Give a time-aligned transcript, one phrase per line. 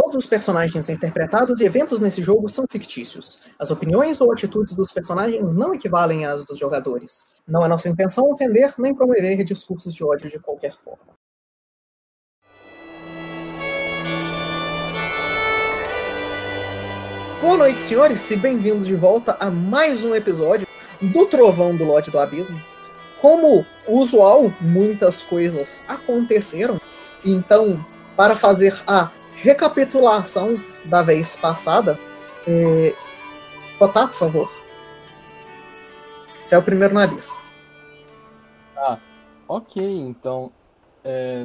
[0.00, 3.40] Todos os personagens interpretados e eventos nesse jogo são fictícios.
[3.58, 7.32] As opiniões ou atitudes dos personagens não equivalem às dos jogadores.
[7.44, 11.14] Não é nossa intenção ofender nem promover discursos de ódio de qualquer forma.
[17.40, 20.64] Boa noite, senhores, e bem-vindos de volta a mais um episódio
[21.02, 22.62] do Trovão do Lote do Abismo.
[23.20, 26.80] Como usual, muitas coisas aconteceram,
[27.24, 27.84] então,
[28.16, 29.10] para fazer a
[29.42, 31.98] recapitulação da vez passada,
[32.46, 32.94] é...
[33.78, 34.52] Botar, por favor.
[36.44, 37.36] Você é o primeiro na lista.
[38.76, 38.98] Ah,
[39.46, 40.50] ok, então.
[41.04, 41.44] É,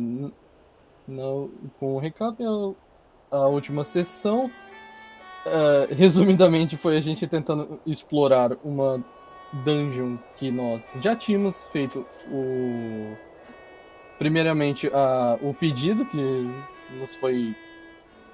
[1.80, 2.38] com o recap,
[3.30, 4.50] a última sessão,
[5.46, 9.04] é, resumidamente, foi a gente tentando explorar uma
[9.52, 13.16] dungeon que nós já tínhamos feito o.
[14.18, 16.18] Primeiramente, a, o pedido que
[17.00, 17.56] nos foi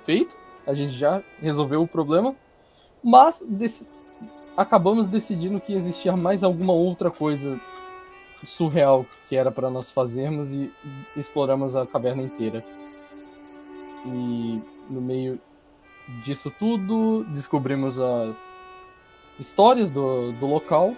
[0.10, 2.36] feito, a gente já resolveu o problema,
[3.04, 3.86] mas dec
[4.58, 7.62] acabamos decidindo que existia mais alguma outra coisa
[8.44, 10.72] surreal que era para nós fazermos e
[11.16, 12.66] exploramos a caverna inteira.
[14.04, 15.40] E no meio
[16.24, 18.36] disso tudo, descobrimos as
[19.40, 20.96] histórias do, do local,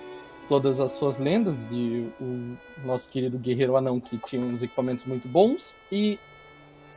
[0.48, 5.28] todas as suas lendas e o nosso querido guerreiro anão que tinha uns equipamentos muito
[5.28, 6.18] bons e,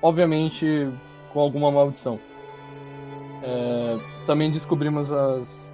[0.01, 0.89] obviamente,
[1.35, 2.19] com alguma maldição.
[3.43, 5.71] É, também descobrimos as,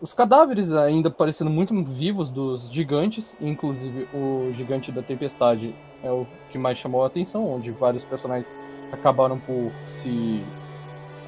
[0.00, 6.26] os cadáveres ainda parecendo muito vivos dos gigantes, inclusive o gigante da tempestade é o
[6.50, 8.50] que mais chamou a atenção, onde vários personagens
[8.92, 10.42] acabaram por se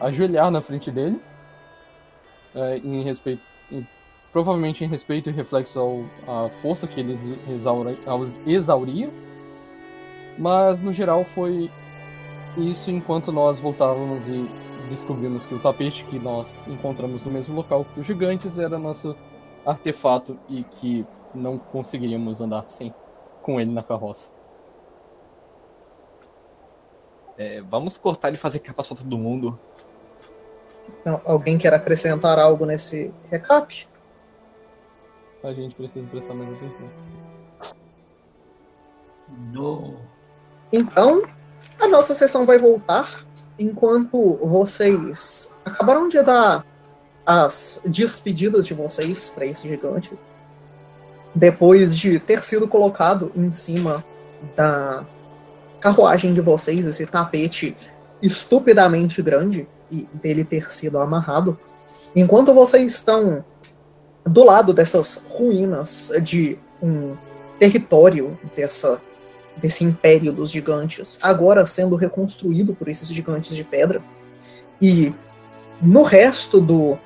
[0.01, 1.21] ajoelhar na frente dele,
[2.55, 3.87] é, em respeito, em,
[4.33, 7.97] provavelmente em respeito e reflexo ao, à força que eles exaura,
[8.47, 9.11] exauria,
[10.39, 11.71] mas no geral foi
[12.57, 14.49] isso enquanto nós voltávamos e
[14.89, 19.17] descobrimos que o tapete que nós encontramos no mesmo local que os gigantes era nosso
[19.65, 22.93] artefato e que não conseguiríamos andar sem
[23.43, 24.31] com ele na carroça.
[27.39, 29.59] É, vamos cortar e fazer capa para todo mundo.
[31.01, 33.89] Então, alguém quer acrescentar algo nesse recap?
[35.43, 36.91] A gente precisa prestar mais atenção.
[39.53, 39.97] No.
[40.71, 41.23] Então,
[41.81, 43.25] a nossa sessão vai voltar
[43.59, 46.65] enquanto vocês acabaram de dar
[47.25, 50.19] as despedidas de vocês para esse gigante.
[51.35, 54.05] Depois de ter sido colocado em cima
[54.57, 55.07] da
[55.81, 57.77] carruagem de vocês, esse tapete
[58.21, 61.59] estupidamente grande, e dele ter sido amarrado.
[62.15, 63.45] Enquanto vocês estão
[64.25, 67.17] do lado dessas ruínas de um
[67.59, 69.01] território dessa
[69.61, 74.03] desse império dos gigantes, agora sendo reconstruído por esses gigantes de pedra.
[74.81, 75.15] E
[75.81, 76.99] no resto do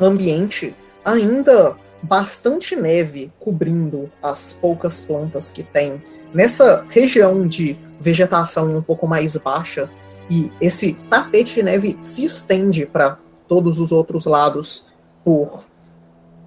[0.00, 8.82] ambiente, ainda bastante neve cobrindo as poucas plantas que tem nessa região de vegetação um
[8.82, 9.90] pouco mais baixa.
[10.28, 14.86] E esse tapete de neve se estende para todos os outros lados
[15.24, 15.64] por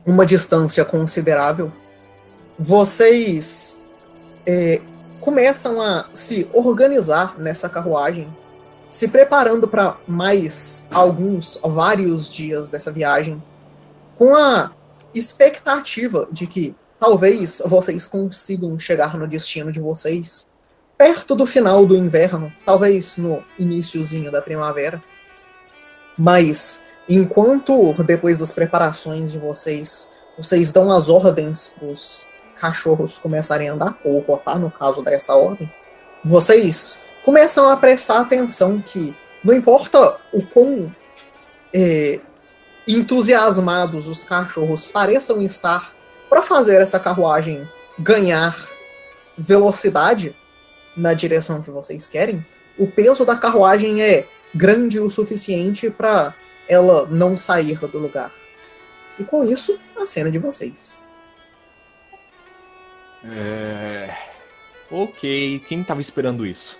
[0.05, 1.71] uma distância considerável.
[2.57, 3.81] Vocês
[4.45, 4.81] é,
[5.19, 8.27] começam a se organizar nessa carruagem,
[8.89, 13.41] se preparando para mais alguns, vários dias dessa viagem,
[14.15, 14.71] com a
[15.13, 20.45] expectativa de que talvez vocês consigam chegar no destino de vocês
[20.97, 25.01] perto do final do inverno, talvez no iníciozinho da primavera.
[26.17, 32.25] Mas enquanto depois das preparações de vocês, vocês dão as ordens para os
[32.59, 35.71] cachorros começarem a andar, ou rotar no caso dessa ordem,
[36.23, 40.93] vocês começam a prestar atenção que não importa o quão
[41.73, 42.19] é,
[42.87, 45.93] entusiasmados os cachorros pareçam estar
[46.29, 48.55] para fazer essa carruagem ganhar
[49.37, 50.35] velocidade
[50.95, 52.45] na direção que vocês querem,
[52.77, 56.33] o peso da carruagem é grande o suficiente para
[56.67, 58.31] ela não sair do lugar.
[59.17, 61.01] E com isso, a cena de vocês.
[63.23, 64.09] É...
[64.91, 66.79] Ok, quem estava esperando isso?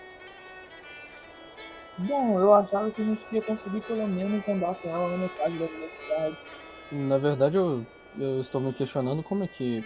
[1.98, 5.58] Bom, eu achava que a gente ia conseguir pelo menos andar com ela na metade
[5.58, 6.38] da velocidade.
[6.92, 7.86] Na verdade, eu,
[8.18, 9.84] eu estou me questionando como é que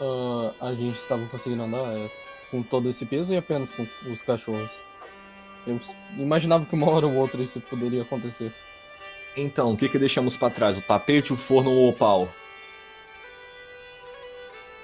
[0.00, 2.08] uh, a gente estava conseguindo andar é,
[2.50, 4.72] com todo esse peso e apenas com os cachorros.
[5.66, 5.78] Eu
[6.16, 8.50] imaginava que uma hora ou outra isso poderia acontecer.
[9.36, 10.78] Então, o que, que deixamos para trás?
[10.78, 12.28] O tapete, o forno ou o pau?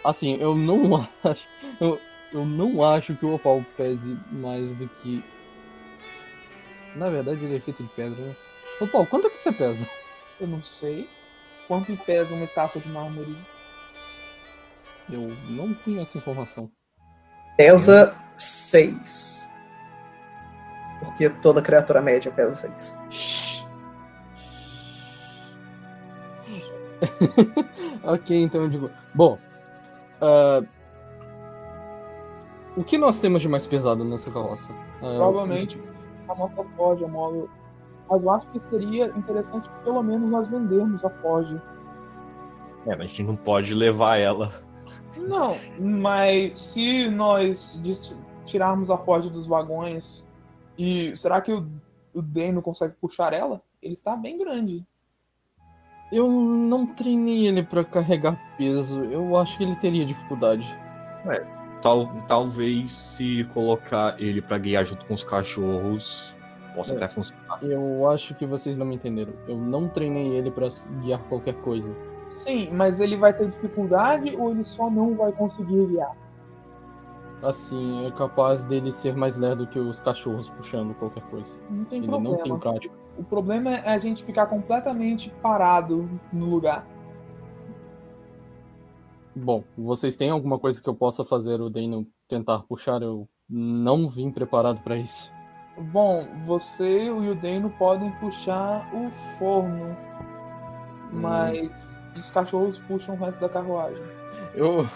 [0.06, 1.48] Assim, eu não acho.
[1.80, 2.00] Eu,
[2.32, 5.24] eu não acho que o Opal pese mais do que.
[6.94, 8.36] Na verdade, ele é feito de pedra, né?
[8.80, 9.86] Ô, Paulo, quanto é que você pesa?
[10.40, 11.08] Eu não sei.
[11.66, 13.36] Quanto pesa uma estátua de mármore?
[15.10, 16.70] Eu não tenho essa informação.
[17.56, 19.50] Pesa 6.
[21.00, 23.66] Porque toda criatura média pesa 6.
[28.04, 28.90] ok, então eu digo.
[29.12, 29.45] Bom.
[30.20, 30.62] Ah,
[32.76, 34.72] o que nós temos de mais pesado nessa carroça?
[34.96, 35.80] Ah, Provavelmente
[36.28, 37.48] a nossa Forge, a móvel.
[38.08, 41.60] Mas eu acho que seria interessante pelo menos nós vendermos a Forge.
[42.86, 44.52] É, mas a gente não pode levar ela.
[45.18, 47.80] Não, mas se nós
[48.44, 50.24] tirarmos a Forge dos vagões,
[50.78, 51.66] e será que o,
[52.14, 53.62] o Dano consegue puxar ela?
[53.82, 54.84] Ele está bem grande.
[56.12, 59.04] Eu não treinei ele pra carregar peso.
[59.04, 60.76] Eu acho que ele teria dificuldade.
[61.82, 66.36] Tal, talvez se colocar ele pra guiar junto com os cachorros,
[66.74, 66.96] possa É.
[66.96, 67.58] até funcionar.
[67.62, 69.32] Eu acho que vocês não me entenderam.
[69.46, 70.68] Eu não treinei ele pra
[71.02, 71.92] guiar qualquer coisa.
[72.28, 76.12] Sim, mas ele vai ter dificuldade ou ele só não vai conseguir guiar?
[77.42, 81.58] Assim, é capaz dele ser mais lerdo que os cachorros puxando qualquer coisa.
[81.70, 82.36] Não tem Ele problema.
[82.36, 82.94] não tem prática.
[83.18, 86.86] O problema é a gente ficar completamente parado no lugar.
[89.34, 93.02] Bom, vocês têm alguma coisa que eu possa fazer o Dano tentar puxar?
[93.02, 95.30] Eu não vim preparado pra isso.
[95.92, 99.94] Bom, você e o Dano podem puxar o forno,
[101.12, 104.02] mas os cachorros puxam o resto da carruagem.
[104.54, 104.86] Eu,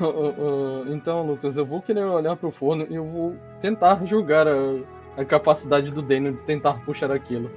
[0.89, 4.55] então, Lucas, eu vou querer olhar pro forno e eu vou tentar julgar a,
[5.19, 7.51] a capacidade do Dano de tentar puxar aquilo.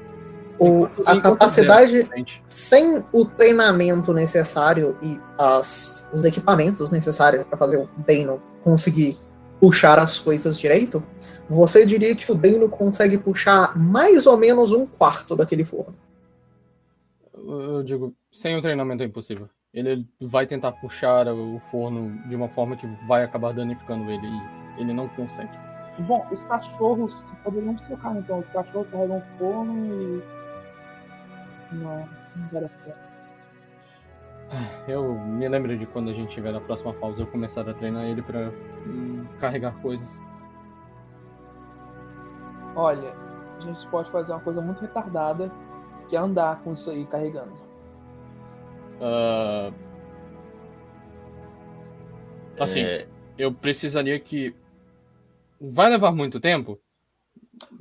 [0.59, 7.45] O, Enquanto- a enquanto capacidade, zero, sem o treinamento necessário e as, os equipamentos necessários
[7.45, 9.17] para fazer o Dano conseguir
[9.59, 11.01] puxar as coisas direito,
[11.49, 15.95] você diria que o Dano consegue puxar mais ou menos um quarto daquele forno.
[17.33, 19.49] Eu digo, sem o treinamento é impossível.
[19.73, 24.81] Ele vai tentar puxar o forno de uma forma que vai acabar danificando ele e
[24.81, 25.51] ele não consegue.
[25.99, 28.39] Bom, os cachorros poderíamos trocar então.
[28.39, 30.23] Os cachorros carregam o forno e.
[31.75, 33.13] Não, não dar certo.
[34.87, 38.05] Eu me lembro de quando a gente tiver na próxima pausa eu começar a treinar
[38.05, 38.51] ele pra
[38.85, 40.21] hum, carregar coisas.
[42.75, 43.13] Olha,
[43.57, 45.51] a gente pode fazer uma coisa muito retardada,
[46.07, 47.53] que é andar com isso aí carregando.
[49.01, 49.71] Ah,
[52.59, 53.07] Assim, É,
[53.37, 54.55] eu precisaria que.
[55.59, 56.79] Vai levar muito tempo?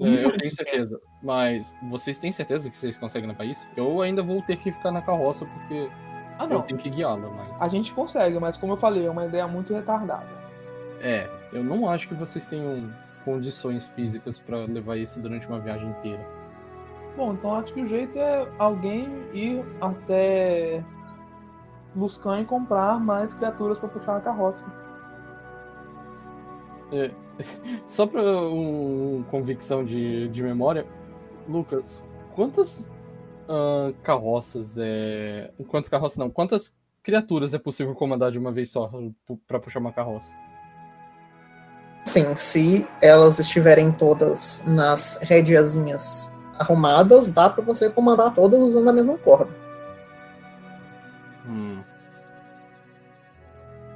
[0.00, 1.00] É, eu tenho certeza.
[1.22, 3.66] Mas vocês têm certeza que vocês conseguem levar isso?
[3.76, 5.88] Eu ainda vou ter que ficar na carroça porque
[6.38, 7.60] Ah, eu tenho que guiá-la, mas.
[7.60, 10.26] A gente consegue, mas como eu falei, é uma ideia muito retardada.
[11.00, 12.92] É, eu não acho que vocês tenham
[13.24, 16.24] condições físicas pra levar isso durante uma viagem inteira.
[17.16, 20.82] Bom, então acho que o jeito é alguém ir até
[21.94, 24.70] Luscan e comprar mais criaturas para puxar a carroça.
[27.86, 30.86] Só pra um, convicção de, de memória,
[31.48, 32.04] Lucas,
[32.34, 32.84] quantas
[33.48, 35.50] ah, carroças é.
[35.68, 36.30] Quantas carroças não?
[36.30, 38.90] Quantas criaturas é possível comandar de uma vez só
[39.46, 40.34] pra puxar uma carroça?
[42.04, 48.92] Sim, se elas estiverem todas nas rédeazinhas arrumadas, dá para você comandar todas usando a
[48.92, 49.61] mesma corda.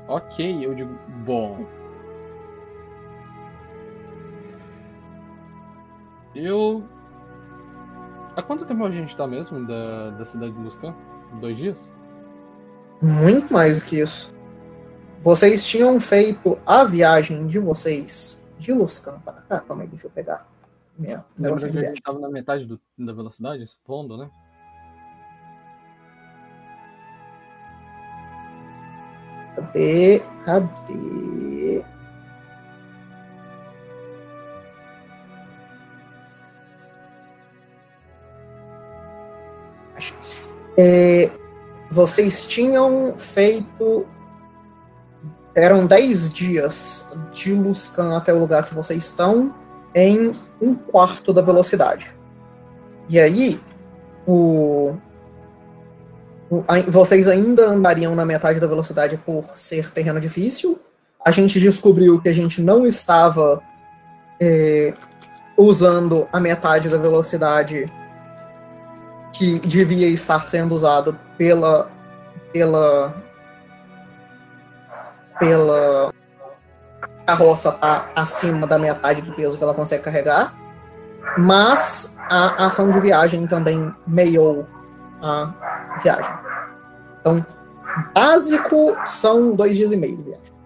[0.08, 0.94] Ok, eu digo.
[1.24, 1.66] Bom.
[6.34, 6.84] Eu.
[8.36, 10.94] Há quanto tempo a gente tá mesmo da, da cidade de Luscan?
[11.40, 11.92] Dois dias?
[13.00, 14.34] Muito mais do que isso.
[15.20, 19.60] Vocês tinham feito a viagem de vocês de Luscan para cá.
[19.60, 20.44] Calma aí, deixa eu pegar
[20.98, 24.30] minha Lembra negócio de que a gente tava na metade do- da velocidade, supondo, né?
[29.56, 30.22] Cadê?
[30.44, 31.84] Cadê?
[40.78, 41.30] É,
[41.90, 44.06] vocês tinham feito.
[45.54, 49.54] Eram 10 dias de Luscan até o lugar que vocês estão
[49.94, 52.14] em um quarto da velocidade.
[53.08, 53.58] E aí,
[54.26, 54.94] o,
[56.88, 60.78] vocês ainda andariam na metade da velocidade por ser terreno difícil.
[61.24, 63.60] A gente descobriu que a gente não estava
[64.40, 64.94] é,
[65.56, 67.90] usando a metade da velocidade
[69.32, 71.90] que devia estar sendo usado pela
[72.52, 73.14] pela
[75.38, 76.12] pela
[77.26, 80.54] carroça tá acima da metade do peso que ela consegue carregar,
[81.36, 84.66] mas a ação de viagem também meiou
[85.20, 85.52] a
[86.02, 86.32] viagem.
[87.20, 87.44] Então,
[88.14, 90.56] básico são dois dias e meio de viagem.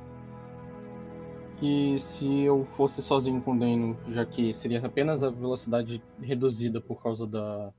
[1.62, 6.80] E se eu fosse sozinho com o Dano, já que seria apenas a velocidade reduzida
[6.80, 7.70] por causa da.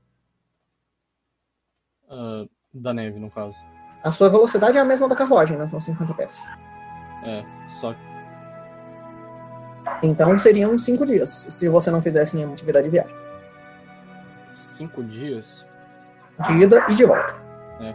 [2.08, 3.58] ah, da neve, no caso.
[4.04, 5.68] A sua velocidade é a mesma da carruagem, né?
[5.68, 6.48] São 50 pés.
[7.24, 8.12] É, só que.
[10.02, 13.16] Então seriam cinco dias, se você não fizesse nenhuma atividade de viagem.
[14.54, 15.66] Cinco dias?
[16.46, 17.41] De ida e de volta.
[17.80, 17.94] Ah,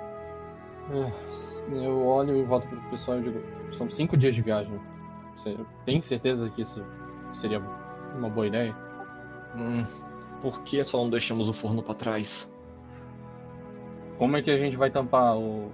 [1.72, 3.42] Eu olho e volto pro pessoal e digo:
[3.72, 4.80] são cinco dias de viagem.
[5.36, 6.84] Você tem certeza que isso
[7.34, 7.60] seria
[8.16, 8.76] uma boa ideia?
[9.56, 9.84] Hum,
[10.42, 12.56] por que só não deixamos o forno pra trás?
[14.18, 15.72] Como é que a gente vai tampar o.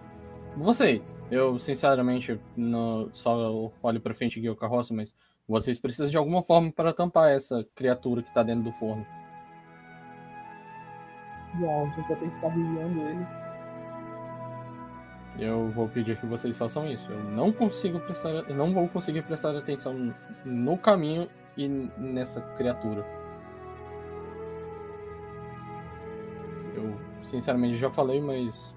[0.58, 5.16] Vocês, eu sinceramente não, só olho pra frente e guio a carroça, mas
[5.48, 9.06] vocês precisam de alguma forma para tampar essa criatura que tá dentro do forno.
[11.56, 13.28] Bom, a gente vai ter que ficar vigiando ele.
[15.40, 17.12] Eu vou pedir que vocês façam isso.
[17.12, 20.14] Eu não consigo prestar, eu não vou conseguir prestar atenção
[20.46, 23.04] no caminho e nessa criatura.
[26.76, 28.76] Eu sinceramente já falei, mas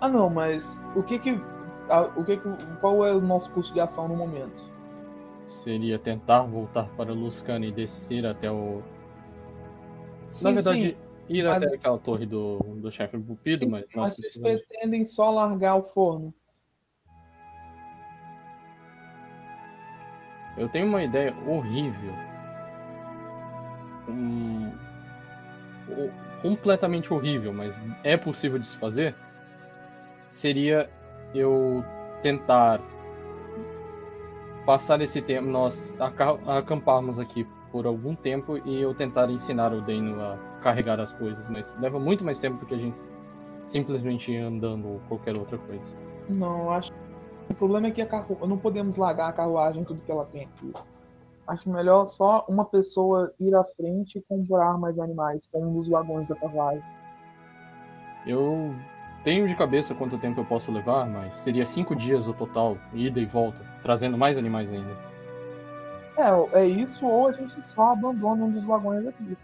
[0.00, 1.40] Ah não, mas o que que.
[1.88, 2.48] a- o que que
[2.80, 4.64] qual é o nosso custo de ação no momento?
[5.48, 8.82] seria tentar voltar para Luscana e descer até o.
[10.28, 10.96] Sim, Na verdade, sim,
[11.28, 14.62] ir mas- até aquela torre do, do chefe Bupido, sim, mas nós mas vocês precisamos.
[14.66, 16.32] pretendem só largar o forno.
[20.56, 22.12] Eu tenho uma ideia horrível.
[24.08, 24.68] Um...
[25.88, 29.12] o- Completamente horrível, mas é possível de se fazer.
[30.30, 30.88] Seria
[31.34, 31.84] eu
[32.22, 32.80] tentar
[34.64, 39.80] passar esse tempo, nós aca- acamparmos aqui por algum tempo e eu tentar ensinar o
[39.80, 42.98] Dano a carregar as coisas, mas leva muito mais tempo do que a gente
[43.66, 45.94] simplesmente andando ou qualquer outra coisa.
[46.28, 46.92] Não, acho.
[47.48, 48.38] O problema é que a carru...
[48.46, 50.72] não podemos largar a carruagem tudo que ela tem aqui.
[51.46, 55.88] Acho melhor só uma pessoa ir à frente e comprar mais animais para um dos
[55.88, 56.82] vagões da carruagem.
[58.26, 58.74] Eu
[59.24, 63.18] tenho de cabeça quanto tempo eu posso levar, mas seria cinco dias o total, ida
[63.18, 64.94] e volta, trazendo mais animais ainda.
[66.18, 69.36] É, é isso, ou a gente só abandona um dos vagões aqui.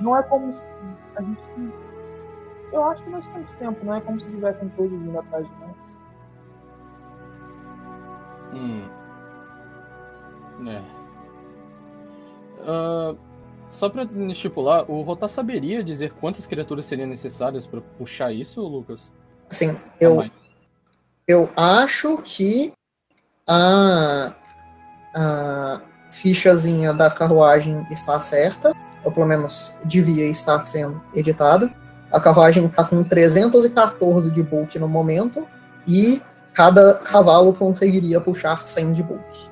[0.00, 0.80] Não é como se
[1.16, 1.42] a gente.
[2.72, 5.54] Eu acho que nós temos tempo, não é como se tivessem todos indo atrás de
[5.60, 6.02] nós.
[8.54, 8.88] Hum.
[10.68, 10.82] É.
[12.66, 13.14] Ah,
[13.70, 19.12] só pra estipular, o Rotar saberia dizer quantas criaturas seriam necessárias pra puxar isso, Lucas?
[19.48, 20.24] Sim, eu,
[21.26, 22.72] eu acho que
[23.46, 24.32] a,
[25.14, 28.72] a fichazinha da carruagem está certa,
[29.04, 31.72] ou pelo menos devia estar sendo editada.
[32.10, 35.46] A carruagem está com 314 de bulk no momento,
[35.86, 39.50] e cada cavalo conseguiria puxar 100 de bulk.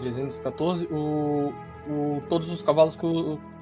[0.00, 0.86] 314.
[0.86, 1.52] O,
[1.88, 2.98] o, todos os cavalos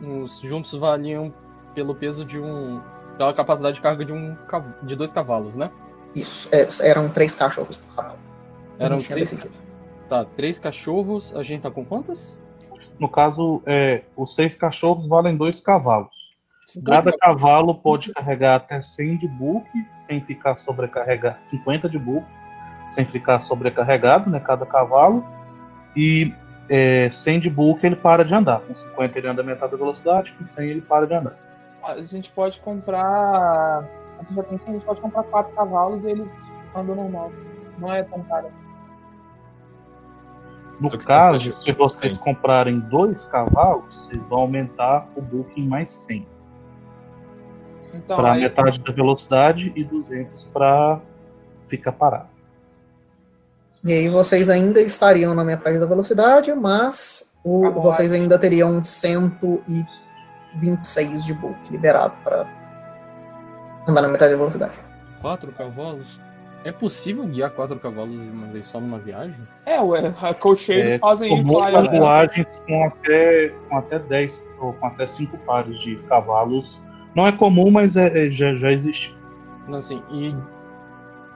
[0.00, 1.33] os juntos valiam
[1.75, 2.81] pelo peso de um.
[3.17, 4.37] pela capacidade de carga de um
[4.83, 5.71] de dois cavalos, né?
[6.14, 8.19] Isso, é, eram três cachorros por cavalo.
[8.79, 9.31] Eram três.
[9.31, 9.55] decidido.
[10.09, 11.35] Tá, três cachorros.
[11.37, 12.37] A gente tá com quantas?
[13.00, 16.37] No caso, é, os seis cachorros valem dois cavalos.
[16.85, 22.25] Cada cavalo pode carregar até 100 de bulk, sem ficar sobrecarregado, 50 de bulk,
[22.88, 25.25] sem ficar sobrecarregado, né, cada cavalo.
[25.97, 26.33] E
[26.69, 28.61] é, 100 de bulk ele para de andar.
[28.61, 31.37] Com 50 ele anda metade da velocidade, com 100 ele para de andar.
[31.83, 33.00] A gente pode comprar.
[33.00, 37.33] A gente já tem a gente pode comprar quatro cavalos e eles andam normal.
[37.78, 38.70] Não é tão caro assim.
[40.80, 45.20] No caso, se vocês comprarem dois cavalos, vocês vão aumentar o
[45.56, 46.26] em mais 100.
[47.92, 50.99] Então, para aí, metade da velocidade e 200 para
[51.66, 52.28] ficar parado.
[53.84, 57.82] E aí vocês ainda estariam na metade da velocidade, mas o- Carruagem.
[57.82, 62.46] vocês ainda teriam 126 de bulk liberado para
[63.88, 64.72] andar na metade da velocidade.
[65.20, 66.20] Quatro cavalos?
[66.64, 69.37] É possível guiar quatro cavalos de uma vez só numa viagem?
[69.64, 71.57] é, ué, a cocheiros É, fazem isso.
[71.57, 76.79] Olha, carruagens com até, com até 10 ou com até 5 pares de cavalos.
[77.14, 79.17] Não é comum, mas é, é- já, já existe.
[79.67, 80.35] Não, assim, e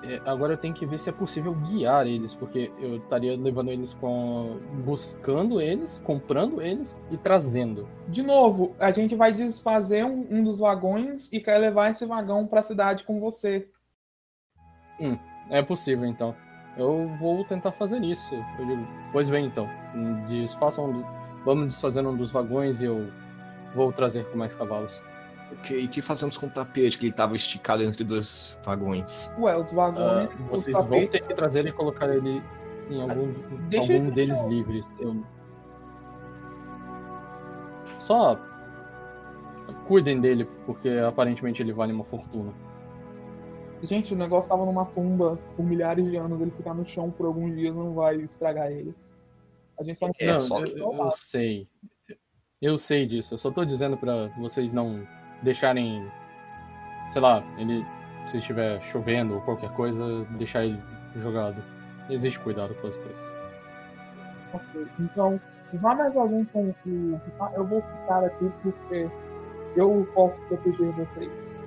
[0.03, 3.71] é, agora eu tenho que ver se é possível guiar eles, porque eu estaria levando
[3.71, 4.59] eles com.
[4.85, 7.89] buscando eles, comprando eles e trazendo.
[8.07, 12.47] De novo, a gente vai desfazer um, um dos vagões e quer levar esse vagão
[12.47, 13.67] pra cidade com você.
[15.51, 16.35] É possível, então.
[16.77, 18.35] Eu vou tentar fazer isso.
[18.59, 19.69] Eu digo, pois bem, então.
[20.29, 20.87] Desfaçam.
[20.91, 21.07] um do-
[21.45, 23.11] Vamos desfazer um dos vagões e eu
[23.75, 25.03] vou trazer com mais cavalos.
[25.53, 29.31] Ok, e o que fazemos com o tapete que ele estava esticado entre dois vagões?
[29.39, 30.31] Ué, os Ah, vagões.
[30.41, 32.43] os vocês vão tapetes- ter que trazer e colocar ele
[32.91, 33.31] em algum,
[33.69, 34.85] Deixa algum ele deles livres.
[34.99, 35.23] Eu...
[37.99, 38.39] Só
[39.87, 42.53] cuidem dele, porque aparentemente ele vale uma fortuna.
[43.85, 46.41] Gente, o negócio tava numa tumba por milhares de anos.
[46.41, 48.95] Ele ficar no chão por alguns dias não vai estragar ele.
[49.79, 51.69] A gente só não É, só- eu, eu- sei.
[52.63, 53.35] Eu sei disso.
[53.35, 55.07] Eu só tô dizendo pra vocês não
[55.43, 56.11] deixarem.
[57.11, 57.85] Sei lá, ele.
[58.27, 60.81] Se estiver chovendo ou qualquer coisa, deixar ele
[61.17, 61.63] jogado.
[62.09, 63.33] Existe cuidado com as coisas.
[64.55, 65.39] Ok, Então,
[65.75, 67.21] vá mais alguém com o.
[67.55, 69.11] Eu vou ficar aqui porque
[69.77, 71.59] eu posso proteger vocês.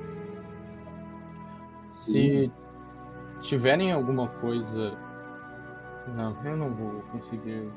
[1.97, 2.51] Se
[3.41, 4.97] tiverem alguma coisa.
[6.15, 7.69] Não, eu não vou conseguir.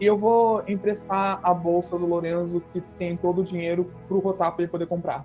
[0.00, 4.52] E eu vou emprestar a bolsa do Lorenzo, que tem todo o dinheiro, pro Rotar
[4.52, 5.24] pra ele poder comprar.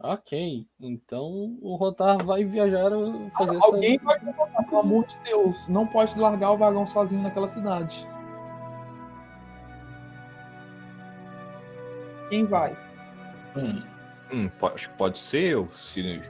[0.00, 2.90] Ok, então o Rotar vai viajar
[3.36, 3.66] fazer essa.
[3.66, 5.68] Alguém vai começar, pelo amor de Deus.
[5.68, 8.06] Não pode largar o vagão sozinho naquela cidade.
[12.28, 12.76] Quem vai?
[13.56, 13.82] Hum,
[14.32, 16.20] hum, po- acho que pode ser eu, se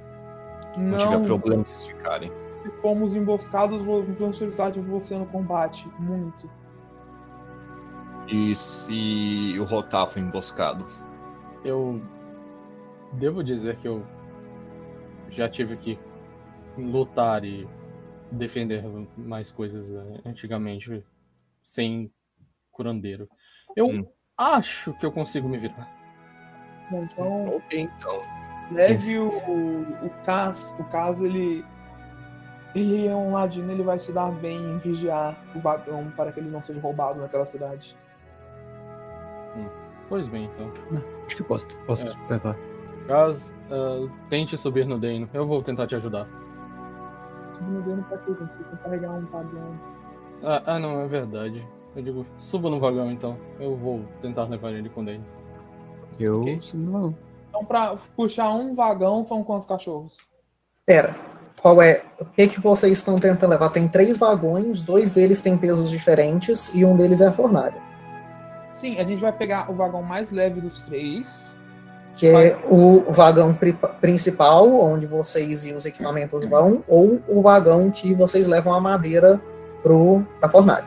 [0.77, 2.31] não, tiver Não, problema vocês ficarem.
[2.63, 5.89] se formos emboscados, vamos precisar de você no combate.
[5.99, 6.51] Muito.
[8.29, 10.85] E se o Rotar foi emboscado?
[11.65, 12.03] Eu
[13.15, 14.05] devo dizer que eu
[15.29, 15.99] já tive que
[16.77, 17.67] lutar e
[18.31, 18.85] defender
[19.17, 21.03] mais coisas eh, antigamente
[21.65, 22.13] sem
[22.71, 23.29] curandeiro.
[23.75, 24.07] Eu Hum.
[24.37, 25.98] acho que eu consigo me virar.
[26.93, 28.21] Então, Ok, então.
[28.73, 30.77] leve o, o Cas.
[30.79, 31.65] O caso, ele.
[32.75, 36.39] Ele é um ladino, ele vai se dar bem em vigiar o vagão para que
[36.39, 37.97] ele não seja roubado naquela cidade.
[40.09, 40.71] Pois bem, então.
[41.27, 42.27] Acho que posso, posso É.
[42.29, 42.57] tentar.
[43.07, 46.27] Caso ah, tente subir no Deino, eu vou tentar te ajudar.
[47.55, 48.53] Subindo dentro pra quê, gente?
[48.55, 49.81] Vocês têm que carregar um vagão.
[50.43, 51.67] Ah, ah, não, é verdade.
[51.97, 53.37] Eu digo, suba no vagão então.
[53.59, 55.25] Eu vou tentar levar ele com o Deino.
[56.19, 56.59] Eu Ok.
[56.63, 57.15] sim, não.
[57.49, 60.17] Então, pra puxar um vagão, são quantos cachorros?
[60.87, 61.15] Pera,
[61.61, 62.03] qual é.
[62.21, 63.71] O que, que vocês estão tentando levar?
[63.71, 67.77] Tem três vagões, dois deles têm pesos diferentes e um deles é a fornalha.
[68.73, 71.57] Sim, a gente vai pegar o vagão mais leve dos três.
[72.15, 77.91] Que é o vagão pri- principal, onde vocês e os equipamentos vão, ou o vagão
[77.93, 79.41] que vocês levam a madeira
[79.85, 80.87] pro, pra fornalha.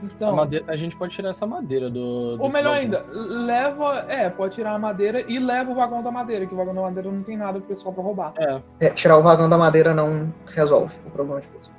[0.00, 2.36] A, Então, madeira- a gente pode tirar essa madeira do.
[2.38, 2.72] ou melhor vagão.
[2.74, 4.04] ainda, leva.
[4.08, 6.82] É, pode tirar a madeira e leva o vagão da madeira, que o vagão da
[6.82, 8.32] madeira não tem nada pro pessoal pra roubar.
[8.38, 11.70] É, É, tirar o vagão da madeira não resolve o problema de peso.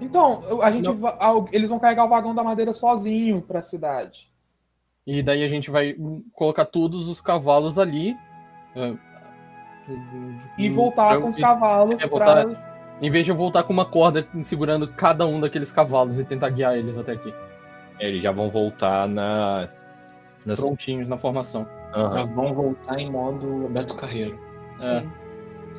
[0.00, 1.18] Então, a gente va-
[1.50, 4.28] eles vão carregar o vagão da madeira sozinho pra cidade.
[5.04, 8.14] E daí a gente vai hum, colocar todos os cavalos ali.
[8.76, 8.94] é,
[10.58, 12.08] E voltar pra- com os cavalos é, pra.
[12.44, 12.68] voltar-
[13.00, 16.50] Em vez de eu voltar com uma corda segurando cada um daqueles cavalos e tentar
[16.50, 17.32] guiar eles até aqui.
[18.00, 19.68] É, eles já vão voltar na.
[20.46, 20.60] Nas...
[20.60, 21.66] Prontinhos na formação.
[21.94, 22.18] Aham.
[22.18, 24.38] Já vão voltar em modo Beto Carreiro.
[24.80, 25.02] É,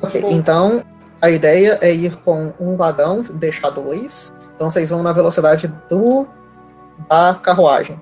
[0.02, 0.30] Ok, Bom.
[0.30, 0.82] então
[1.20, 4.30] a ideia é ir com um vagão, deixar dois.
[4.54, 6.26] Então vocês vão na velocidade do
[7.08, 8.00] da carruagem.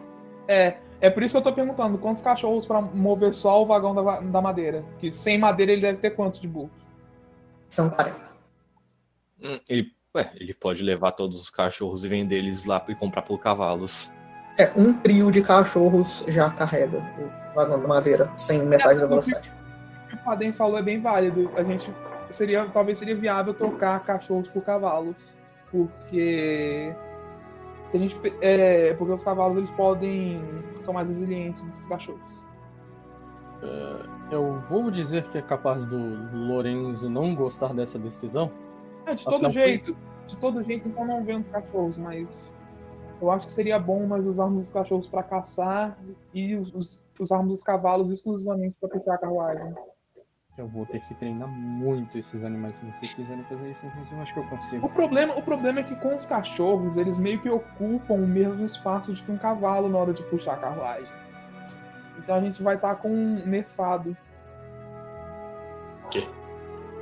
[0.48, 3.94] É, é por isso que eu tô perguntando, quantos cachorros pra mover só o vagão
[3.94, 4.84] da, da madeira?
[4.98, 6.70] Que sem madeira ele deve ter quanto de bulk?
[7.68, 8.16] São 40.
[9.42, 13.22] Hum, Ele, ué, ele pode levar todos os cachorros e vender eles lá e comprar
[13.22, 14.12] por cavalos.
[14.58, 19.52] É, um trio de cachorros já carrega o vagão da madeira, sem metade da velocidade.
[20.04, 21.50] O que o Padem falou é bem válido.
[21.56, 21.92] A gente
[22.30, 25.36] seria, talvez seria viável trocar cachorros por cavalos,
[25.70, 26.92] porque
[27.94, 30.42] a gente, é, porque os cavalos eles podem
[30.82, 32.46] são mais resilientes dos cachorros.
[34.30, 35.96] eu vou dizer que é capaz do
[36.32, 38.50] Lorenzo não gostar dessa decisão.
[39.08, 42.54] É, de Afinal, todo foi- jeito, de todo jeito, então não vendo os cachorros, mas
[43.20, 45.96] eu acho que seria bom nós usarmos os cachorros para caçar
[46.34, 49.74] e os, os- usarmos os cavalos exclusivamente para puxar a carruagem.
[50.58, 54.20] Eu vou ter que treinar muito esses animais se vocês quiserem fazer isso, mas eu
[54.20, 54.88] acho que eu O consigo.
[54.90, 59.14] problema, o problema é que com os cachorros, eles meio que ocupam o mesmo espaço
[59.14, 61.08] de que um cavalo na hora de puxar a carruagem.
[62.18, 64.16] Então a gente vai estar com um nerfado.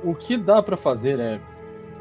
[0.03, 1.41] O que dá pra fazer é,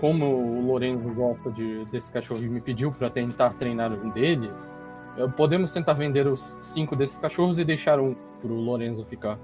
[0.00, 4.74] como o Lorenzo gosta de, desse cachorro e me pediu pra tentar treinar um deles,
[5.16, 9.38] eh, podemos tentar vender os cinco desses cachorros e deixar um pro Lorenzo ficar.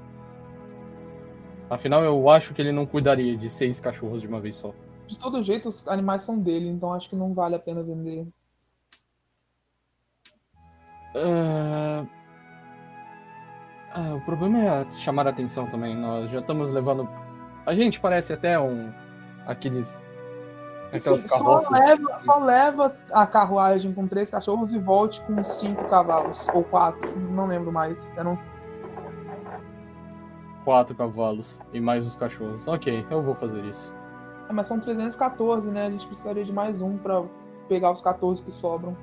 [1.71, 4.75] Afinal, eu acho que ele não cuidaria de seis cachorros de uma vez só.
[5.07, 8.27] De todo jeito, os animais são dele, então acho que não vale a pena vender.
[11.15, 12.07] Ah,
[13.95, 15.95] Ah, o problema é chamar a atenção também.
[15.95, 17.07] Nós já estamos levando.
[17.67, 18.91] A gente parece até um.
[19.47, 20.01] Aqueles.
[21.01, 26.47] Sim, só, leva, só leva a carruagem com três cachorros e volte com cinco cavalos.
[26.53, 28.13] Ou quatro, não lembro mais.
[28.17, 28.39] Eram
[30.65, 32.69] Quatro cavalos e mais os cachorros.
[32.69, 33.93] Ok, eu vou fazer isso.
[34.49, 35.87] É, mas são 314, né?
[35.87, 37.25] A gente precisaria de mais um pra
[37.69, 38.97] pegar os 14 que sobram.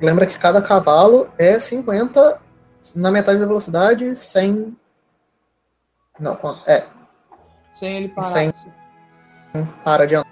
[0.00, 2.40] Lembra que cada cavalo é 50
[2.96, 4.76] na metade da velocidade, 100.
[6.18, 6.68] Não, quanto?
[6.68, 6.86] É,
[7.72, 8.26] Sem ele parar.
[8.28, 8.52] Sem-
[9.84, 10.26] para de andar.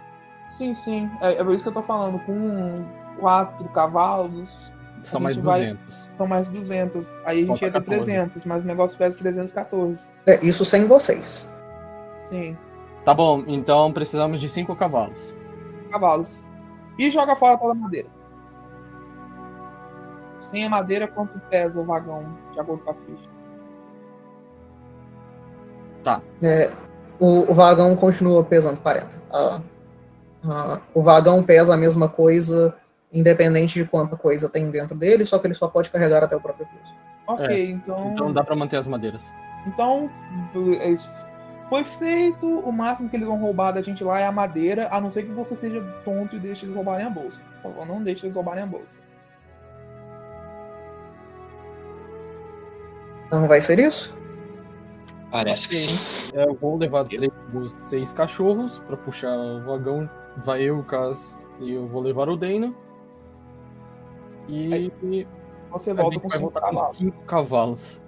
[0.56, 1.10] Sim, sim.
[1.20, 2.18] É, é por isso que eu tô falando.
[2.20, 2.84] Com
[3.18, 6.08] quatro cavalos, São mais vai- 200.
[6.16, 7.08] são mais 200.
[7.24, 8.04] Aí a gente Falta ia ter 14.
[8.04, 10.10] 300, mas o negócio pesa 314.
[10.26, 11.50] É, isso sem vocês.
[12.28, 12.56] Sim,
[13.04, 15.32] Tá bom, então precisamos de cinco cavalos.
[15.92, 16.44] cavalos.
[16.98, 18.08] E joga fora toda a madeira.
[20.40, 23.28] Sem a madeira, quanto pesa o vagão, de acordo com a ficha?
[26.42, 26.70] É,
[27.18, 29.08] o, o vagão continua pesando 40.
[29.32, 29.60] Ah,
[30.44, 32.74] ah, o vagão pesa a mesma coisa,
[33.12, 36.40] independente de quanta coisa tem dentro dele, só que ele só pode carregar até o
[36.40, 36.94] próprio peso.
[37.26, 38.10] Ok, É, então.
[38.12, 39.32] Então dá pra manter as madeiras.
[39.66, 40.08] Então,
[40.80, 41.10] é isso.
[41.68, 42.46] foi feito.
[42.60, 45.24] O máximo que eles vão roubar da gente lá é a madeira, a não ser
[45.24, 47.40] que você seja tonto e deixe eles roubarem a bolsa.
[47.60, 49.00] Por favor, não deixe eles roubarem a bolsa.
[53.30, 54.16] Não vai ser isso?
[55.36, 55.98] Parece que sim.
[56.32, 57.30] Eu vou levar três
[57.84, 60.08] seis cachorros pra puxar o vagão.
[60.38, 62.74] Vai eu, o Cas, e eu vou levar o Dana.
[64.48, 64.90] E
[65.70, 66.96] Você a volta com vai cinco voltar com cavalos.
[66.96, 68.02] cinco cavalos.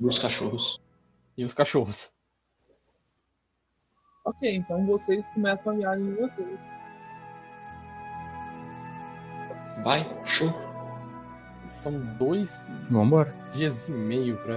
[0.00, 0.80] E os cachorros.
[1.36, 2.10] E os cachorros.
[4.24, 6.60] Ok, então vocês começam a viagem de vocês.
[9.84, 10.65] Vai, show.
[11.68, 13.34] São dois Vambora.
[13.52, 14.56] dias e meio pra.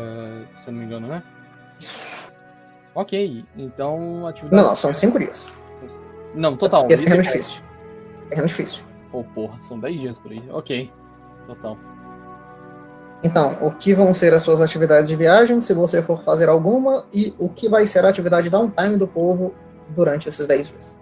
[0.56, 1.24] Se eu não me engano, né?
[2.96, 4.62] Ok, então atividade.
[4.62, 5.54] Não, não, são cinco dias.
[6.36, 6.88] Não, total.
[6.90, 7.64] É e terreno difícil.
[8.30, 8.84] Terreno difícil.
[9.12, 10.44] Oh, porra, são 10 dias por aí.
[10.52, 10.92] Ok.
[11.48, 11.78] Total.
[13.24, 17.06] Então, o que vão ser as suas atividades de viagem, se você for fazer alguma,
[17.12, 19.54] e o que vai ser a atividade downtime do povo
[19.90, 20.99] durante esses 10 dias.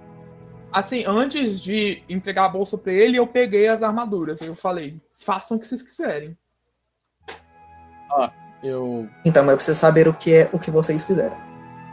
[0.72, 4.42] Assim, antes de entregar a bolsa pra ele, eu peguei as armaduras.
[4.42, 6.38] Eu falei, façam o que vocês quiserem.
[8.64, 9.08] Eu.
[9.26, 11.38] Então, eu preciso saber o que é o que vocês quiserem.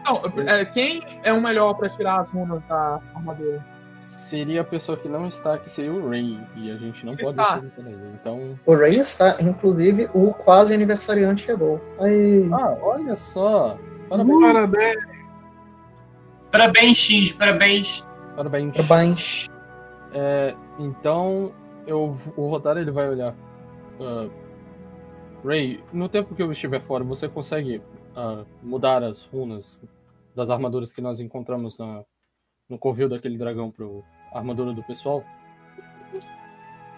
[0.04, 3.64] Não, é, quem é o melhor pra tirar as runas da armadura?
[4.02, 6.38] Seria a pessoa que não está, que seria o Ray.
[6.56, 7.38] E a gente não pode
[7.78, 7.96] ele.
[8.14, 8.58] Então.
[8.66, 11.80] O Ray está, inclusive, o quase aniversariante chegou.
[12.00, 13.78] Aí, Ah, olha só.
[14.08, 14.40] Parabéns.
[14.40, 14.96] Parabéns.
[16.52, 18.04] Parabéns, X, parabéns.
[18.36, 18.76] Parabéns.
[18.76, 19.48] parabéns.
[20.12, 21.52] É, então,
[21.86, 23.34] eu, o Rotaro ele vai olhar.
[24.00, 24.28] Ah,
[25.44, 27.82] Ray, no tempo que eu estiver fora, você consegue
[28.16, 29.80] ah, mudar as runas
[30.34, 32.02] das armaduras que nós encontramos na,
[32.68, 35.24] no covil daquele dragão pro armadura do pessoal?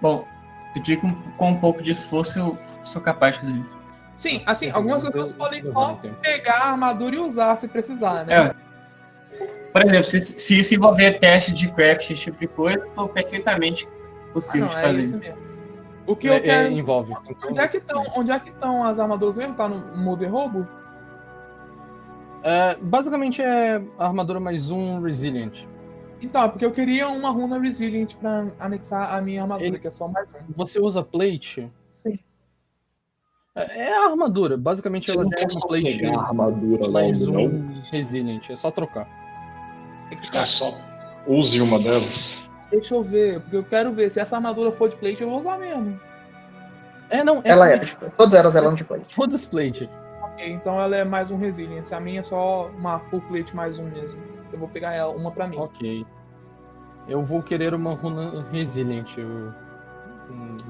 [0.01, 0.25] Bom,
[0.75, 3.79] eu digo com um pouco de esforço eu sou capaz de fazer isso.
[4.15, 8.49] Sim, assim, algumas pessoas podem só pegar a armadura e usar se precisar, né?
[8.49, 8.66] É.
[9.77, 13.87] Por exemplo, se, se isso envolver teste de craft, esse tipo de coisa, tô perfeitamente
[13.87, 15.23] Ah, possível não, de é fazer isso isso.
[15.23, 15.39] mesmo.
[16.07, 16.73] O que É, eu é, quero.
[16.73, 17.15] envolve.
[17.29, 18.03] Então, Onde é que estão?
[18.17, 19.55] Onde é que estão as armaduras mesmo?
[19.55, 20.67] Tá no Modern Robo?
[22.43, 25.65] É, basicamente é a armadura mais um Resilient.
[26.23, 29.89] Então, é porque eu queria uma runa Resilient pra anexar a minha armadura, Ele- que
[29.89, 30.39] é só mais um.
[30.55, 31.71] Você usa plate?
[31.93, 32.19] Sim.
[33.55, 34.57] É, é a armadura.
[34.57, 37.83] Basicamente Você ela não já é uma plate armadura mais logo, um não?
[37.91, 38.49] Resilient.
[38.49, 39.26] É só trocar.
[40.33, 40.75] É só
[41.27, 42.39] use uma delas.
[42.71, 44.11] Deixa eu ver, porque eu quero ver.
[44.11, 45.99] Se essa armadura for de plate, eu vou usar mesmo.
[47.11, 47.39] É, não.
[47.45, 47.97] É Ela plate.
[47.97, 48.11] de.
[48.13, 49.15] Todas elas eram de plate.
[49.15, 49.89] Todas plate.
[50.23, 51.93] Ok, então ela é mais um Resilient.
[51.93, 54.21] A minha é só uma full plate mais um mesmo.
[54.53, 55.57] Eu vou pegar ela, uma pra mim.
[55.59, 56.05] Ok.
[57.09, 59.17] Eu vou querer uma runa Resilient.
[59.17, 59.53] eu-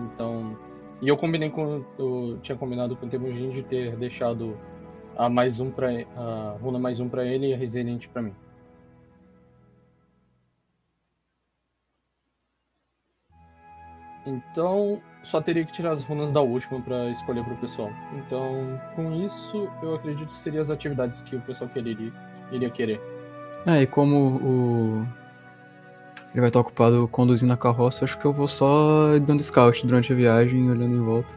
[0.00, 0.56] Então.
[1.00, 1.82] E eu combinei com.
[1.98, 4.56] Eu tinha combinado com o Temujin de ter deixado
[5.16, 8.34] a mais um pra, a runa mais um pra ele e a Resilient pra mim.
[14.26, 17.90] Então, só teria que tirar as runas da última pra escolher pro pessoal.
[18.16, 22.12] Então, com isso, eu acredito que seriam as atividades que o pessoal quereria,
[22.50, 23.00] iria querer.
[23.66, 25.06] É, e como o.
[26.32, 30.12] Ele vai estar ocupado conduzindo a carroça, acho que eu vou só dando scout durante
[30.12, 31.32] a viagem, olhando em volta.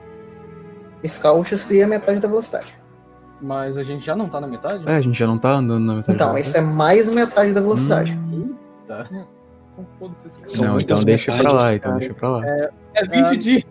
[1.08, 2.78] Scout seria metade da velocidade.
[3.41, 4.84] Mas a gente já não tá na metade?
[4.86, 7.54] É, a gente já não tá andando na metade Então, da isso é mais metade
[7.54, 8.17] da velocidade.
[8.17, 9.06] Hum, Tá.
[9.96, 10.15] Então,
[10.48, 12.46] São Não, então deixa pra lá, então deixa pra lá.
[12.46, 13.63] É 20 Ah, dias.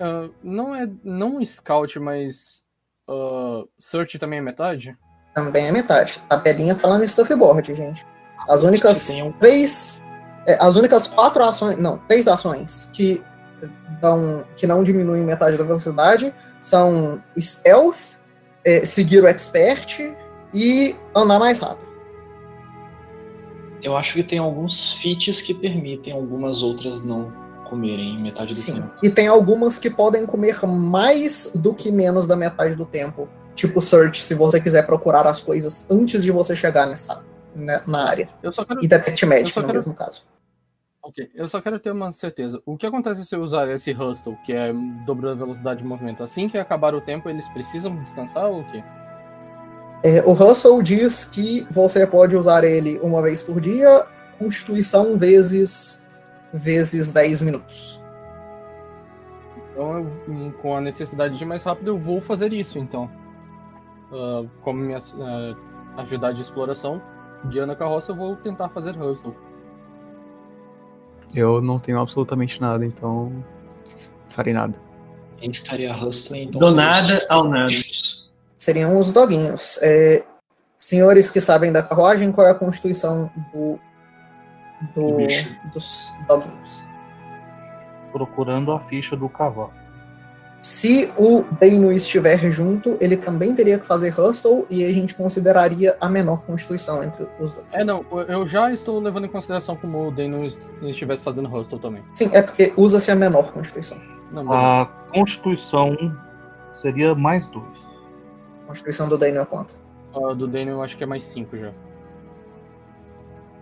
[0.00, 2.64] ah, não é não scout, mas
[3.08, 4.96] ah, search também é metade?
[5.34, 6.20] Também é metade.
[6.30, 8.04] A tabelinha tá lá no stuffboard, gente.
[8.48, 10.02] As únicas um- três.
[10.46, 11.76] é, as únicas quatro ações.
[11.78, 13.22] Não, três ações que
[14.00, 14.44] dão.
[14.56, 18.16] que não diminuem metade da velocidade são stealth,
[18.64, 20.14] é, seguir o expert
[20.54, 21.86] e andar mais rápido.
[23.86, 27.32] Eu acho que tem alguns feats que permitem algumas outras não
[27.68, 28.74] comerem metade do Sim.
[28.82, 28.90] tempo.
[29.00, 33.28] E tem algumas que podem comer mais do que menos da metade do tempo.
[33.54, 37.22] Tipo search, se você quiser procurar as coisas antes de você chegar nessa,
[37.54, 38.28] né, na área.
[38.42, 40.24] Eu só quero E detect magic só no quero- mesmo caso.
[41.00, 42.60] Ok, eu só quero ter uma certeza.
[42.66, 44.72] O que acontece se eu usar esse hustle, que é
[45.06, 46.24] dobrando a velocidade de movimento?
[46.24, 48.82] Assim que acabar o tempo, eles precisam descansar ou o quê?
[50.02, 54.06] É, o Russell diz que você pode usar ele uma vez por dia,
[54.38, 56.04] constituição vezes
[56.52, 58.02] vezes 10 minutos.
[59.72, 63.10] Então, eu, com a necessidade de ir mais rápido, eu vou fazer isso, então.
[64.12, 64.98] Ah, como minha
[65.96, 67.02] atividade de exploração,
[67.46, 69.36] guiando a carroça, eu vou tentar fazer hustle.
[71.34, 73.44] Eu não tenho absolutamente nada, então.
[74.28, 74.78] Farei nada.
[75.36, 76.60] Quem estaria hustling, então.
[76.60, 77.74] Do nada ao nada.
[78.56, 79.78] Seriam os doguinhos.
[79.82, 80.24] É,
[80.78, 83.78] senhores que sabem da carruagem, qual é a constituição do,
[84.94, 85.16] do
[85.72, 86.84] dos doguinhos?
[88.12, 89.72] Procurando a ficha do cavalo.
[90.60, 95.96] Se o Dano estiver junto, ele também teria que fazer Hustle e a gente consideraria
[96.00, 97.72] a menor constituição entre os dois.
[97.74, 102.02] É, não, eu já estou levando em consideração como o est- estivesse fazendo hustle também.
[102.14, 104.00] Sim, é porque usa-se a menor constituição.
[104.32, 104.50] Não.
[104.52, 105.94] A constituição
[106.70, 107.86] seria mais dois.
[108.66, 109.78] A constituição do Dano é quanto?
[110.12, 111.72] A do Dano eu acho que é mais 5 já.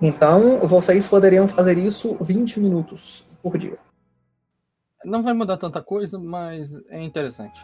[0.00, 3.76] Então, vocês poderiam fazer isso 20 minutos por dia.
[5.04, 7.60] Não vai mudar tanta coisa, mas é interessante.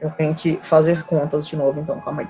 [0.00, 2.28] Eu tenho que fazer contas de novo, então, calma aí.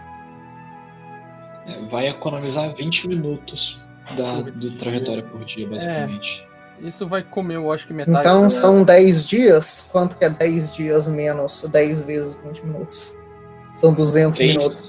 [1.67, 3.79] É, vai economizar 20 minutos
[4.17, 6.47] da, do trajetória por dia, basicamente.
[6.81, 8.21] Isso vai comer, eu acho que metade.
[8.21, 9.89] Então, da- são 10 dias.
[9.93, 13.18] Quanto que é 10 dias menos 10 vezes 20 minutos?
[13.79, 14.81] São 200 minutos.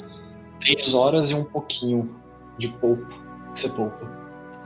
[0.59, 2.15] Três, três horas e um pouquinho
[2.57, 3.05] de pouco
[3.53, 4.09] que você poupa.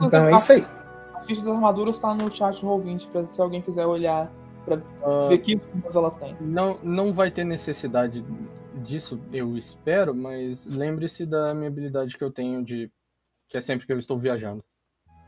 [0.00, 0.66] Então, é isso aí.
[1.14, 4.30] A ficha das armaduras tá no chat Roll20, pra se alguém quiser olhar,
[4.64, 6.34] pra Ah, ver que escumas elas têm.
[6.40, 8.24] Não, não vai ter necessidade
[8.82, 12.90] disso, eu espero, mas lembre-se da minha habilidade que eu tenho de.
[13.48, 14.64] que é sempre que eu estou viajando.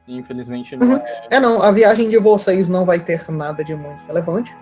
[0.09, 0.97] Infelizmente não Uhum.
[0.97, 1.29] é.
[1.33, 4.57] É, não, a viagem de vocês não vai ter nada de muito relevante.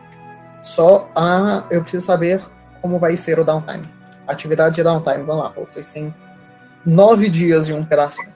[0.62, 1.64] Só a.
[1.70, 2.42] Eu preciso saber
[2.82, 3.88] como vai ser o downtime.
[4.26, 5.64] Atividade de downtime, vamos lá, pô.
[5.64, 6.14] Vocês têm
[6.84, 8.32] nove dias e um pedacinho.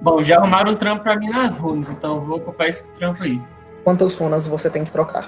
[0.00, 3.22] Bom, já arrumaram um trampo pra mim nas runas, então eu vou ocupar esse trampo
[3.22, 3.40] aí.
[3.84, 5.26] Quantas runas você tem que trocar?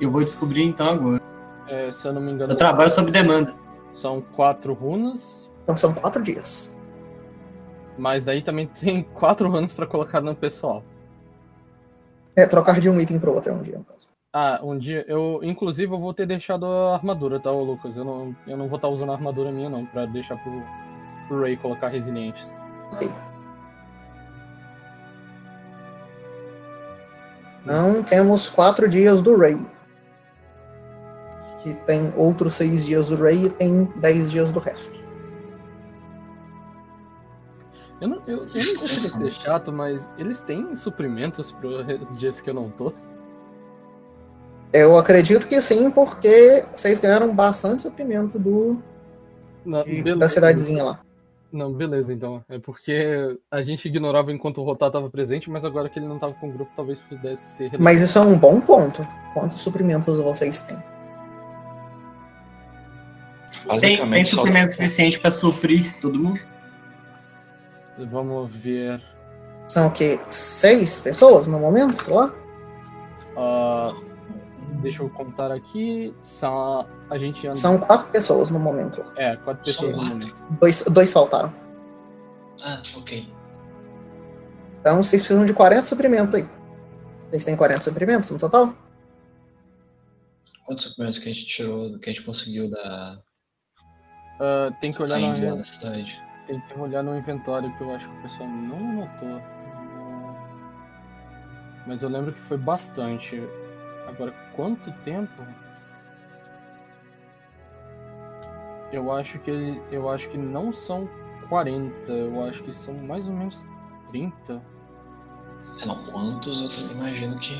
[0.00, 1.20] Eu vou descobrir então agora.
[1.66, 3.54] é, se eu não me engano, Eu trabalho sob demanda.
[3.92, 6.74] são quatro runas, Então são quatro dias.
[7.98, 10.84] mas daí também tem quatro runas pra colocar no pessoal.
[12.36, 14.06] É, trocar de um item pro outro é um dia, no caso.
[14.32, 17.96] Ah, um dia, eu, inclusive, eu vou ter deixado a armadura, tá, Lucas?
[17.96, 20.62] Eu não, eu não vou estar usando a armadura minha, não, pra deixar pro,
[21.26, 22.52] pro Ray colocar resilientes.
[27.62, 29.58] Então temos quatro dias do Ray.
[31.62, 34.98] Que tem outros seis dias do Ray e tem dez dias do resto.
[38.00, 41.82] Eu não, eu, eu não vou querer ser chato, mas eles têm suprimentos pro
[42.14, 42.92] dias que eu não tô.
[44.72, 48.78] Eu acredito que sim, porque vocês ganharam bastante suprimento do,
[49.64, 51.00] Não, de- da cidadezinha lá.
[51.50, 52.44] Não, beleza, então.
[52.46, 56.18] É porque a gente ignorava enquanto o Rotar tava presente, mas agora que ele não
[56.18, 57.82] tava com o grupo, talvez pudesse ser relevante.
[57.82, 59.06] Mas isso é um bom ponto.
[59.32, 60.78] Quantos suprimentos vocês têm?
[63.80, 66.40] Tem, tem só- suprimento suficiente pra suprir todo mundo?
[67.98, 69.02] Vamos ver.
[69.66, 70.20] São o quê?
[70.30, 72.32] Seis pessoas no momento lá?
[73.36, 73.94] ah,
[74.80, 76.14] deixa eu contar aqui.
[76.22, 77.56] São, a gente anda.
[77.56, 79.04] São quatro pessoas no momento.
[79.16, 80.14] É, quatro pessoas no quatro.
[80.14, 80.34] momento.
[80.60, 81.52] Dois, dois faltaram.
[82.62, 83.28] Ah, ok.
[84.80, 86.48] Então vocês precisam de 40 suprimentos aí.
[87.30, 88.74] Vocês têm 40 suprimentos no total?
[90.64, 93.18] Quantos suprimentos que a gente tirou, que a gente conseguiu da
[94.40, 96.20] Ah, tem que olhar no, da cidade?
[96.46, 99.42] tem que olhar no inventório que eu acho que o pessoal não notou.
[101.86, 103.42] Mas eu lembro que foi bastante.
[104.08, 105.46] Agora, quanto tempo?
[108.90, 109.50] Eu acho que
[109.90, 111.06] eu acho que não são
[111.50, 113.66] 40, eu acho que são mais ou menos
[114.08, 114.62] 30.
[115.80, 117.52] É, não, quantos eu imagino que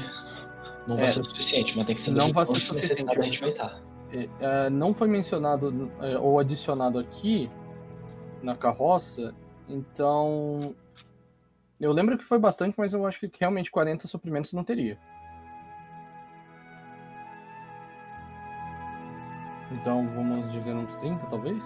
[0.86, 1.08] Não vai É.
[1.08, 3.18] ser o suficiente, mas tem que ser Não vai ser suficiente.
[3.18, 3.82] a gente vai estar.
[4.10, 7.50] É, é, não foi mencionado é, ou adicionado aqui
[8.42, 9.34] na carroça,
[9.68, 10.74] então.
[11.78, 14.98] Eu lembro que foi bastante, mas eu acho que realmente 40 suprimentos não teria.
[19.70, 21.62] Então vamos dizer uns 30, talvez?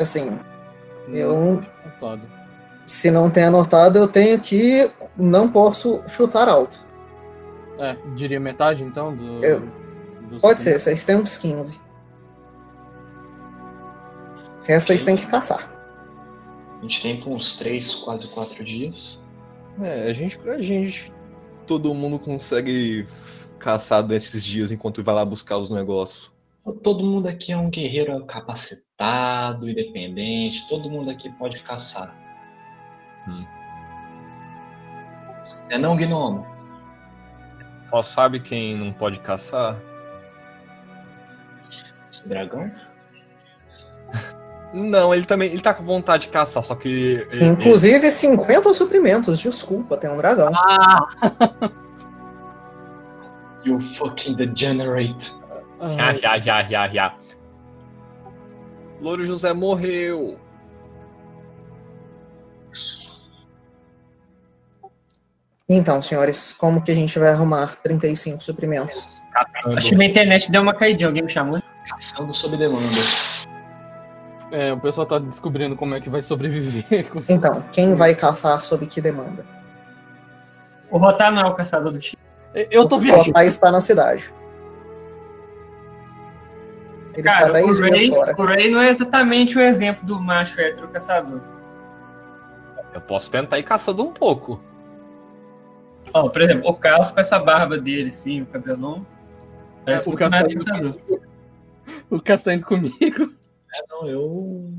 [0.00, 0.38] Assim,
[1.08, 2.22] Não Eu- anotado.
[2.86, 4.90] se não tem anotado, eu tenho que.
[5.16, 6.78] Não posso chutar alto.
[7.78, 9.44] É, diria metade então do.
[9.44, 9.60] Eu-
[10.28, 10.82] dos Pode ser, suprimentos?
[10.84, 11.80] vocês têm uns 15.
[14.60, 15.68] O resto vocês têm que caçar.
[16.78, 19.20] A gente tem por uns 3, quase 4 dias.
[19.82, 21.12] É, a gente, a gente.
[21.66, 23.06] Todo mundo consegue
[23.60, 26.32] caçar desses dias enquanto vai lá buscar os negócios.
[26.82, 30.68] Todo mundo aqui é um guerreiro capacitado, independente.
[30.68, 32.14] Todo mundo aqui pode caçar.
[33.28, 33.44] Hum.
[35.68, 36.44] É não, Gnomo?
[37.88, 39.76] Só sabe quem não pode caçar?
[42.26, 42.70] Dragão?
[44.72, 45.50] Não, ele também.
[45.50, 47.26] Ele tá com vontade de caçar, só que.
[47.32, 50.52] ele- Inclusive 50 suprimentos, desculpa, tem um dragão.
[53.64, 55.32] You fucking degenerate.
[55.96, 57.14] Já, já, já, já, já.
[59.00, 60.38] Louro José morreu.
[65.68, 69.22] Então, senhores, como que a gente vai arrumar 35 suprimentos?
[69.32, 69.78] Caçando.
[69.78, 71.62] Acho que minha internet deu uma caidinha, alguém me chamou?
[71.88, 72.98] Caçando sob demanda.
[74.50, 78.62] É, o pessoal tá descobrindo como é que vai sobreviver com Então, quem vai caçar
[78.64, 79.46] sob que demanda?
[80.90, 82.20] O Rotar não é o caçador do time.
[82.70, 83.26] Eu tô O viajando.
[83.26, 84.32] Rotai está na cidade.
[87.12, 88.34] Ele está Cara, 10 o dias Ray, fora.
[88.38, 91.40] o Ray não é exatamente o exemplo do macho hétero caçador.
[92.94, 94.62] Eu posso tentar ir caçando um pouco.
[96.12, 99.06] Ó, por exemplo, o Carlos com essa barba dele, sim, o cabelão.
[99.84, 100.96] Parece É, o muito mais Caçador.
[102.08, 103.32] O Cass tá indo comigo.
[103.74, 104.72] É, não, eu.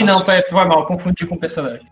[0.00, 1.86] Não, foi mal, confundi com o personagem.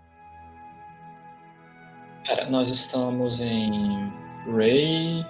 [2.26, 4.12] Cara, nós estamos em
[4.46, 5.24] Ray,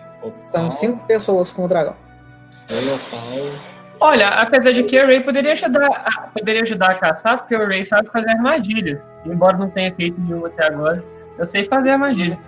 [0.46, 1.94] São Opal, cinco pessoas com o dragão.
[2.68, 3.74] Ray, Opal.
[4.00, 7.66] Olha, apesar de que o Ray poderia ajudar, a, poderia ajudar a caçar, porque o
[7.66, 9.11] Ray sabe fazer armadilhas.
[9.24, 11.03] Embora não tenha feito nenhuma até agora,
[11.38, 12.44] eu sei fazer armadilhas.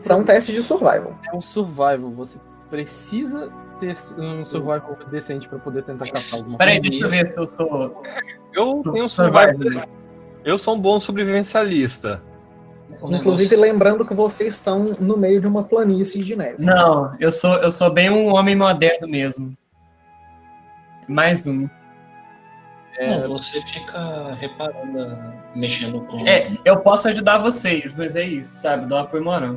[0.00, 1.18] São testes de survival.
[1.32, 2.10] É um survival.
[2.10, 2.38] Você
[2.68, 6.90] precisa ter um survival decente pra poder tentar caçar alguma Peraí, coisa.
[6.90, 8.02] deixa eu ver se eu sou.
[8.52, 9.54] Eu Su- tenho survival.
[9.54, 9.88] survival.
[10.44, 12.22] Eu sou um bom sobrevivencialista.
[13.00, 16.64] O Inclusive, lembrando que vocês estão no meio de uma planície de neve.
[16.64, 19.56] Não, eu sou, eu sou bem um homem moderno mesmo.
[21.06, 21.68] Mais um.
[22.98, 25.16] negócio- Não, você fica reparando,
[25.54, 26.26] mexendo com.
[26.26, 28.86] É, eu posso ajudar vocês, mas é isso, sabe?
[28.86, 29.56] Dá um apoio moral.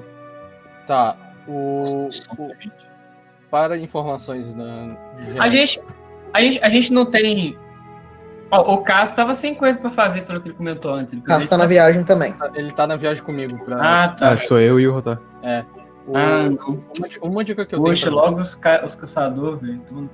[0.86, 1.16] Tá.
[1.48, 2.52] O, o-
[3.50, 4.96] para informações na.
[5.40, 5.82] A gente,
[6.34, 7.58] a gente, a gente não tem.
[8.52, 11.14] O Caso tava sem coisa pra fazer, pelo que ele comentou antes.
[11.14, 12.36] Ele Caso tá na viagem também.
[12.54, 13.58] Ele tá na viagem comigo.
[13.64, 14.30] Pra, Ah, tá.
[14.34, 15.20] Ah, sou eu e o Rotar.
[16.06, 16.84] o- Ah, não.
[16.98, 18.16] uma, di- uma dica que eu Poxa, tenho.
[18.18, 18.84] pra- logo os, ca...
[18.86, 19.74] os caçadores, velho.
[19.76, 20.10] Então-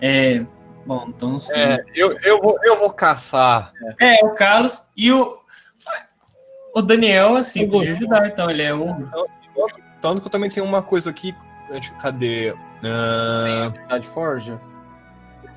[0.00, 0.44] É.
[0.86, 1.60] Bom, então não sei.
[1.60, 3.72] É, eu, eu, vou, eu vou caçar.
[4.00, 5.38] É, o Carlos e o.
[6.72, 8.48] O Daniel, assim, Eu podia ajudar, então.
[8.48, 8.94] Ele é o.
[10.00, 11.34] Tanto que eu também tenho uma coisa aqui.
[12.00, 12.54] Cadê?
[12.84, 14.60] Ah, Habilidade Forja.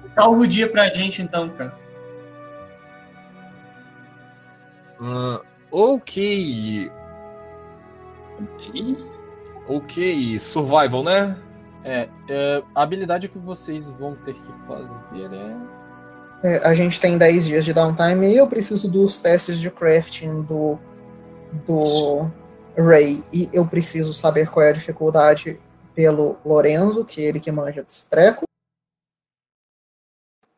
[0.07, 1.71] Salva o dia pra gente, então, cara.
[5.01, 6.91] Ah, ok.
[9.67, 10.39] Ok.
[10.39, 11.37] Survival, né?
[11.83, 15.55] É, é, a habilidade que vocês vão ter que fazer é.
[16.41, 20.41] É, a gente tem 10 dias de downtime e eu preciso dos testes de crafting
[20.41, 20.79] do,
[21.65, 22.29] do
[22.77, 23.23] Ray.
[23.31, 25.59] E eu preciso saber qual é a dificuldade
[25.93, 28.45] pelo Lorenzo, que é ele que manja desse treco.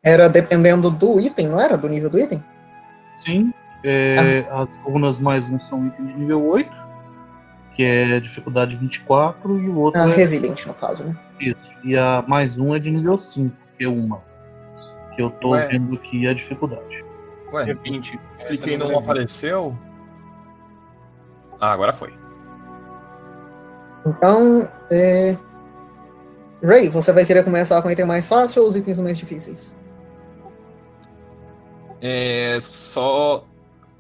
[0.04, 1.78] Era dependendo do item, não era?
[1.78, 2.44] Do nível do item?
[3.24, 3.54] Sim.
[3.84, 6.70] É, As runas mais um são itens de nível 8,
[7.76, 11.16] que é dificuldade 24, e o outro A é Resilient, no caso, né?
[11.40, 11.72] isso.
[11.84, 14.22] E a mais um é de nível 5, que é uma.
[15.16, 15.68] Que eu tô Ué.
[15.68, 17.04] vendo aqui a dificuldade.
[17.52, 18.20] Ué, 20.
[18.46, 19.78] cliquei e não apareceu.
[21.60, 22.14] Ah, agora foi.
[24.06, 25.36] Então, é...
[26.64, 29.76] Ray, você vai querer começar com o item mais fácil ou os itens mais difíceis?
[32.02, 33.46] É só.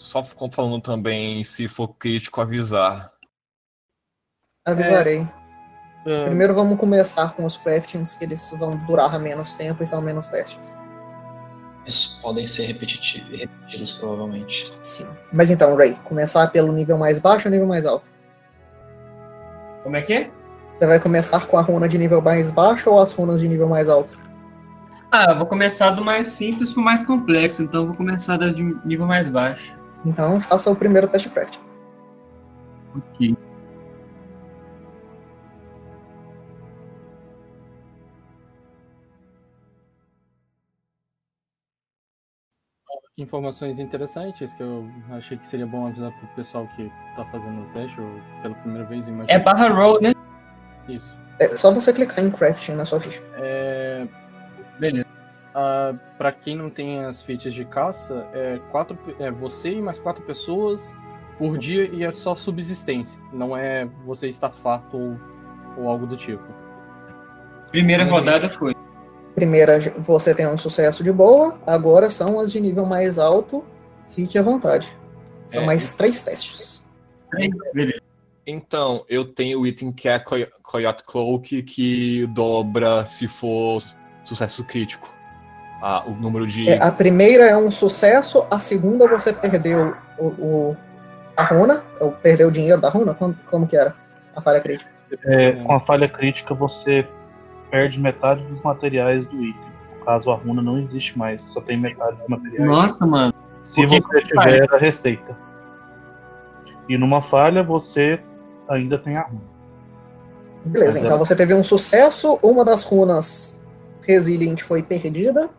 [0.02, 3.14] Só ficou falando também, se for crítico, avisar.
[4.66, 5.28] Avisarei.
[6.04, 10.02] É, Primeiro vamos começar com os craftings, que eles vão durar menos tempo e são
[10.02, 10.76] menos testes.
[11.84, 14.74] Eles podem ser repetidos, provavelmente.
[14.82, 15.08] Sim.
[15.32, 18.06] Mas então, Ray, começar pelo nível mais baixo ou nível mais alto?
[19.84, 20.32] Como é que é?
[20.74, 23.70] Você vai começar com a runa de nível mais baixo ou as runas de nível
[23.70, 24.18] mais alto?
[25.12, 28.56] Ah, eu vou começar do mais simples pro mais complexo, então eu vou começar das
[28.56, 29.80] de nível mais baixo.
[30.06, 31.58] Então faça o primeiro teste craft.
[32.96, 33.36] Ok.
[43.18, 47.74] Informações interessantes que eu achei que seria bom avisar pro pessoal que tá fazendo o
[47.74, 48.08] teste ou
[48.42, 49.08] pela primeira vez.
[49.08, 49.32] Imagina.
[49.32, 50.14] É barra roll, né?
[50.88, 51.14] Isso.
[51.40, 53.22] É só você clicar em crafting na sua ficha.
[53.38, 54.08] É,
[54.80, 55.11] Beleza.
[55.54, 60.00] Ah, pra quem não tem as fichas de caça, é, quatro, é você e mais
[60.00, 60.96] quatro pessoas
[61.38, 63.22] por dia e é só subsistência.
[63.34, 65.18] Não é você estar farto ou,
[65.78, 66.44] ou algo do tipo.
[67.70, 68.76] Primeira rodada foi.
[69.34, 71.58] Primeira, você tem um sucesso de boa.
[71.66, 73.64] Agora são as de nível mais alto.
[74.10, 74.96] Fique à vontade.
[75.48, 76.86] São É, mais três testes.
[77.74, 78.02] Beleza.
[78.46, 83.82] Então, eu tenho o item que é Coy- Coyote Cloak, que dobra se for
[84.24, 85.14] sucesso crítico.
[85.82, 86.70] Ah, o número de.
[86.70, 90.78] É, a primeira é um sucesso, a segunda você perdeu o, o-
[91.36, 93.14] a runa, ou perdeu o dinheiro da runa?
[93.16, 93.96] Como, como que era?
[94.36, 94.90] A falha crítica.
[95.26, 97.08] É, com a falha crítica, você
[97.72, 99.72] perde metade dos materiais do item.
[100.00, 102.64] No caso, a runa não existe mais, só tem metade dos materiais.
[102.66, 103.34] Nossa, mano.
[103.64, 105.36] Se você tiver a receita.
[106.88, 108.20] E numa falha, você
[108.70, 109.42] ainda tem a runa.
[110.66, 113.60] Beleza, Mas então é- você teve um sucesso, uma das runas
[114.08, 115.50] Resilient foi perdida,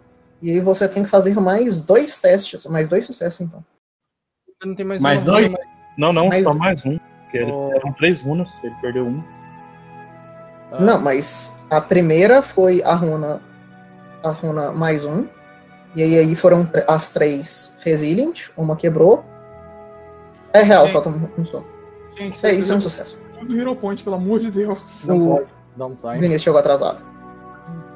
[0.42, 3.64] e aí você tem que fazer mais dois testes, mais dois sucessos então.
[4.64, 5.52] Não tem mais, Mais uma dois?
[5.52, 5.66] mas-
[5.98, 6.98] Não, não, Mas- só mais um.
[7.34, 7.70] Oh.
[7.74, 9.22] eram três runas, ele perdeu um.
[10.72, 13.40] ah, Não, mas a primeira foi a runa,
[14.22, 15.26] a runa mais um,
[15.96, 19.24] e aí, aí foram as três Resilient, uma quebrou.
[20.52, 21.62] É real, falta um, um só.
[22.16, 23.18] Gente, É isso, é um tudo sucesso.
[23.42, 25.06] do Hero Point, pelo amor de Deus.
[25.06, 25.48] Não O pode.
[25.74, 26.14] Downtime.
[26.18, 27.02] Vinícius chegou atrasado.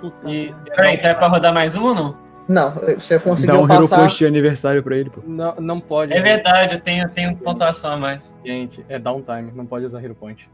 [0.01, 2.17] Puta E então é pra rodar mais um ou não?
[2.49, 3.97] Não, você Dá conseguiu um Hero passar.
[3.99, 5.21] Point de aniversário pra ele, pô.
[5.27, 6.13] não, não pode.
[6.13, 8.37] É verdade, eu tenho, tenho pontuação a mais.
[8.45, 10.49] Gente, é downtime, não pode usar Hero Point.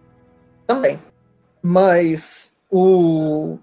[0.66, 0.98] Também.
[1.62, 3.58] Mas o.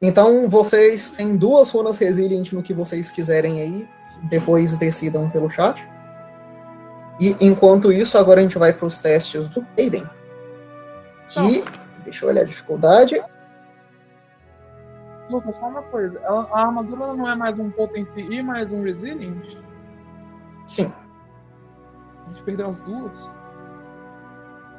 [0.00, 3.88] Então vocês têm duas runas resilient no que vocês quiserem aí.
[4.30, 5.86] Depois decidam pelo chat.
[7.20, 10.08] E enquanto isso, agora a gente vai para os testes do Aiden.
[11.28, 11.64] Que.
[12.04, 13.20] Deixa eu olhar a dificuldade.
[15.30, 16.18] Lucas, só uma coisa.
[16.20, 19.56] Ela- a armadura não é mais um Potency e mais um Resilient?
[20.64, 20.92] Sim.
[22.24, 23.12] A gente perdeu as duas?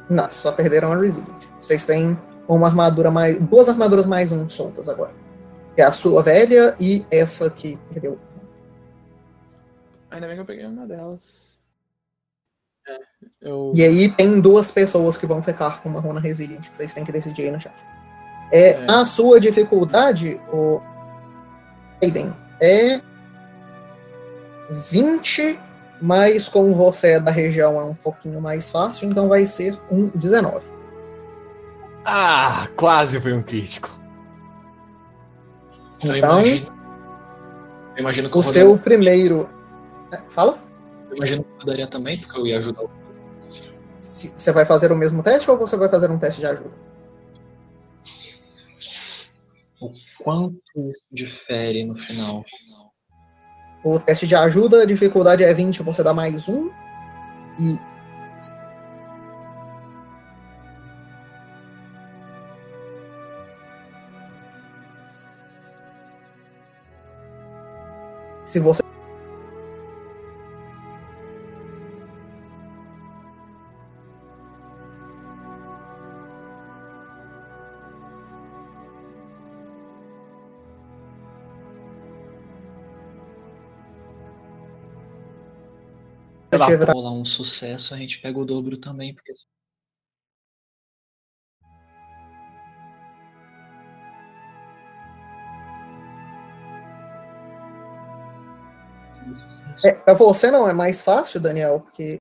[0.09, 1.43] Não, só perderam a resilient.
[1.59, 2.17] Vocês têm
[2.47, 3.39] uma armadura mais.
[3.41, 5.11] duas armaduras mais um soltas agora.
[5.75, 8.17] É a sua velha e essa que perdeu.
[10.09, 11.59] Ainda bem que eu peguei uma delas.
[13.41, 16.93] Eu, E aí tem duas pessoas que vão ficar com uma runa resilient, que vocês
[16.93, 17.75] têm que decidir aí no chat.
[18.51, 18.85] É, É.
[18.89, 20.81] A sua dificuldade, o
[22.01, 23.01] Aiden, é
[24.69, 25.59] 20,
[26.01, 30.09] mas como você é da região é um pouquinho mais fácil, então vai ser um
[30.13, 30.65] 19.
[32.05, 33.89] Ah, quase foi um crítico.
[36.03, 36.77] Eu Então, imagino.
[37.95, 39.49] Eu imagino que o seu primeiro.
[40.11, 40.57] É, Fala?
[41.09, 42.89] eu imagino que eu rodaria também, porque eu ia ajudar o
[43.99, 46.86] Você vai fazer o mesmo teste ou você vai fazer um teste de ajuda?
[50.23, 52.43] Quanto isso difere no final.
[53.83, 56.69] O teste de ajuda, a dificuldade é 20, você dá mais um.
[57.59, 57.77] E.
[68.45, 68.81] Se você.
[86.65, 89.33] Tiver- rolar um sucesso, a gente pega o dobro também, porque
[99.83, 102.17] É, pra você não é mais fácil, Daniel, porque.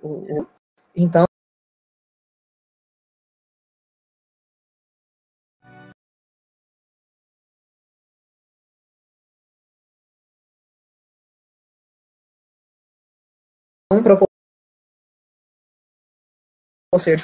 [0.00, 0.46] o- o-
[0.96, 1.24] Então.
[13.90, 14.16] Pra
[16.94, 17.16] você.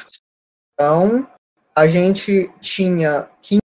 [0.75, 1.31] Então,
[1.77, 3.66] a gente tinha 15.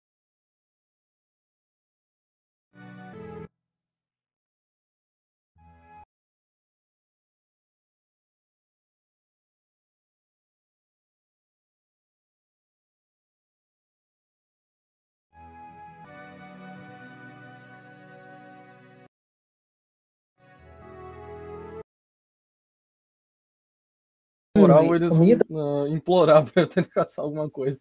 [24.83, 25.45] Moral, eles comida.
[25.49, 27.79] uh, implorar pra eu tentar caçar alguma coisa.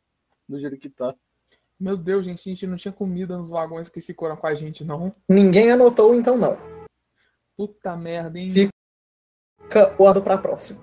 [0.48, 1.14] Do jeito que tá.
[1.78, 4.84] Meu Deus, gente, a gente não tinha comida nos vagões que ficaram com a gente,
[4.84, 5.10] não.
[5.28, 6.56] Ninguém anotou, então não.
[7.56, 8.48] Puta merda, hein?
[8.48, 10.80] Fica o ano pra próxima.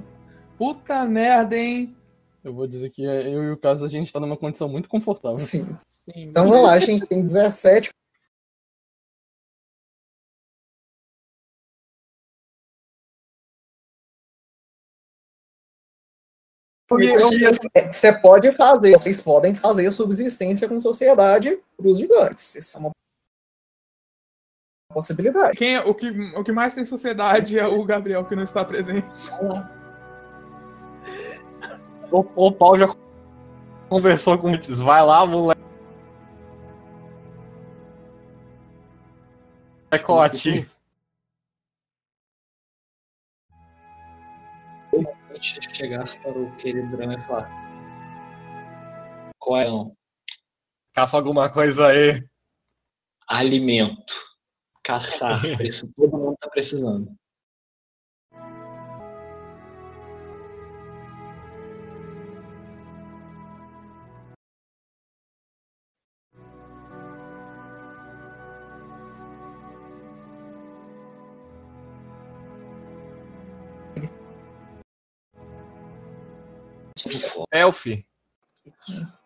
[0.57, 1.95] Puta merda, hein?
[2.43, 5.37] Eu vou dizer que eu e o Caso a gente tá numa condição muito confortável.
[5.37, 5.77] Sim.
[5.89, 6.11] Sim.
[6.15, 7.89] Então vamos lá, a gente tem 17.
[17.73, 22.55] É, Você pode fazer, vocês podem fazer subsistência com sociedade pros gigantes.
[22.55, 22.91] Isso é uma
[24.93, 25.55] possibilidade.
[25.57, 28.63] Quem, é- o, que, o que mais tem sociedade é o Gabriel, que não está
[28.65, 29.07] presente.
[32.11, 32.93] O, o Paulo já
[33.89, 34.79] conversou com eles.
[34.79, 35.61] Vai lá, moleque.
[39.91, 40.65] Molecote.
[45.41, 47.49] Chegar para o querido Drama e falar.
[49.39, 49.67] Qual é?
[49.67, 49.95] Não?
[50.93, 52.23] Caça alguma coisa aí.
[53.27, 54.13] Alimento.
[54.83, 55.39] Caçar.
[55.61, 57.15] Isso todo mundo tá precisando.
[77.51, 77.85] Elf.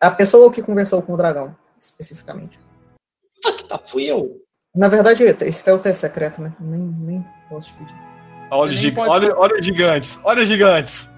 [0.00, 2.58] A pessoa que conversou com o dragão, especificamente.
[3.44, 4.42] Ah, tá, fui eu.
[4.74, 6.54] Na verdade, esse stealth é secreto, né?
[6.60, 7.94] Nem, nem posso te pedir.
[8.50, 10.20] Olha, os nem gig- pode- olha, olha os gigantes.
[10.24, 11.10] Olha os gigantes.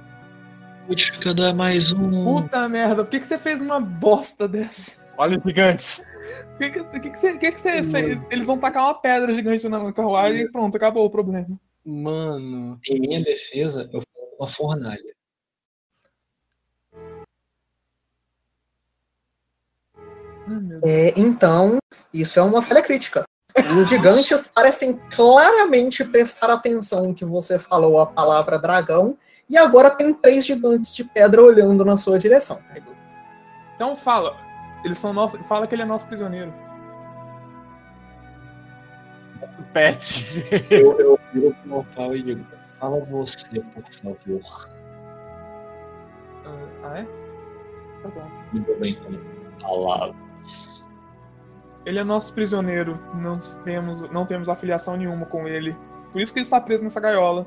[0.84, 2.24] O modificador é mais um.
[2.24, 5.00] Puta merda, por que, que você fez uma bosta dessa?
[5.18, 6.02] Olha os gigantes.
[6.50, 8.18] Por que, que, que, que você, que que você fez?
[8.30, 11.58] Eles vão tacar uma pedra gigante na carruagem e pronto, acabou o problema.
[11.84, 12.78] Mano.
[12.86, 15.14] Em minha defesa, eu fui uma fornalha.
[20.84, 21.78] É, então,
[22.12, 23.24] isso é uma falha crítica.
[23.56, 29.16] Os gigantes parecem claramente prestar atenção em que você falou a palavra dragão,
[29.48, 32.60] e agora tem três gigantes de pedra olhando na sua direção.
[33.74, 34.36] Então fala.
[34.84, 36.52] Eles são nosso, fala que ele é nosso prisioneiro.
[39.72, 40.24] Pet.
[40.70, 42.46] Eu, eu viro pro local e digo:
[42.78, 44.70] Fala você, por favor.
[46.44, 47.06] Ah, Ah, é?
[48.02, 48.30] Tá bom.
[48.52, 50.27] Diga bem com palavras.
[51.84, 52.98] Ele é nosso prisioneiro.
[53.14, 55.76] Não temos, não temos afiliação nenhuma com ele.
[56.12, 57.46] Por isso que ele está preso nessa gaiola.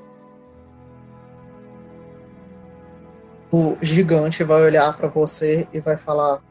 [3.51, 6.41] O gigante vai olhar pra você e vai falar: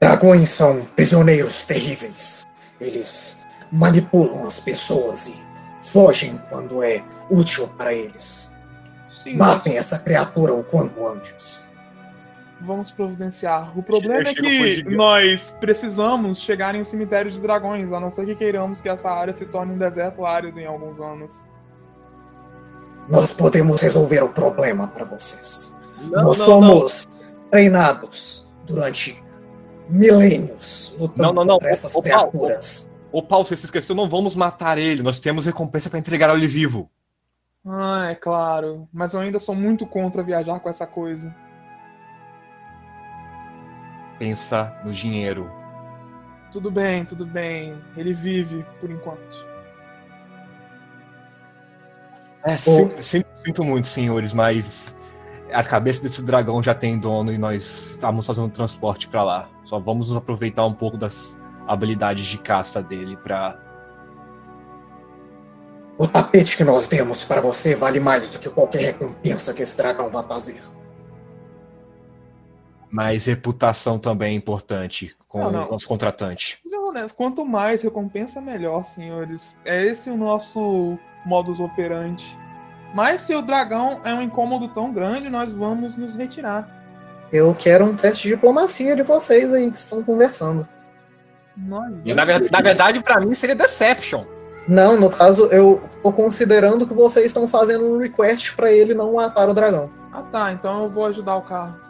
[0.00, 2.44] Dragões são prisioneiros terríveis.
[2.80, 3.40] Eles
[3.72, 5.48] manipulam as pessoas e
[5.80, 8.52] fogem quando é útil para eles.
[9.10, 11.66] Sim, Matem essa criatura o quanto antes.
[12.60, 13.78] Vamos providenciar.
[13.78, 18.26] O problema é que nós precisamos chegar em um cemitério de dragões, a não ser
[18.26, 21.46] que queiramos que essa área se torne um deserto árido em alguns anos.
[23.08, 25.74] Nós podemos resolver o problema para vocês.
[26.10, 27.08] Não, Nós não, somos
[27.50, 29.22] treinados durante
[29.88, 31.54] milênios lutando Não, não, não.
[31.54, 32.90] contra essas Paulo, criaturas.
[33.10, 35.02] Ô, Paulo, você se esqueceu, não vamos matar ele.
[35.02, 36.90] Nós temos recompensa pra entregar ele vivo.
[37.64, 38.88] Ah, é claro.
[38.92, 41.34] Mas eu ainda sou muito contra viajar com essa coisa.
[44.18, 45.50] Pensa no dinheiro.
[46.50, 47.78] Tudo bem, tudo bem.
[47.96, 49.46] Ele vive por enquanto.
[52.44, 54.96] É, sim- sim- sinto muito, senhores, mas
[55.52, 59.48] a cabeça desse dragão já tem dono e nós estamos fazendo transporte pra lá.
[59.64, 63.58] Só vamos aproveitar um pouco das habilidades de caça dele pra.
[65.98, 69.76] O tapete que nós demos para você vale mais do que qualquer recompensa que esse
[69.76, 70.60] dragão vai trazer.
[72.90, 75.68] Mas reputação também é importante com Não, não.
[75.68, 76.58] o nosso contratante.
[77.16, 79.60] Quanto mais recompensa, melhor, senhores.
[79.64, 82.36] É esse o nosso modus operandi.
[82.94, 86.68] Mas se o dragão é um incômodo tão grande, nós vamos nos retirar.
[87.30, 90.66] Eu quero um teste de diplomacia de vocês aí que estão conversando.
[91.56, 94.24] Nós na, ver- na verdade, pra mim seria Deception.
[94.66, 99.14] Não, no caso, eu tô considerando que vocês estão fazendo um request para ele não
[99.14, 99.90] matar o dragão.
[100.12, 101.80] Ah tá, então eu vou ajudar o Carlos.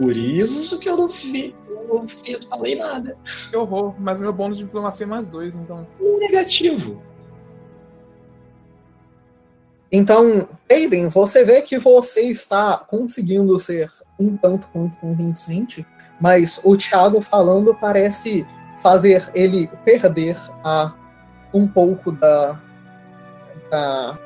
[0.00, 3.18] Por isso que eu não vi, eu não vi, não falei nada.
[3.50, 5.86] Que horror, mas meu bônus de diplomacia é mais dois, então.
[6.18, 7.02] Negativo.
[9.92, 15.86] Então, Aiden, você vê que você está conseguindo ser um tanto quanto convincente,
[16.18, 18.46] mas o Thiago falando parece
[18.82, 20.94] fazer ele perder a
[21.52, 22.58] um pouco da,
[23.70, 24.18] da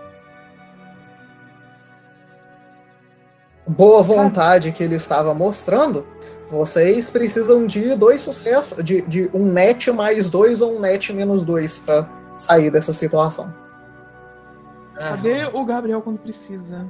[3.67, 6.07] boa vontade que ele estava mostrando,
[6.51, 11.45] vocês precisam de dois sucessos, de, de um net mais dois ou um net menos
[11.45, 13.53] dois para sair dessa situação.
[14.95, 16.87] Cadê o Gabriel quando precisa?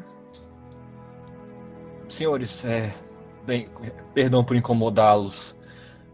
[2.09, 2.93] Senhores, é,
[3.47, 3.69] bem,
[4.13, 5.59] perdão por incomodá-los.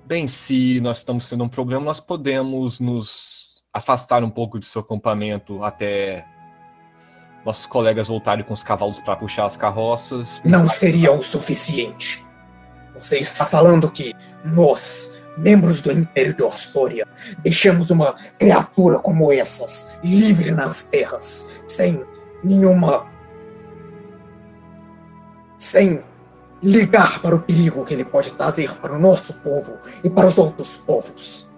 [0.06, 4.82] Bem, se nós estamos tendo um problema, nós podemos nos afastar um pouco de seu
[4.82, 6.26] acampamento até
[7.45, 10.41] nossos colegas voltarem com os cavalos para puxar as carroças.
[10.45, 12.24] Não seria o suficiente.
[12.95, 14.14] Você está falando que
[14.45, 17.07] nós, membros do Império de Ostória,
[17.38, 22.05] deixamos uma criatura como essas livre nas terras, sem
[22.45, 23.07] nenhuma.
[25.59, 26.03] sem
[26.62, 30.36] ligar para o perigo que ele pode trazer para o nosso povo e para os
[30.36, 31.51] outros povos.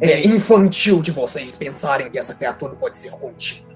[0.00, 3.71] É infantil de vocês pensarem que essa criatura pode ser contida.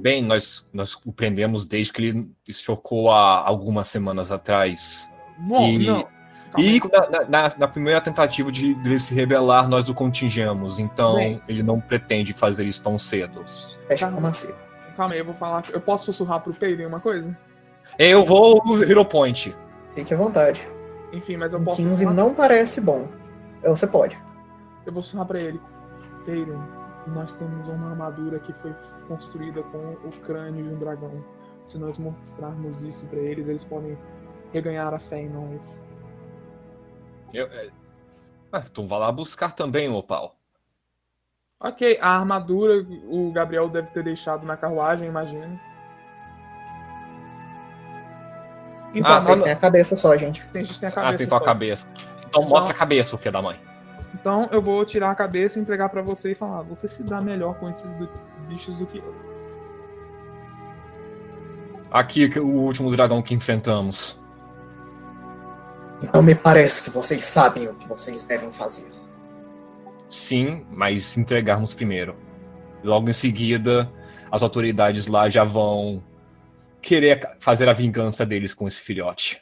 [0.00, 5.10] Bem, nós, nós o prendemos desde que ele chocou há algumas semanas atrás.
[5.38, 6.14] Bom, E- não.
[6.56, 6.80] E
[7.10, 10.78] na, na- na primeira tentativa de dele se rebelar, nós o contingemos.
[10.78, 11.42] Então, Bem.
[11.48, 13.44] ele não pretende fazer isso tão cedo.
[13.88, 13.94] Tá.
[13.96, 14.54] diplomacia.
[14.96, 15.64] Calma aí, eu vou falar.
[15.72, 17.36] Eu posso sussurrar pro Peyton uma coisa?
[17.98, 19.52] Eu vou no Hero Point.
[19.96, 20.62] Fique à vontade.
[21.12, 21.76] Enfim, mas eu posso.
[21.78, 23.08] 15 sussurrar- não parece bom.
[23.62, 24.16] É, Você pode.
[24.86, 25.60] Eu vou sussurrar pra ele.
[26.24, 26.62] Peyton,
[27.10, 28.74] nós temos uma armadura que foi
[29.08, 31.24] construída com o crânio de um dragão.
[31.66, 33.96] Se nós mostrarmos isso pra eles, eles podem
[34.52, 35.82] reganhar a fé em nós.
[37.32, 37.70] Eu, é...
[38.52, 40.36] ah, então vá lá buscar também, Opal.
[41.60, 45.58] Ok, a armadura o Gabriel deve ter deixado na carruagem, imagino.
[48.94, 50.46] Então, Ah, nós- Vocês têm a cabeça só, gente.
[50.48, 51.18] Sim, a gente tem a Ah, cabeça.
[51.18, 51.88] tem só a cabeça.
[52.28, 53.58] Então mostra a cabeça, filho da mãe.
[54.14, 57.54] Então eu vou tirar a cabeça, entregar pra você e falar: você se dá melhor
[57.58, 58.08] com esses do-
[58.48, 59.14] bichos do que eu.
[61.90, 64.20] Aqui o último dragão que enfrentamos.
[66.02, 68.90] Então me parece que vocês sabem o que vocês devem fazer.
[70.10, 72.16] Sim, mas entregarmos primeiro.
[72.82, 73.90] Logo em seguida,
[74.30, 76.02] as autoridades lá já vão
[76.82, 79.40] querer fazer a vingança deles com esse filhote.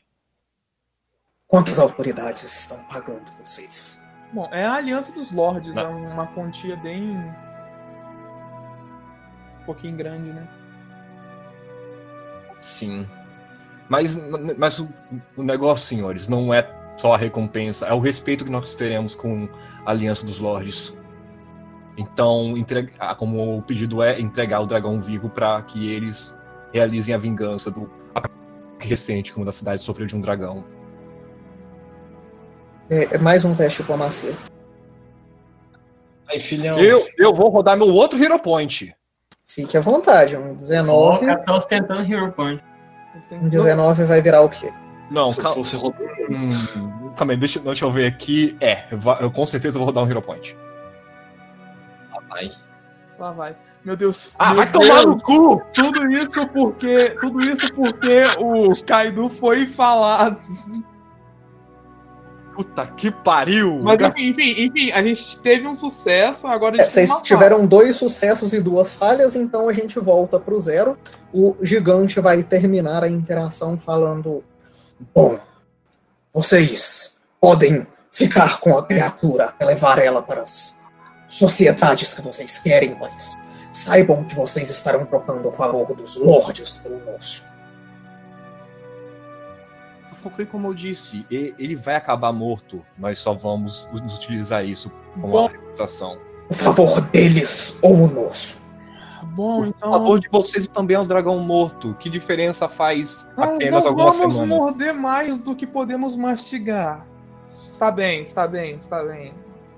[1.47, 4.01] Quantas autoridades estão pagando vocês?
[4.33, 5.83] Bom, é a Aliança dos Lordes, Não.
[5.85, 7.17] é uma quantia bem.
[9.61, 10.49] um pouquinho grande, né?
[12.59, 13.07] Sim.
[13.89, 14.19] Mas,
[14.57, 14.89] mas o,
[15.37, 16.67] o negócio, senhores, não é
[16.97, 19.49] só a recompensa, é o respeito que nós teremos com
[19.85, 20.97] a Aliança dos Lordes.
[21.97, 22.55] Então,
[23.19, 26.41] como o pedido é entregar o dragão vivo para que eles
[26.73, 28.35] realizem a vingança do ataque
[28.81, 30.65] recente que uma das cidades sofreu de um dragão.
[32.93, 34.35] É, é mais um teste de diplomacia.
[36.29, 36.79] Aí, filhão.
[36.79, 38.95] Eu, eu vou rodar meu outro Hero Point.
[39.47, 40.37] Fique à vontade.
[40.37, 41.25] Um Ó, o 19.
[41.25, 42.63] cara tá ostentando Hero Point.
[43.31, 44.71] Um 19 vai virar o quê?
[45.11, 45.65] Não, calma.
[45.65, 46.07] Você rodou.
[46.31, 48.55] Hum, calma aí, deixa, deixa eu ver aqui.
[48.61, 48.85] É,
[49.23, 50.55] eu com certeza vou rodar um Hero Point.
[52.29, 52.51] Vai.
[53.19, 53.57] Lá vai.
[53.83, 54.35] Meu Deus.
[54.39, 55.63] Ah, meu vai tomar Deus, no cu!
[55.75, 57.17] Tudo isso porque.
[57.21, 60.39] Tudo isso porque o Kaido foi falar.
[62.55, 63.81] Puta que pariu!
[63.83, 67.11] Mas enfim, enfim, enfim, a gente teve um sucesso, agora a É, gente tem vocês
[67.11, 70.99] uma tiveram dois sucessos e duas falhas, então a gente volta pro zero.
[71.33, 74.45] O gigante vai terminar a interação falando:
[75.15, 75.39] Bom,
[76.33, 80.77] vocês podem ficar com a criatura até levar ela para as
[81.27, 83.33] sociedades que vocês querem, mas
[83.73, 87.51] saibam que vocês estarão trocando a favor dos lordes pelo nosso.
[90.31, 92.85] Foi como eu disse, e- ele vai acabar morto.
[92.99, 95.41] Nós só vamos utilizar isso como Bom.
[95.43, 96.19] uma reputação.
[96.51, 98.61] O favor deles ou o nosso.
[99.35, 99.91] Bom, A então.
[99.93, 101.95] favor de vocês também é um dragão morto.
[101.99, 104.59] Que diferença faz apenas não algumas vamos semanas?
[104.59, 107.07] morder mais do que podemos mastigar.
[107.51, 109.33] Está bem, está bem, está bem.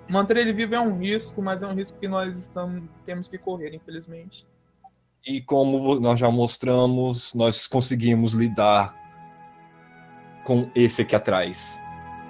[0.08, 3.38] Manter ele vivo é um risco, mas é um risco que nós estamos, temos que
[3.38, 4.44] correr, infelizmente.
[5.26, 8.94] E como nós já mostramos, nós conseguimos lidar
[10.44, 11.80] com esse aqui atrás.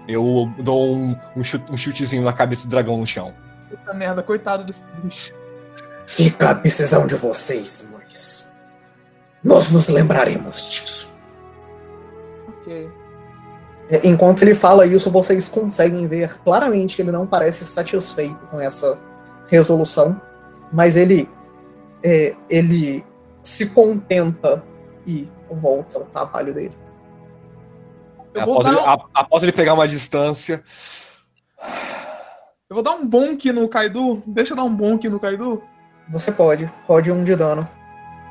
[0.07, 3.35] Eu dou um, um chute- um chutezinho na cabeça do dragão no chão.
[3.71, 5.33] Puta merda, coitado desse bicho.
[6.07, 8.53] Fica a decisão de vocês, mas
[9.43, 11.15] nós nos lembraremos disso.
[12.49, 12.91] Ok.
[13.91, 18.61] É, Enquanto ele fala isso, vocês conseguem ver claramente que ele não parece satisfeito com
[18.61, 18.99] essa
[19.49, 20.21] resolução,
[20.73, 21.29] mas ele
[22.03, 23.05] é, ele
[23.43, 24.63] se contenta
[25.07, 26.77] e volta ao trabalho dele.
[28.35, 30.63] Eu vou, Após dar, ele, a- após ele pegar uma distância,
[32.69, 34.23] eu vou dar um bonk no Kaido.
[34.27, 35.63] Deixa eu dar um bonk no Kaido.
[36.09, 37.67] Você pode, rode um de dano.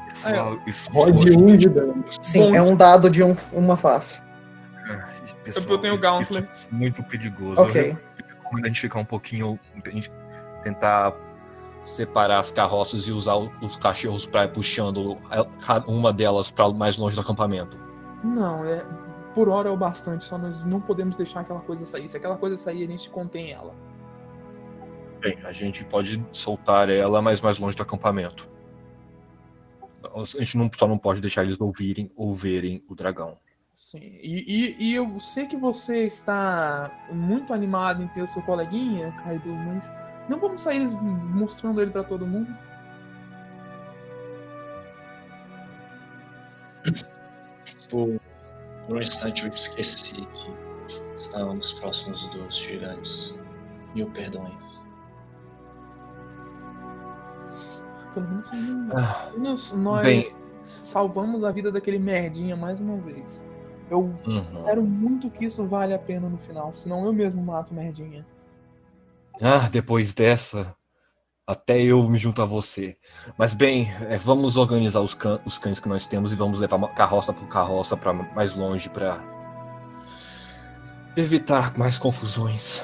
[0.07, 0.57] Isso, ó.
[0.67, 2.03] isso Rode foi- um de dano.
[2.21, 2.55] Sim, Bom.
[2.55, 4.21] é um dado de um- uma face.
[5.43, 6.49] pessoal, Eu tenho isso- Gauntlet.
[6.53, 7.61] isso é muito perigoso.
[7.61, 7.97] Ok.
[8.19, 9.57] Eu recomendo a gente ficar um pouquinho.
[9.85, 10.11] a gente
[10.61, 11.13] tentar
[11.81, 15.17] separar as carroças e usar o- os cachorros para ir puxando
[15.87, 17.77] uma delas para mais longe do acampamento.
[18.23, 18.81] Não, é.
[19.33, 22.07] Por hora é o bastante, só nós não podemos deixar aquela coisa sair.
[22.09, 23.73] Se aquela coisa sair, a gente contém ela.
[25.19, 28.51] Bem, a gente pode soltar ela, mas mais longe do acampamento.
[30.03, 33.37] A gente não, só não pode deixar eles ouvirem ou verem o dragão.
[33.73, 33.99] Sim.
[34.01, 39.11] E, e, e eu sei que você está muito animado em ter o seu coleguinha,
[39.23, 39.89] Kaido, mas
[40.29, 42.55] não vamos sair mostrando ele pra todo mundo?
[47.89, 48.19] Por,
[48.87, 50.53] por um instante eu esqueci que
[51.21, 53.35] estávamos próximos dos gigantes.
[53.95, 54.83] Mil perdões.
[58.13, 60.25] Pelo menos nós, Ah, nós- nós bem.
[60.59, 63.45] salvamos a vida daquele merdinha mais uma vez.
[63.89, 64.39] Eu Uhum.
[64.39, 68.25] espero muito que isso vale a pena no final, senão eu mesmo mato merdinha.
[69.41, 70.75] Ah, depois dessa,
[71.45, 72.95] até eu me junto a você.
[73.37, 76.77] Mas bem, é, vamos organizar os, cã- os cães que nós temos e vamos levar
[76.77, 79.17] uma carroça por carroça para mais longe para
[81.15, 82.83] evitar mais confusões.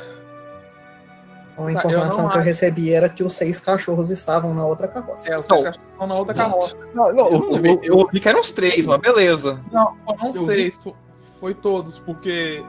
[1.57, 4.87] A Tá, informação eu que eu recebi era que os seis cachorros estavam na outra
[4.87, 5.33] carroça.
[5.33, 5.57] É, os Não.
[5.59, 6.77] seis cachorros estão na outra carroça.
[6.93, 7.69] Não, não, Eu eu, vi.
[7.69, 9.61] eu, eu ouvi que eram os três, mas beleza.
[9.71, 10.95] Não, foram Eu seis, fo-
[11.39, 12.63] foi todos, porque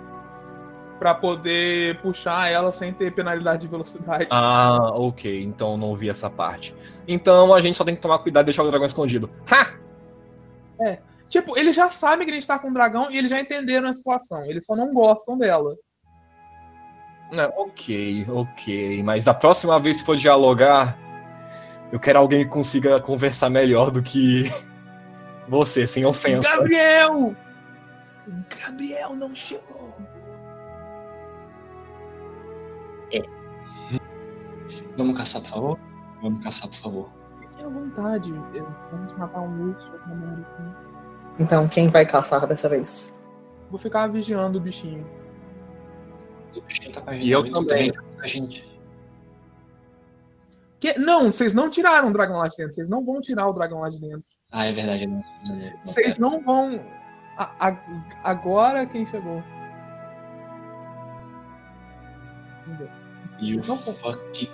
[1.01, 4.27] pra poder puxar ela sem ter penalidade de velocidade.
[4.31, 6.75] Ah, ok, então não ouvi essa parte.
[7.09, 9.31] Então a gente só tem que tomar cuidado e deixar o dragão escondido.
[9.51, 9.81] Ha!
[11.31, 13.89] Tipo, eles já sabem que a gente tá com um dragão e eles já entenderam
[13.89, 14.45] a situação.
[14.45, 15.75] Eles só não gostam dela.
[17.39, 19.03] Ah, ok, ok.
[19.03, 20.99] Mas a próxima vez que for dialogar,
[21.91, 24.51] eu quero alguém que consiga conversar melhor do que
[25.49, 26.57] você, sem ofensa.
[26.57, 27.35] Gabriel!
[28.61, 29.95] Gabriel não chegou.
[34.97, 35.79] Vamos caçar, por favor?
[36.23, 37.11] Vamos caçar, por favor.
[37.41, 38.33] Fiquem à vontade.
[38.91, 40.75] Vamos matar um urso, alguma merda assim.
[41.39, 43.15] Então, quem vai caçar dessa vez?
[43.71, 45.07] Vou ficar vigiando o bichinho.
[46.55, 47.27] O bichinho tá com a gente.
[47.27, 47.93] E eu também.
[47.93, 48.69] tá com a gente.
[50.81, 50.99] Que...
[50.99, 52.75] Não, vocês não tiraram o dragão lá de dentro.
[52.75, 54.25] Vocês não vão tirar o dragão lá de dentro.
[54.51, 55.07] Ah, é verdade.
[55.07, 56.81] Não, não, não Vocês vão.
[57.39, 57.77] A- a-
[58.25, 59.43] Agora quem chegou?
[62.67, 62.89] You
[63.41, 64.51] Não, fucking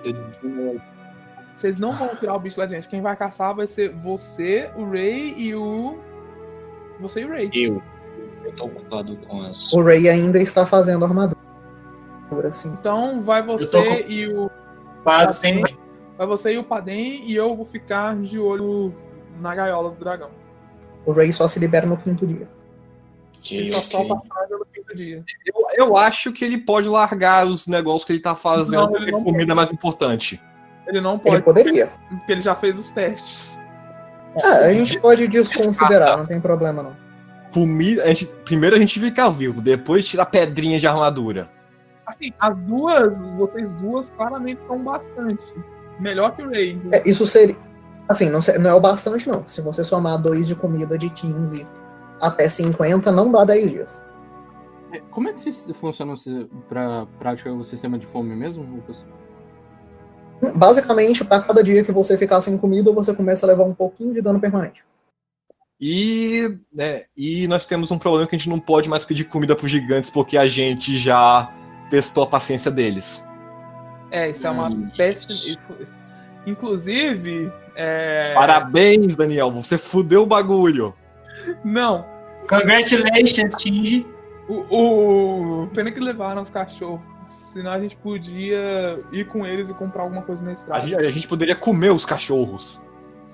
[1.57, 2.89] Vocês não vão tirar o bicho lá de dentro.
[2.89, 5.99] Quem vai caçar vai ser você, o Ray e o.
[7.01, 7.51] Você e o Ray.
[7.53, 7.83] Eu.
[8.45, 9.73] Eu tô ocupado com as.
[9.73, 11.37] O Ray ainda está fazendo armadura,
[12.45, 12.71] assim.
[12.81, 14.51] Então vai você com- e o.
[15.33, 15.63] Sem.
[16.17, 18.95] Vai você e o Padem e eu vou ficar de olho
[19.41, 20.31] na gaiola do dragão.
[21.05, 22.49] O Ray só se libera no quinto dia.
[23.51, 24.09] Ele Ok, só ok.
[24.09, 24.66] solta a no
[24.97, 25.25] dia.
[25.45, 29.13] Eu, eu acho que ele pode largar os negócios que ele tá fazendo, Não, ele
[29.13, 30.43] não comida mais importante.
[30.87, 31.93] Ele não Ele pode, poderia.
[32.09, 33.59] porque ele já fez os testes.
[34.43, 36.97] Ah, a gente pode desconsiderar, não tem problema não.
[37.53, 38.03] Comida.
[38.05, 41.49] A gente, primeiro a gente fica vivo, depois tirar pedrinha de armadura.
[42.07, 45.45] Assim, as duas, vocês duas claramente são bastante.
[45.99, 46.91] Melhor que o inclusive.
[46.93, 47.57] É, isso seria.
[48.09, 49.47] Assim, não, não é o bastante, não.
[49.49, 51.67] Se você somar dois de comida de 15
[52.21, 54.06] até 50, não dá 10 dias.
[54.93, 56.15] É, Como é que se- funciona
[56.69, 59.05] pra prática o sistema de fome mesmo, Lucas?
[60.55, 64.13] Basicamente, para cada dia que você ficar sem comida, você começa a levar um pouquinho
[64.13, 64.85] de dano permanente.
[65.81, 69.55] E, né, e nós temos um problema que a gente não pode mais pedir comida
[69.57, 71.53] pros gigantes porque a gente já
[71.91, 73.27] testou a paciência deles.
[74.11, 74.91] É, isso é uma Hum.
[74.97, 75.59] péssima.
[76.47, 78.33] Inclusive, é...
[78.35, 80.95] Parabéns, Daniel, você fudeu o bagulho.
[81.65, 82.05] Não,
[82.49, 84.07] Congratulations, Tinge.
[84.49, 85.67] O, o...
[85.69, 87.01] Pena que levaram os cachorros.
[87.25, 90.87] Senão a gente podia ir com eles e comprar alguma coisa na A estrada.
[90.87, 92.81] gente, a gente poderia comer os cachorros.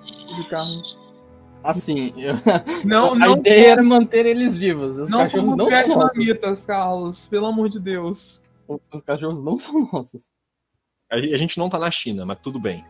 [0.05, 0.99] de carros.
[1.63, 2.35] Assim, eu-
[2.85, 4.99] Não, a não ideia era manter eles vivos.
[4.99, 6.65] Os Não cachorros não são nossos.
[6.65, 7.27] Carlos.
[7.27, 8.43] Pelo amor de Deus.
[8.67, 10.31] Os cachorros não são nossos.
[11.11, 12.85] A a gente não tá na China, mas tudo bem.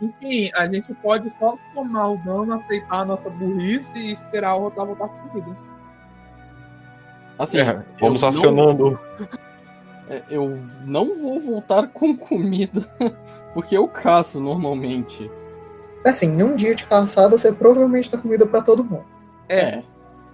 [0.00, 4.60] Enfim, a gente pode só tomar o dano, aceitar a nossa burrice e esperar o
[4.60, 5.56] Rotar voltar com comida.
[7.38, 9.00] Assim, É, vamos eu não- acionando.
[10.08, 10.56] É, Eu
[10.86, 12.80] não vou voltar com comida,
[13.52, 15.30] porque eu caço normalmente.
[16.04, 19.04] Assim, em um dia de caçada, você provavelmente dá comida para todo mundo.
[19.48, 19.82] É.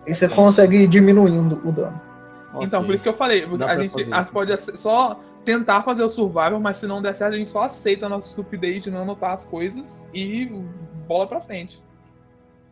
[0.06, 0.36] E você Ok.
[0.36, 1.98] consegue ir diminuindo o dano.
[2.60, 2.86] Então, ok.
[2.86, 6.60] por isso que eu falei, Dá a gente fazer pode só tentar fazer o survival,
[6.60, 9.30] mas se não der certo, a gente só aceita a nossa estupidez de não anotar
[9.32, 10.44] as coisas e
[11.08, 11.82] bola pra frente.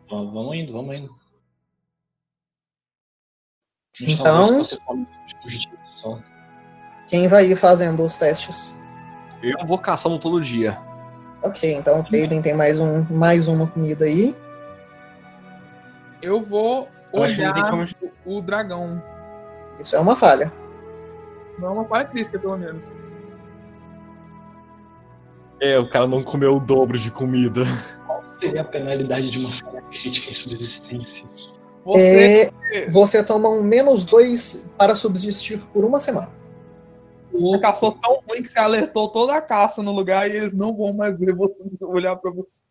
[0.07, 1.09] Vamos indo, vamos indo.
[3.99, 6.19] Então- só.
[7.07, 8.79] Quem vai ir fazendo os testes?
[9.43, 10.77] Eu vou caçando todo dia.
[11.43, 14.35] Ok, então o Peyton tem mais, um, mais uma comida aí.
[16.21, 19.03] Eu vou Eu acho que não tem olhar como- o, o dragão.
[19.79, 20.51] Isso é uma falha.
[21.57, 22.85] Não é uma falha crítica, pelo menos.
[25.59, 27.61] É, o cara não comeu o dobro de comida.
[28.05, 31.27] Qual seria a penalidade de uma falha crítica em subsistência?
[31.85, 32.51] Você.
[32.71, 36.29] É, você toma um menos dois para subsistir por uma semana.
[37.33, 40.75] Você caçou tão ruim que você alertou toda a caça no lugar e eles não
[40.75, 42.61] vão mais ver você olhar pra você.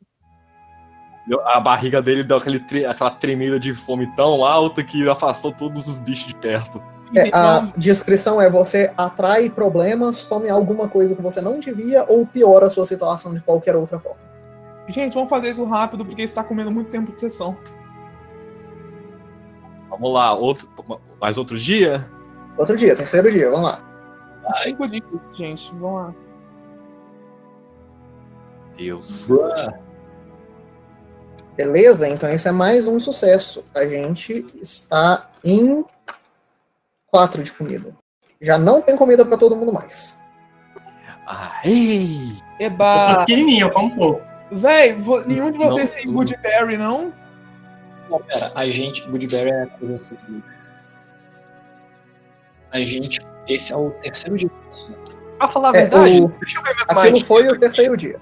[1.47, 5.99] A barriga dele deu aquele aquela tremida de fome tão alta que afastou todos os
[5.99, 6.83] bichos de perto.
[7.15, 12.25] É, a descrição é você atrai problemas, come alguma coisa que você não devia ou
[12.25, 14.19] piora a sua situação de qualquer outra forma.
[14.89, 17.57] gente, vamos fazer isso rápido porque está comendo muito tempo de sessão.
[20.01, 20.67] Vamos lá, outro,
[21.21, 22.11] mais outro dia?
[22.57, 23.85] Outro dia, terceiro dia, vamos lá.
[24.63, 25.71] Cinco dicas, gente.
[25.75, 26.15] Vamos lá.
[28.75, 29.27] Deus.
[29.29, 29.75] Bruh.
[31.55, 32.09] Beleza?
[32.09, 33.63] Então esse é mais um sucesso.
[33.75, 35.85] A gente está em
[37.07, 37.95] quatro de comida.
[38.41, 40.19] Já não tem comida para todo mundo mais.
[41.27, 42.09] Ai!
[42.59, 43.19] Eu sou Eba!
[43.19, 44.23] pequenininho, eu como pouco.
[44.51, 44.97] Véi,
[45.27, 45.97] nenhum de vocês Não.
[45.97, 47.13] tem Goodberry, não?
[48.11, 50.43] Não, pera, a gente, Goodberry é a coisa assim.
[52.73, 54.51] A gente, esse é o terceiro dia.
[55.39, 57.23] Pra falar a É, verdade, o- deixa eu ver minhas Aquilo magias.
[57.23, 58.21] foi o terceiro dia.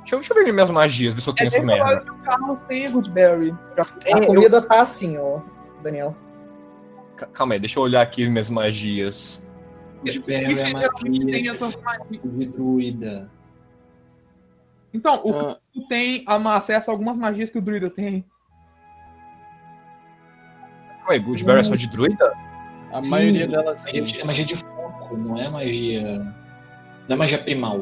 [0.00, 1.96] Deixa eu, deixa eu ver minhas magias, ver se eu É tenho essa bem provável
[1.96, 2.12] merda.
[2.12, 3.54] o Carlos tenha Goodberry.
[3.76, 5.40] Já- A comida tá assim, ó,
[5.82, 6.16] Daniel.
[7.16, 9.46] Ca- Calma aí, deixa eu olhar aqui minhas magias.
[10.04, 12.08] Goodberry é a geralmente tem magia essas magias.
[12.22, 13.30] de druida.
[14.92, 15.56] Então, o Ah,
[15.88, 18.24] tem acesso a algumas magias que o druida tem.
[21.08, 22.32] Ué, Goodberry é só de druida?
[22.92, 26.18] a Sim, maioria delas É magia de foco, não é magia.
[27.08, 27.80] Não é magia primal.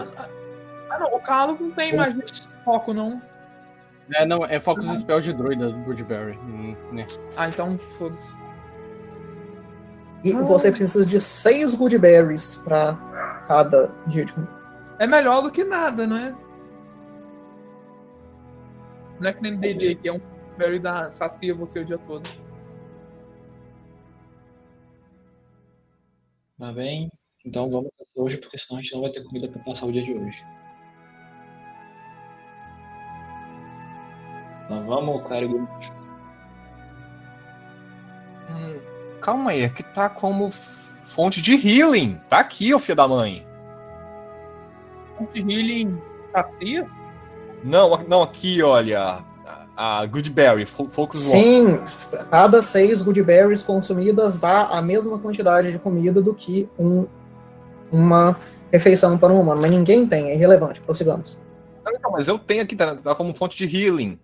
[0.88, 3.20] Ah, não, o Carlos não tem magia de foco, não.
[4.12, 6.36] É, não, é Focus Spell de druida, Goodberry.
[6.38, 7.06] Hum, né.
[7.36, 8.34] Ah, então, foda-se.
[10.24, 12.94] E você precisa de seis good berries para
[13.46, 14.52] cada dia de comida.
[14.98, 16.34] É melhor do que nada, não é?
[19.18, 20.20] Não é que nem D&D, que é um
[20.58, 22.28] berry da sacia você o dia todo.
[26.60, 27.10] Mas bem,
[27.42, 30.04] então vamos hoje, porque senão a gente não vai ter comida pra passar o dia
[30.04, 30.44] de hoje.
[34.66, 35.66] Então vamos, clérigo.
[38.50, 42.20] Hum, calma aí, aqui tá como fonte de healing.
[42.28, 43.46] Tá aqui, ô filho da mãe.
[45.16, 45.98] Ponte healing
[46.30, 46.86] sacia?
[47.64, 49.24] Não, não, aqui, olha.
[49.76, 51.20] A, Goodberry, Fo- Focus.
[51.20, 51.80] Sim,
[52.30, 57.06] cada seis good berries consumidas dá a mesma quantidade de comida do que um,
[57.90, 58.36] uma
[58.70, 59.60] refeição para um humano.
[59.62, 60.80] Mas ninguém tem, é irrelevante.
[60.80, 61.38] Prossigamos.
[61.84, 64.18] Não, não, mas eu tenho aqui, tá, tá como fonte de healing.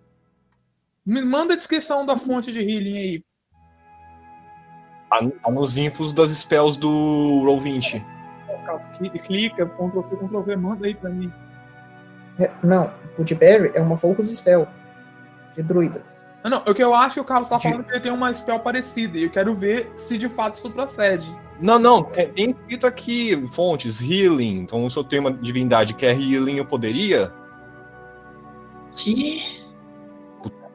[1.05, 3.23] Me manda a descrição da fonte de healing aí.
[5.09, 6.87] Tá, tá nos infos das spells do
[7.45, 8.03] Roll20.
[8.65, 8.97] Carlos.
[8.97, 11.31] Cli- Clica, Ctrl C, Ctrl V, manda aí pra mim.
[12.37, 14.67] É, Não, good berry é uma focus spell
[15.57, 16.01] de druida.
[16.43, 17.99] Ah, não, o que eu acho que o Carlos tá De- falando é que ele
[17.99, 21.29] tem uma spell parecida, e eu quero ver se de fato isso procede.
[21.59, 24.59] Não, não, tem, tem escrito aqui fontes, healing.
[24.59, 27.33] Então, se eu tenho uma divindade que é healing, eu poderia?
[28.95, 29.41] Que?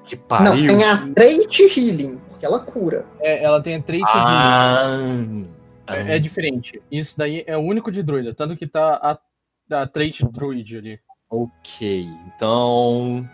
[0.04, 0.66] Que Não, pariu.
[0.66, 3.06] tem a trait healing, porque ela cura.
[3.20, 4.98] É, ela tem a trait de Ah,
[5.86, 6.82] tá É, é diferente.
[6.90, 8.94] Isso daí é o único de druida, tanto que tá
[9.70, 11.00] a, a trait druid ali.
[11.30, 13.28] Ok, então.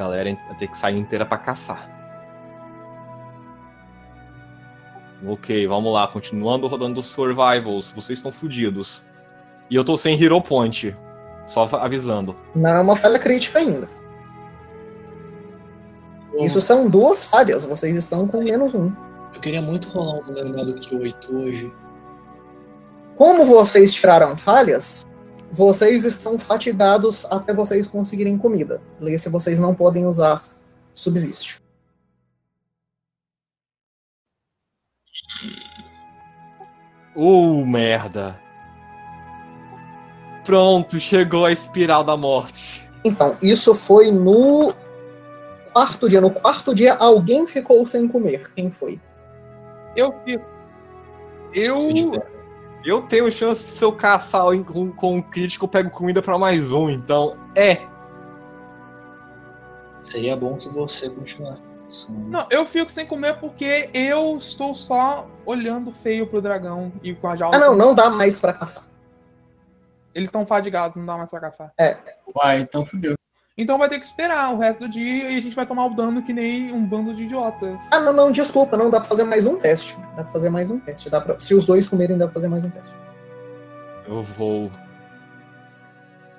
[0.00, 1.86] Galera vai ter que sair inteira pra caçar.
[5.26, 7.92] Ok, vamos lá, continuando rodando os survivals.
[7.92, 9.04] Vocês estão fudidos.
[9.68, 10.96] E eu tô sem Hero Point.
[11.46, 12.34] Só avisando.
[12.54, 13.90] Não é uma falha crítica ainda.
[16.38, 18.90] Isso são duas falhas, vocês estão com menos um.
[19.34, 21.70] Eu queria muito rolar um número maior do que 8 hoje.
[23.16, 25.04] Como vocês tiraram falhas,
[25.50, 28.80] vocês estão fatigados até vocês conseguirem comida.
[29.00, 30.44] Lê se vocês não podem usar
[30.94, 31.60] subsiste.
[37.16, 38.40] Uh, merda.
[40.44, 42.88] Pronto, chegou a espiral da morte.
[43.04, 44.72] Então, isso foi no
[45.72, 46.20] quarto dia.
[46.20, 48.52] No quarto dia, alguém ficou sem comer.
[48.54, 49.00] Quem foi?
[49.96, 50.44] Eu fico.
[51.52, 52.22] Eu.
[52.84, 56.38] Eu tenho chance de se eu caçar com, com um crítico, eu pego comida pra
[56.38, 57.36] mais um, então.
[57.54, 57.78] É.
[60.02, 61.62] Seria bom que você continuasse.
[62.08, 67.28] Não, eu fico sem comer porque eu estou só olhando feio pro dragão e com
[67.28, 67.56] a jaula.
[67.56, 68.84] Ah, não, não dá mais pra caçar.
[70.14, 71.72] Eles estão fadigados, não dá mais pra caçar.
[72.34, 73.19] Uai, então fudeu.
[73.60, 75.90] Então vai ter que esperar o resto do dia e a gente vai tomar o
[75.90, 77.78] dano que nem um bando de idiotas.
[77.92, 79.98] Ah, não, não, desculpa, não dá pra fazer mais um teste.
[80.16, 81.10] Dá pra fazer mais um teste.
[81.10, 81.38] Dá pra...
[81.38, 82.96] Se os dois comerem, dá pra fazer mais um teste.
[84.08, 84.70] Eu vou.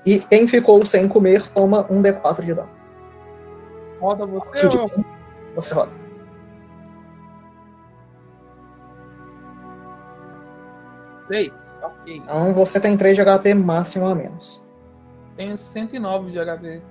[0.03, 2.71] E quem ficou sem comer, toma um D4 de dano.
[3.99, 5.05] Roda você ou eu?
[5.53, 5.91] Você roda.
[11.27, 11.53] Três.
[11.83, 12.17] Ok.
[12.17, 14.59] Então você tem 3 de HP máximo a menos.
[15.35, 16.81] Tenho 109 de HP.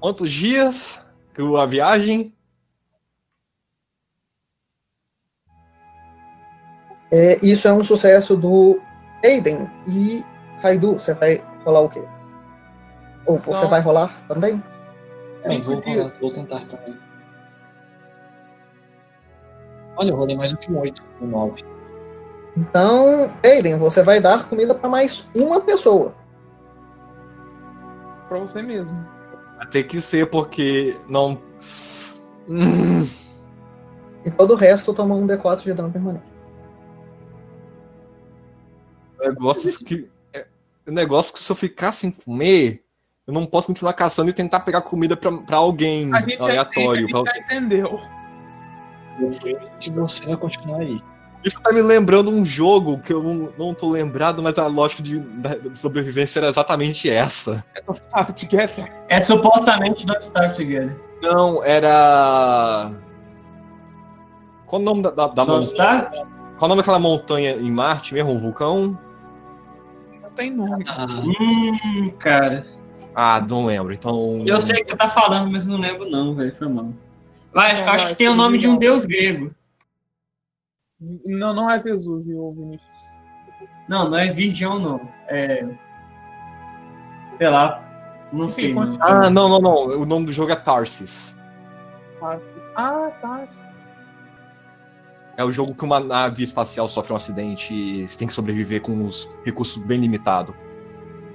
[0.00, 0.98] Quantos dias?
[1.34, 2.34] que A viagem?
[7.12, 8.80] É, isso é um sucesso do
[9.24, 9.70] Aiden.
[9.86, 10.24] E
[10.60, 12.02] Raidu, você vai rolar o quê?
[13.24, 14.62] Ou você São- vai rolar também?
[15.42, 15.80] Sim, vou,
[16.20, 16.98] vou tentar também.
[19.96, 21.64] Olha, eu rolei mais do que um 8, um 9.
[22.56, 26.14] Então, Aiden, você vai dar comida para mais uma pessoa.
[28.28, 28.96] Pra você mesmo.
[29.56, 31.40] Vai ter que ser porque não.
[32.48, 33.02] Hum,
[34.24, 36.24] E todo o resto toma um D4 de dano permanente.
[39.20, 40.08] negócios que.
[40.32, 40.46] é,
[40.86, 42.82] Negócio que se eu ficar sem comer,
[43.26, 47.08] eu não posso continuar caçando e tentar pegar comida pra, pra alguém A gente, aleatório.
[47.10, 48.00] já, a pra- gente já entendeu.
[49.20, 49.30] Eu
[49.80, 51.00] que você vai continuar aí.
[51.44, 55.02] Isso tá me lembrando um jogo que eu não, não tô lembrado, mas a lógica
[55.02, 57.64] de, de sobrevivência era exatamente essa.
[57.74, 58.92] É do Start Together.
[59.08, 60.96] É supostamente Don't Starve Together.
[61.22, 62.90] Não, era.
[64.66, 66.10] Qual o nome da, da, da Don't montanha?
[66.58, 68.32] Qual o nome daquela montanha em Marte mesmo?
[68.32, 68.98] Um vulcão?
[70.20, 70.84] Não tem nome.
[70.88, 72.66] Ah, Hum, cara.
[73.14, 73.92] Ah, não lembro.
[73.92, 74.42] Então.
[74.44, 76.54] Eu sei que você tá falando, mas não lembro não, velho.
[76.54, 76.88] Foi mal.
[77.54, 78.80] Vai, acho, Não, acho vai, que tem o nome de um legal.
[78.80, 79.50] deus grego.
[81.00, 83.08] Não, não é Vesúvio, Vinícius.
[83.88, 85.00] Não, não é Virgão, não.
[85.28, 85.66] É.
[87.36, 87.84] Sei lá.
[88.32, 88.74] Não Enfim, sei.
[88.74, 89.06] continua.
[89.06, 89.74] Ah, não, não, não.
[90.00, 91.38] O nome do jogo é Tarsis.
[92.76, 93.46] Ah, tá.
[95.36, 98.82] É o jogo que uma nave espacial sofre um acidente e você tem que sobreviver
[98.82, 100.54] com os recursos bem limitados.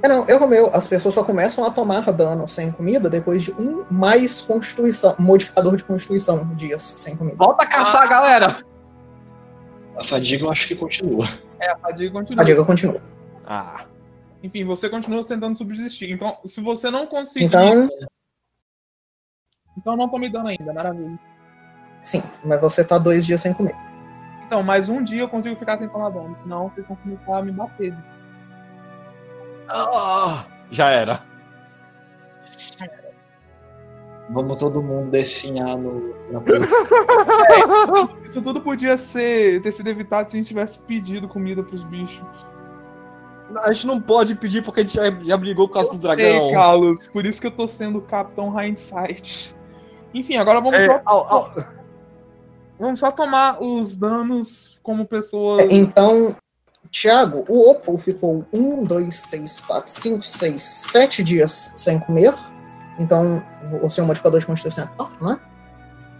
[0.04, 0.70] É, não, eu comeu.
[0.74, 5.78] As pessoas só começam a tomar dano sem comida depois de um mais constituição, modificador
[5.78, 7.38] de constituição dias sem comida.
[7.38, 8.58] Volta a caçar, galera!
[9.98, 11.28] A fadiga eu acho que continua.
[11.60, 12.42] É, a fadiga continua.
[12.42, 13.02] A dica continua.
[13.46, 13.86] Ah,
[14.42, 16.12] Enfim, você continua tentando subsistir.
[16.12, 17.46] Então, se você não conseguir.
[17.46, 17.90] Então,
[19.78, 21.18] Então não tô me dando ainda, maravilha.
[22.02, 23.76] sim, mas você tá dois dias sem comer.
[24.46, 26.36] Então, mais um dia eu consigo ficar sem tomar dano.
[26.36, 27.94] Senão vocês vão começar a me bater.
[29.70, 31.20] Ah, já era.
[34.34, 36.42] Vamos todo mundo definhar no, na
[38.28, 42.26] Isso tudo podia ser ter sido evitado se a gente tivesse pedido comida pros bichos.
[43.64, 46.48] A gente não pode pedir porque a gente já, já brigou por causa do dragão.
[46.48, 49.56] Ei, Carlos, por isso que eu tô sendo o Capitão Hindsight.
[50.14, 51.54] Enfim, agora vamos, É, só, au, au.
[52.80, 55.68] vamos só tomar os danos como pessoas.
[55.70, 56.36] Então,
[56.90, 62.34] Thiago, o Opal ficou um, dois, três, quatro, cinco, seis, sete dias sem comer.
[63.00, 63.44] Então,
[63.82, 65.40] o seu modificador de constituição é 4, né?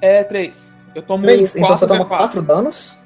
[0.02, 0.76] É, três.
[0.96, 2.18] Eu tomo Três, então você toma D4.
[2.18, 3.00] 4 danos.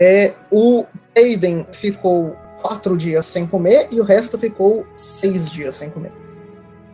[0.00, 0.84] É, o
[1.16, 6.12] Aiden ficou 4 dias sem comer e o resto ficou 6 dias sem comer.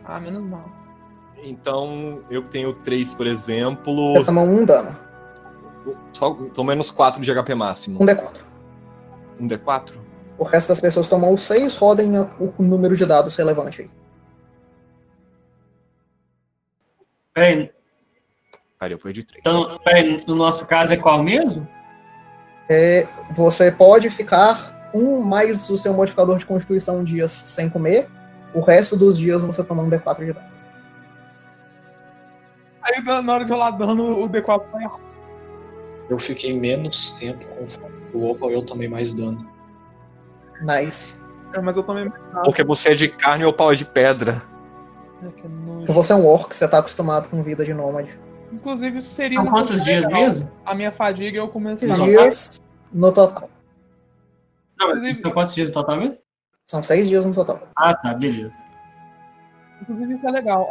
[0.05, 0.69] Ah, menos mal.
[1.43, 4.13] Então, eu tenho três, por exemplo.
[4.13, 4.95] Você toma um dano.
[6.13, 8.01] Só tô menos 4 de HP máximo.
[8.01, 8.29] Um D4.
[9.39, 9.93] Um D4?
[10.37, 14.02] O resto das pessoas tomou 6, rodem o número de dados relevante aí.
[17.33, 17.71] Peraí,
[18.79, 19.39] Peraí, eu perdi 3.
[19.39, 21.67] então, peraí, no nosso caso é qual mesmo?
[22.69, 28.09] É, você pode ficar um mais o seu modificador de constituição dias sem comer.
[28.53, 30.53] O resto dos dias você toma um D4 de dano.
[32.81, 35.01] Aí na hora de rolar dano, o D4 sai alto.
[36.09, 38.17] Eu fiquei menos tempo com.
[38.17, 39.49] O Opal eu tomei mais dano.
[40.61, 41.15] Nice.
[41.53, 42.11] É, mas eu também.
[42.43, 44.41] Porque você é de carne ou pau é de pedra.
[45.23, 45.62] É, que nojo.
[45.85, 48.17] Porque você é um orc, você tá acostumado com vida de nômade.
[48.51, 50.21] Inclusive, isso seria São uma quantos dias legal.
[50.21, 50.51] mesmo?
[50.65, 51.85] A minha fadiga eu começar.
[51.85, 52.61] Esses dias
[52.91, 53.49] no total.
[54.79, 56.17] Não, mas são quantos dias no total mesmo?
[56.65, 57.59] São 6 dias no total.
[57.75, 58.63] Ah, tá, beleza.
[59.81, 60.69] Inclusive, isso é legal.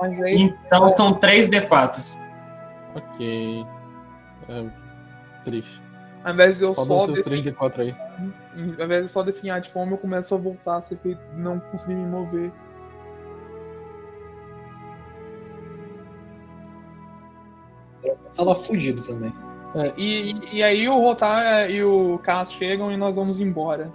[0.67, 2.15] Então são 3 D4s.
[2.95, 3.67] Ok.
[4.49, 4.65] É,
[5.45, 5.81] triste.
[6.25, 7.01] ao invés de eu dos só.
[7.07, 7.97] seus definir- 3D4 aí?
[8.79, 11.59] Ao invés de só definhar de fome, eu começo a voltar a ser feito, não
[11.61, 12.51] conseguir me mover.
[18.37, 19.33] Tá lá fugido também.
[19.97, 23.91] E, e aí o Rotar e o Cass chegam e nós vamos embora.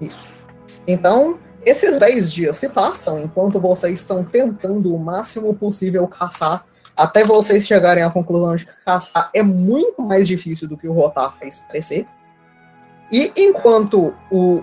[0.00, 0.44] Isso.
[0.86, 6.64] Então, esses 10 dias se passam enquanto vocês estão tentando o máximo possível caçar,
[6.96, 10.92] até vocês chegarem à conclusão de que caçar é muito mais difícil do que o
[10.92, 12.06] Rotar fez parecer.
[13.10, 14.62] E enquanto o,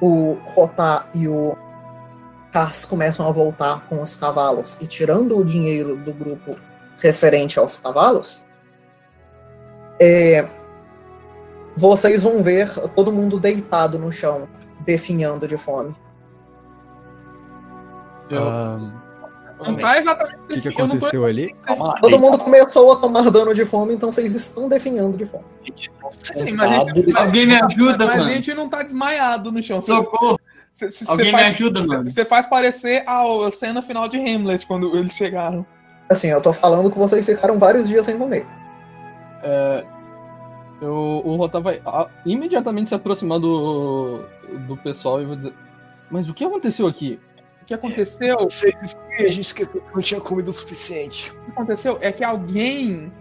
[0.00, 1.56] o Rotar e o
[2.52, 6.54] Cass começam a voltar com os cavalos e tirando o dinheiro do grupo
[7.02, 8.44] referente aos cavalos,
[10.00, 10.46] é,
[11.76, 14.48] vocês vão ver todo mundo deitado no chão,
[14.80, 15.94] definhando de fome.
[18.30, 18.98] Eu- Ah,
[19.64, 21.54] Não tá exatamente O que, que tô- aconteceu ali?
[21.78, 21.94] Lá.
[22.00, 25.44] Todo mundo começou a tomar dano de fome, então vocês estão definhando de fome.
[26.34, 28.30] Sim, mas a gente, Alguém me ajuda, mas mano.
[28.30, 29.80] a gente não tá desmaiado no chão.
[29.80, 30.36] Socorro!
[30.74, 32.10] Cê- cê- cê Alguém me faz- ajuda, cê- mano.
[32.10, 35.64] Você faz parecer a, a cena final de Hamlet quando eles chegaram.
[36.12, 38.46] Assim, eu tô falando que vocês ficaram vários dias sem comer.
[39.42, 39.84] É,
[40.80, 44.24] eu, o Rotar vai ah, imediatamente se aproximar do,
[44.66, 45.54] do pessoal e vai dizer:
[46.10, 47.20] Mas o que aconteceu aqui?
[47.62, 48.38] O que aconteceu?
[48.38, 51.30] Vocês a gente esqueceu que não tinha comida o suficiente.
[51.30, 53.12] O que aconteceu é que alguém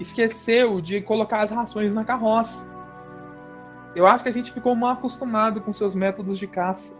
[0.00, 2.66] esqueceu de colocar as rações na carroça.
[3.94, 6.94] Eu acho que a gente ficou mal acostumado com seus métodos de caça.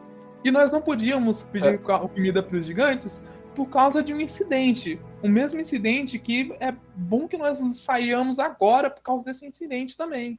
[0.45, 3.21] E nós não podíamos pedir ca- comida para os gigantes
[3.57, 5.01] por causa de um incidente.
[5.23, 10.39] O mesmo incidente que é bom que nós saiamos agora por causa desse incidente também.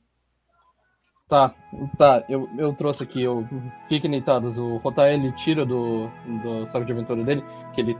[1.28, 1.54] Tá,
[1.98, 3.46] tá, eu, eu trouxe aqui, eu,
[3.90, 4.58] fiquem deitados.
[4.58, 6.08] O Rotar ele tira do,
[6.44, 7.44] do saco de aventura dele,
[7.74, 7.98] que ele,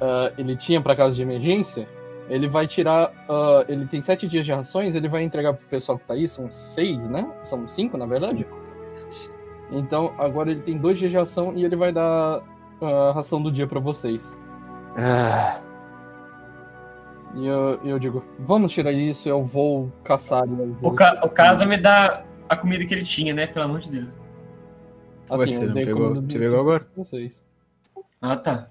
[0.00, 1.86] ah, ele tinha pra caso de emergência.
[2.30, 3.12] Ele vai tirar.
[3.28, 6.26] ah, ele tem sete dias de rações, ele vai entregar pro pessoal que tá aí,
[6.28, 7.28] são seis, né?
[7.42, 8.46] São cinco, na verdade.
[9.70, 12.42] Então agora ele tem dois dias de ração e ele vai dar
[12.84, 14.34] a ração do dia pra vocês.
[14.96, 15.58] Ah,
[17.34, 20.46] E eu, eu digo, vamos tirar isso, eu vou caçar.
[20.46, 23.46] e eu vou- O, ca o Casa me dá a comida que ele tinha, né?
[23.46, 24.18] Pelo amor de Deus.
[25.30, 26.86] Ué, Assim, você eu não dei pegou- comida você do- pegou agora?
[26.96, 27.44] Vocês.
[28.20, 28.66] Ah, tá.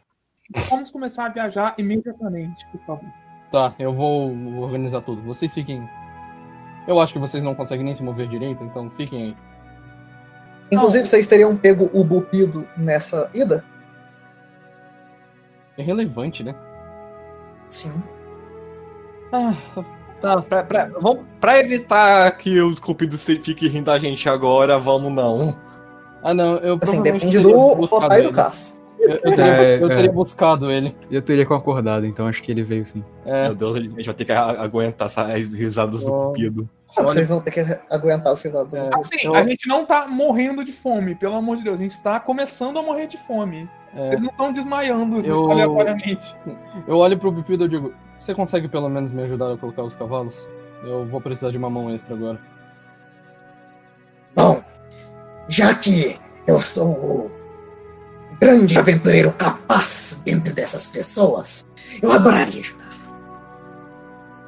[0.69, 3.09] Vamos começar a viajar imediatamente, por favor.
[3.51, 4.29] Tá, eu vou
[4.61, 5.21] organizar tudo.
[5.23, 5.89] Vocês fiquem.
[6.87, 9.35] Eu acho que vocês não conseguem nem se mover direito, então fiquem aí.
[10.71, 13.63] Inclusive, vocês teriam pego o Bupido nessa ida?
[15.81, 16.53] É relevante, né?
[17.67, 17.91] Sim.
[19.31, 19.53] Ah,
[20.21, 20.41] tá.
[20.41, 25.11] pra, pra, vamos, pra evitar que os cupidos se- fiquem rindo da gente agora, vamos
[25.11, 25.57] não.
[26.21, 28.31] Ah, não, eu Assim, provavelmente depende teria do e do.
[28.33, 28.79] Cass.
[28.99, 30.11] Eu, eu teria, É, eu teria é.
[30.13, 30.95] buscado ele.
[31.09, 33.03] Eu teria concordado, então acho que ele veio sim.
[33.25, 36.25] É, Meu Deus, a gente vai ter que aguentar essas risadas do Oh.
[36.27, 36.69] cupido.
[36.93, 38.73] Ah, Olha- Vocês vão ter que aguentar as risadas.
[38.73, 38.89] É.
[38.93, 41.79] Assim, Eu- a gente não tá morrendo de fome, pelo amor de Deus.
[41.79, 43.67] A gente tá começando a morrer de fome.
[43.95, 44.07] É.
[44.09, 46.35] Eles não estão desmaiando assim, Eu- aleatoriamente.
[46.87, 49.83] Eu olho pro Pipido e eu digo: Você consegue pelo menos me ajudar a colocar
[49.83, 50.47] os cavalos?
[50.83, 52.39] Eu vou precisar de uma mão extra agora.
[54.35, 54.61] Bom,
[55.47, 57.31] já que eu sou o
[58.39, 61.63] grande aventureiro capaz dentro dessas pessoas,
[62.01, 62.89] eu adoraria ajudar.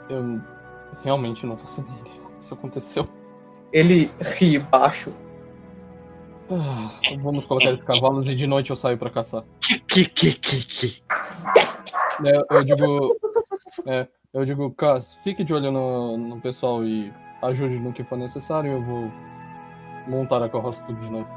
[0.09, 0.41] Eu
[1.03, 3.05] realmente não faço nem ideia como isso aconteceu.
[3.71, 5.11] Ele ri baixo.
[6.55, 9.43] Ah, vamos colocar os cavalos e de noite eu saio pra caçar.
[9.59, 11.03] Que, que, que, que, que.
[12.25, 13.17] É, eu digo.
[13.85, 17.11] É, eu digo, Cas, fique de olho no, no pessoal e
[17.41, 18.71] ajude no que for necessário.
[18.71, 19.11] Eu vou
[20.07, 21.29] montar a carroça tudo de novo.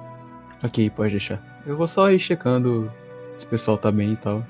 [0.64, 1.42] Ok, pode deixar.
[1.66, 2.92] Eu vou só ir checando
[3.38, 4.42] se o pessoal tá bem e tal.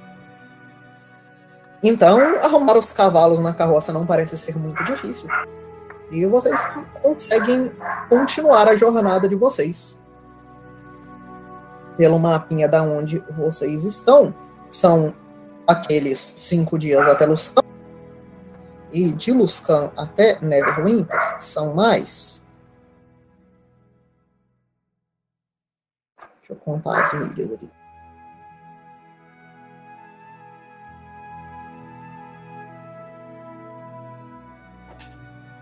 [1.83, 5.29] Então, arrumar os cavalos na carroça não parece ser muito difícil.
[6.11, 6.61] E vocês
[7.03, 7.71] conseguem
[8.09, 10.01] continuar a jornada de vocês.
[11.97, 14.35] Pelo mapinha da onde vocês estão,
[14.69, 15.15] são
[15.67, 17.63] aqueles cinco dias até Luscan.
[18.93, 22.45] E de Luscan até Neverwinter são mais.
[26.39, 27.71] Deixa eu contar as milhas aqui.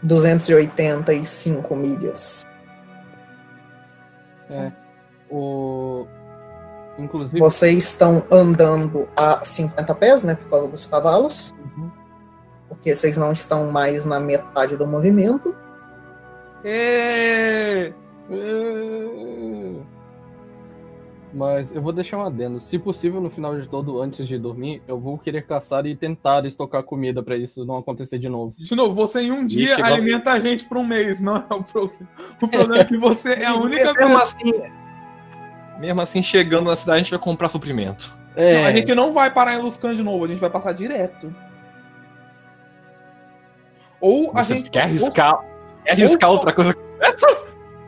[0.02, 2.44] Duzentos e oitenta e cinco milhas.
[4.50, 4.70] É.
[5.30, 6.06] O.
[6.98, 7.40] Inclusive.
[7.40, 10.34] Vocês estão andando a 50 pés, né?
[10.36, 11.52] Por causa dos cavalos.
[11.76, 11.90] Uhum.
[12.68, 15.54] Porque vocês não estão mais na metade do movimento.
[16.64, 17.92] Ê!
[18.30, 19.84] É.
[21.36, 22.60] Mas eu vou deixar um adendo.
[22.60, 26.46] Se possível, no final de todo, antes de dormir, eu vou querer caçar e tentar
[26.46, 28.54] estocar comida pra isso não acontecer de novo.
[28.56, 31.44] De novo, você em um dia chegou- alimenta a gente por um mês, não é
[31.54, 32.08] o problema.
[32.40, 34.22] O problema é que você é a única pessoa.
[34.22, 34.52] assim,
[35.78, 38.16] mesmo assim, chegando na cidade, a gente vai comprar suprimento.
[38.36, 40.72] É, Não, a gente não vai parar em Luscan de novo, a gente vai passar
[40.72, 41.34] direto.
[44.00, 44.70] Ou a Você gente.
[44.70, 45.38] quer arriscar,
[45.84, 47.26] quer arriscar ou- outra coisa que essa?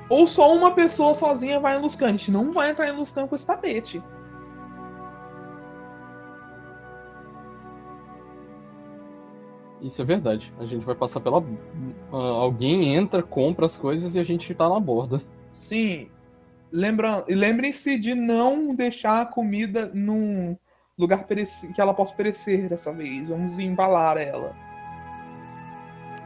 [0.09, 2.07] Ou, só uma pessoa sozinha vai em Luscan.
[2.07, 4.01] A gente não vai entrar em Luscan com esse tapete.
[9.81, 10.53] Isso é verdade.
[10.59, 11.39] A gente vai passar pela.
[12.13, 15.21] ah, alguém entra, compra as coisas e a gente tá na borda.
[15.53, 16.09] Sim.
[16.73, 17.25] Lembra...
[17.29, 20.57] e Lembrem-se de não deixar a comida num
[20.99, 23.29] lugar que ela possa perecer dessa vez.
[23.29, 24.55] Vamos embalar ela.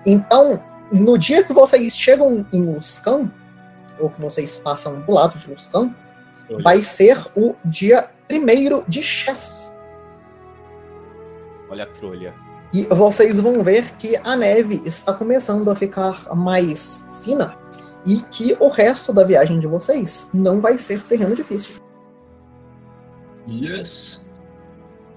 [0.07, 3.31] Então, no dia que vocês chegam em Luscan,
[3.99, 5.95] ou que vocês passam do lado de Luscan,
[6.62, 9.73] vai ser o dia primeiro de Chess.
[11.69, 12.35] Olha a trolha.
[12.73, 17.57] E vocês vão ver que a neve está começando a ficar mais fina
[18.06, 21.81] e que o resto da viagem de vocês não vai ser terreno difícil.
[23.48, 24.20] Yes.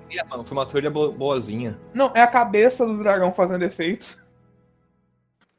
[0.10, 1.78] Ih, mano, foi uma trolha bo- boazinha.
[1.94, 4.22] Não, é a cabeça do dragão fazendo efeito.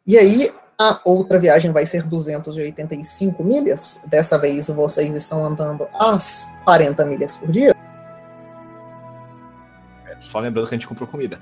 [0.06, 4.02] E aí, a outra viagem vai ser 285 milhas.
[4.08, 7.74] Dessa vez vocês estão andando às 40 milhas por dia.
[10.06, 11.38] É, Só lembrando que a gente comprou comida.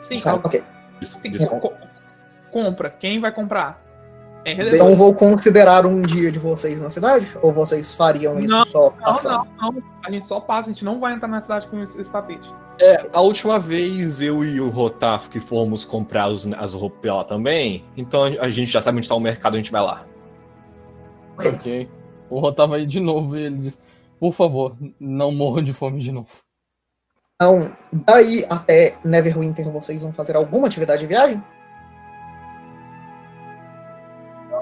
[0.00, 0.34] Sim, Tá?
[0.34, 0.62] Ok.
[1.02, 1.32] Sim,
[2.50, 2.90] compra.
[2.90, 3.80] Quem vai comprar?
[4.44, 7.28] É Então vou considerar um dia de vocês na cidade?
[7.42, 9.48] Ou vocês fariam isso Não, só Não, passando?
[9.60, 9.82] não, não.
[10.04, 12.48] A gente só passa, a gente não vai entrar na cidade com esse, esse tapete.
[12.80, 17.24] É, a última vez eu e o Rotaf que fomos comprar os- as roupas lá
[17.24, 20.04] também, então a gente já sabe onde está o mercado, a gente vai lá.
[21.36, 21.88] Ok.
[22.30, 23.78] O Rô tava aí de novo e ele disse:
[24.20, 26.28] Por favor, não morram de fome de novo.
[27.36, 31.42] Então, daí até Neverwinter vocês vão fazer alguma atividade de viagem?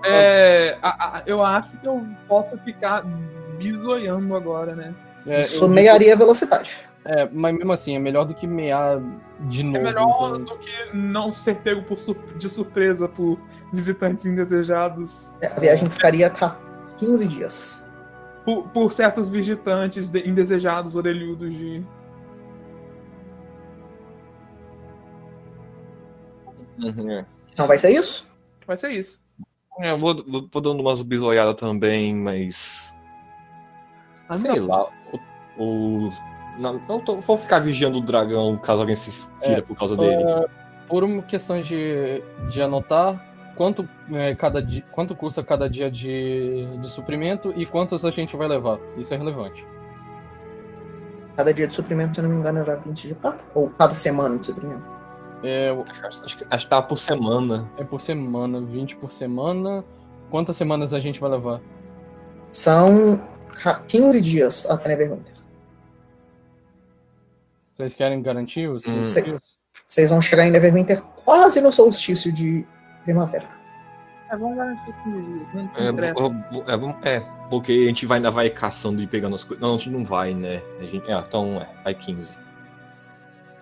[0.08, 3.02] É, a- a- eu acho que eu posso ficar
[3.58, 4.94] bisoiando agora, né?
[5.26, 6.86] É, Isso eu- meiaria a velocidade.
[7.04, 9.00] É, mas mesmo assim, é melhor do que mear
[9.48, 9.76] de novo.
[9.78, 13.38] É melhor então- do que não ser pego por sur- de surpresa por
[13.72, 16.58] visitantes indesejados, É, A viagem ficaria ca-
[16.96, 17.86] 15 dias.
[18.44, 21.84] por, por certos visitantes de- indesejados, orelhudos de.
[27.52, 28.26] Então vai ser isso?
[28.66, 29.20] Vai ser isso.
[29.78, 32.96] É, eu vou, vou- dando umas bisoiadas também, mas.
[34.28, 34.66] Ah, sei não.
[34.66, 34.86] lá.
[35.58, 36.06] O.
[36.06, 36.12] o-
[36.58, 39.10] não, não tô- vou ficar vigiando o dragão caso alguém se
[39.42, 40.24] fira É, por causa dele.
[40.26, 40.46] Ah,
[40.88, 43.22] por uma questão de, de anotar
[43.54, 48.34] quanto, é, cada dia, quanto custa cada dia de, de suprimento e quantos a gente
[48.36, 48.78] vai levar.
[48.96, 49.66] Isso é relevante.
[51.36, 53.44] Cada dia de suprimento, se eu não me engano, era 20 de prata?
[53.54, 54.95] Ou cada semana de suprimento?
[55.42, 57.70] É, Acho, acho que, acho que tava por semana.
[57.76, 59.84] é por semana, 20 por semana.
[60.30, 61.60] Quantas semanas a gente vai levar?
[62.50, 63.20] São
[63.62, 65.34] ca- 15 dias até Neverwinter.
[67.76, 69.22] Vocês querem garantir os 15 Sim.
[69.22, 69.56] dias?
[69.86, 72.66] Vocês vão chegar em Neverwinter quase no solstício de
[73.04, 73.48] primavera.
[74.30, 75.46] É, vamos garantir os 15 dias.
[75.54, 79.62] Não É, é, é, porque a gente vai, ainda vai caçando e pegando as coisas.
[79.62, 80.62] Não, a gente não vai, né?
[80.80, 82.36] A gente, é, então é, vai 15.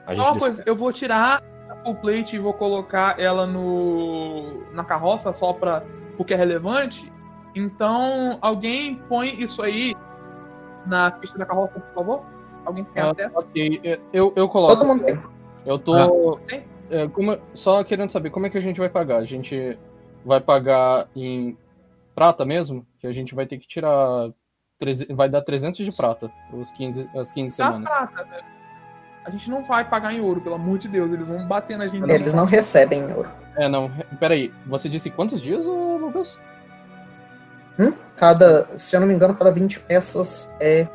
[0.06, 1.42] A Só gente uma coisa, eu vou tirar
[1.84, 5.82] full plate e vou colocar ela no na carroça só pra,
[6.16, 7.12] porque é relevante.
[7.54, 9.94] Então, alguém põe isso aí
[10.86, 12.24] na ficha da carroça, por favor?
[12.64, 13.38] Alguém tem Ah, acesso?
[13.38, 14.74] ok, é, eu, eu coloco.
[14.76, 15.20] Todo mundo tem.
[15.64, 16.38] Eu tô.
[16.46, 16.64] Tem?
[16.90, 19.18] é, como- só querendo saber como é que a gente vai pagar.
[19.18, 19.78] A gente
[20.24, 21.56] vai pagar em
[22.14, 22.86] prata mesmo?
[22.98, 24.30] Que a gente vai ter que tirar.
[24.78, 27.90] treze- Vai dar 300 de prata os 15, as 15 Tá semanas.
[27.90, 28.40] prata, né?
[29.24, 31.10] A gente não vai pagar em ouro, pelo amor de Deus.
[31.12, 32.08] Eles vão bater na gente.
[32.10, 33.28] Eles não recebem ouro.
[33.56, 33.90] É, não.
[34.20, 36.38] Peraí, você disse quantos dias, Lucas?
[37.78, 37.92] Hum?
[38.16, 40.86] Cada, se eu não me engano, cada 20 peças é,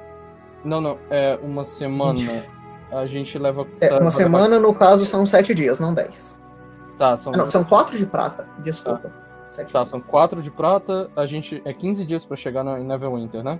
[0.63, 0.97] Não, não.
[1.09, 2.19] É uma semana.
[2.91, 3.67] A gente leva.
[3.81, 6.35] é tá, uma semana, no caso, são 7 dias, não 10.
[6.35, 6.39] levar-
[6.97, 9.11] Tá, são, Ah, não, são 4 de prata, desculpa.
[9.47, 9.89] Sete tá, dias.
[9.89, 11.09] são 4 de prata.
[11.15, 11.61] A gente.
[11.65, 13.59] É 15 dias pra chegar no, em Neverwinter, né?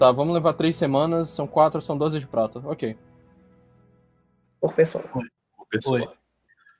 [0.00, 1.28] Tá, vamos levar 3 semanas.
[1.28, 2.58] São 4, são 12 de prata.
[2.64, 2.96] Ok.
[4.58, 5.04] Por pessoa.
[5.70, 6.00] pessoa.
[6.00, 6.08] Oi.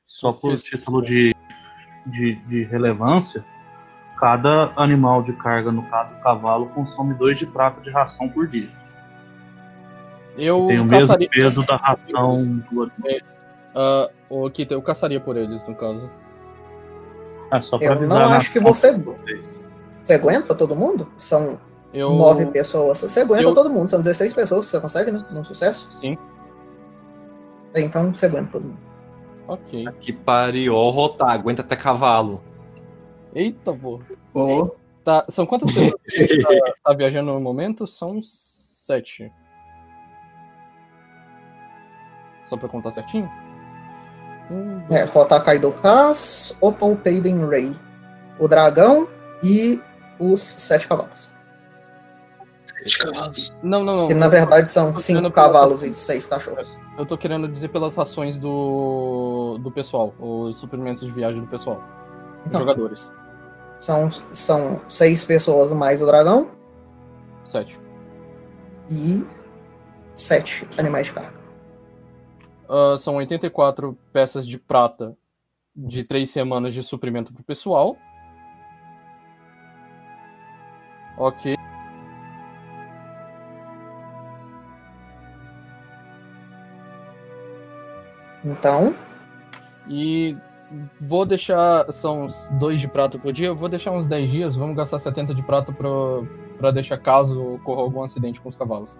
[0.07, 0.71] Só por Isso.
[0.71, 1.37] título de,
[2.07, 3.45] de, de relevância,
[4.19, 8.47] cada animal de carga, no caso o cavalo, consome 2 de prata de ração por
[8.47, 8.69] dia.
[10.39, 11.29] Eu Tem o mesmo caçaria.
[11.29, 12.91] peso da ração do animal.
[13.75, 16.11] Ah, ô, Kita, eu caçaria por eles, no caso.
[17.53, 19.61] É só pra Eu avisar não na acho que você- vocês.
[20.01, 21.13] Você aguenta todo mundo?
[21.19, 21.61] São
[21.93, 22.11] Eu.
[22.15, 22.99] 9 pessoas.
[22.99, 23.89] Você aguenta eu- todo mundo.
[23.89, 25.25] São 16 pessoas, você consegue, né?
[25.31, 25.89] Num sucesso?
[25.93, 26.17] Sim,
[27.75, 28.79] Então você aguenta todo mundo.
[29.49, 29.85] ok.
[30.01, 32.43] Que pariu, ó, rotar, aguenta até cavalo.
[33.35, 34.01] Eita, pô.
[34.35, 34.69] Ó,
[35.03, 36.49] Tá, são quantas pessoas que a gente tá,
[36.85, 37.87] tá viajando no momento?
[37.87, 39.33] São sete.
[42.45, 43.31] Só pra contar certinho?
[44.51, 47.77] Um, É, dois, falta Kaido Kas, Opalpaden Ray,
[48.39, 49.09] o dragão
[49.43, 49.81] e
[50.19, 51.30] os sete cavalos.
[52.82, 53.55] Sete cavalos.
[53.62, 54.09] Não, não, não.
[54.09, 56.78] Que na verdade são cinco pelas cavalos e seis cachorros.
[56.98, 61.82] Eu tô querendo dizer pelas rações do, do pessoal, os suprimentos de viagem do pessoal.
[62.43, 62.61] Os Então.
[62.61, 63.12] jogadores.
[63.78, 66.51] São, são seis pessoas mais o dragão
[67.44, 67.78] Sete.
[68.90, 69.24] e
[70.15, 71.40] sete animais de carga.
[72.69, 75.16] Ah, são 84 peças de prata
[75.74, 77.97] de três semanas de suprimento pro pessoal.
[81.19, 81.57] Ok.
[88.45, 88.95] Então,
[89.89, 90.37] E
[91.01, 91.91] vou deixar.
[91.93, 93.49] São uns dois de prata por dia.
[93.49, 94.57] Eu vou deixar uns 10 dias.
[94.57, 95.89] Vamos gastar 70 de prata pra,
[96.59, 98.99] pra deixar caso ocorra algum acidente com os cavalos.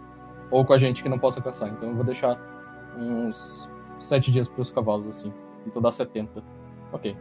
[0.51, 1.69] Ou com a gente que não possa caçar.
[1.69, 2.37] Então eu vou deixar
[2.97, 5.33] uns 7 dias pros cavalos, assim.
[5.67, 6.43] Então dá 70.
[6.93, 7.17] Ok.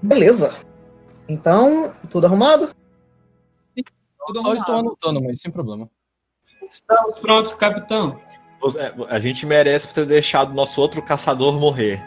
[0.00, 0.54] beleza.
[1.28, 2.68] Então, tudo arrumado?
[4.26, 4.88] Tudo Só estou arrumado.
[4.88, 5.88] anotando, mas sem problema.
[6.70, 8.20] Estamos prontos, capitão.
[8.76, 12.02] É, A gente merece ter deixado nosso outro caçador morrer.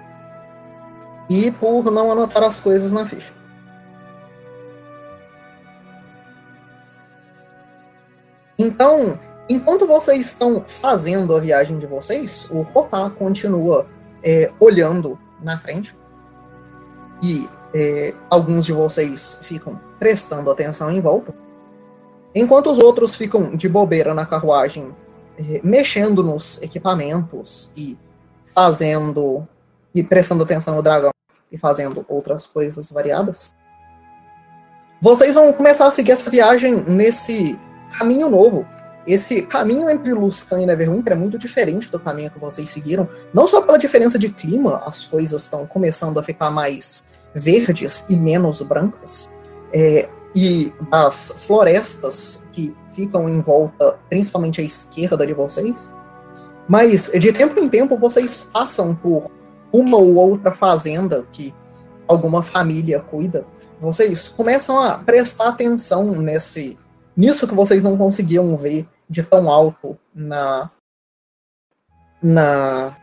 [1.30, 3.34] E por não anotar as coisas na ficha.
[8.58, 13.86] Então, enquanto vocês estão fazendo a viagem de vocês, o Rotá continua
[14.24, 15.96] é, olhando na frente.
[17.22, 21.36] E é, alguns de vocês ficam prestando atenção em volta.
[22.34, 24.94] Enquanto os outros ficam de bobeira na carruagem,
[25.64, 27.98] mexendo nos equipamentos e
[28.54, 29.48] fazendo.
[29.94, 31.12] e prestando atenção no dragão
[31.52, 33.54] e fazendo outras coisas variadas.
[35.02, 37.60] Vocês vão começar a seguir essa viagem nesse
[37.98, 38.66] caminho novo.
[39.06, 43.08] Esse caminho entre Luscan e Neverwinter é muito diferente do caminho que vocês seguiram.
[43.34, 47.02] Não só pela diferença de clima, as coisas estão começando a ficar mais
[47.34, 49.28] verdes e menos brancas.
[49.72, 55.94] É, e as florestas que ficam em volta, principalmente à esquerda de vocês.
[56.68, 59.32] Mas de tempo em tempo vocês passam por
[59.72, 61.54] uma ou outra fazenda que
[62.08, 63.46] alguma família cuida,
[63.80, 66.76] vocês começam a prestar atenção nesse
[67.16, 70.72] nisso que vocês não conseguiam ver de tão alto na
[72.22, 72.96] na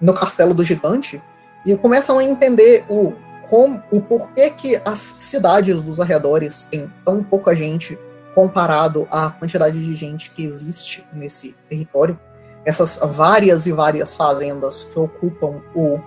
[0.00, 1.22] no castelo do gigante
[1.64, 3.12] e começam a entender o
[3.48, 7.98] como, o porquê que as cidades dos arredores têm tão pouca gente
[8.34, 12.18] comparado à quantidade de gente que existe nesse território.
[12.64, 15.98] Essas várias e várias fazendas que ocupam o,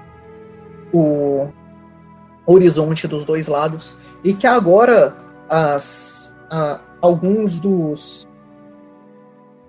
[0.94, 1.48] o
[2.45, 5.16] horizonte dos dois lados e que agora
[5.50, 8.28] as, a- alguns dos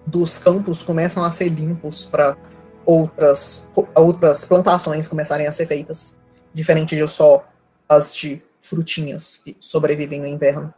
[0.07, 2.37] dos campos começam a ser limpos para
[2.85, 6.15] outras outras plantações começarem a ser feitas
[6.53, 7.43] diferente de só
[7.89, 10.73] as de frutinhas que sobrevivem no inverno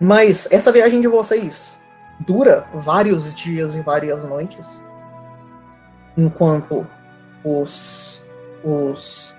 [0.00, 1.80] mas essa viagem de vocês
[2.20, 4.82] dura vários dias e várias noites,
[6.16, 6.86] enquanto
[7.44, 8.22] os,
[8.62, 9.34] os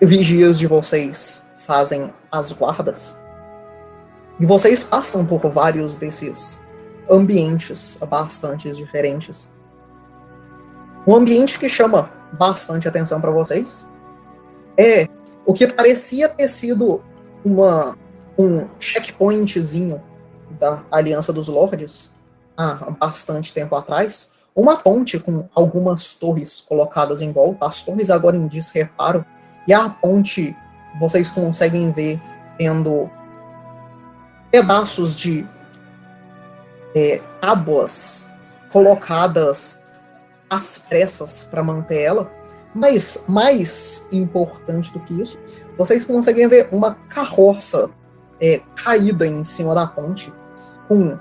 [0.00, 3.18] vigias de vocês fazem as guardas.
[4.38, 6.60] E vocês passam por vários desses
[7.08, 9.52] ambientes bastante diferentes.
[11.06, 13.88] Um ambiente que chama bastante atenção para vocês
[14.76, 15.06] é
[15.44, 17.02] o que parecia ter sido
[17.44, 17.96] uma,
[18.38, 20.02] um checkpointzinho
[20.58, 22.12] da Aliança dos Lordes
[22.56, 28.36] há bastante tempo atrás, uma ponte com algumas torres colocadas em volta, as torres agora
[28.36, 29.24] em desreparo,
[29.66, 30.56] e a ponte
[30.98, 32.20] vocês conseguem ver
[32.58, 33.08] tendo
[34.50, 35.46] pedaços de
[36.94, 38.28] é, tábuas
[38.70, 39.76] colocadas
[40.50, 42.30] às pressas para manter ela,
[42.74, 45.38] mas mais importante do que isso,
[45.78, 47.90] vocês conseguem ver uma carroça
[48.40, 50.32] é, caída em cima da ponte,
[50.88, 51.18] com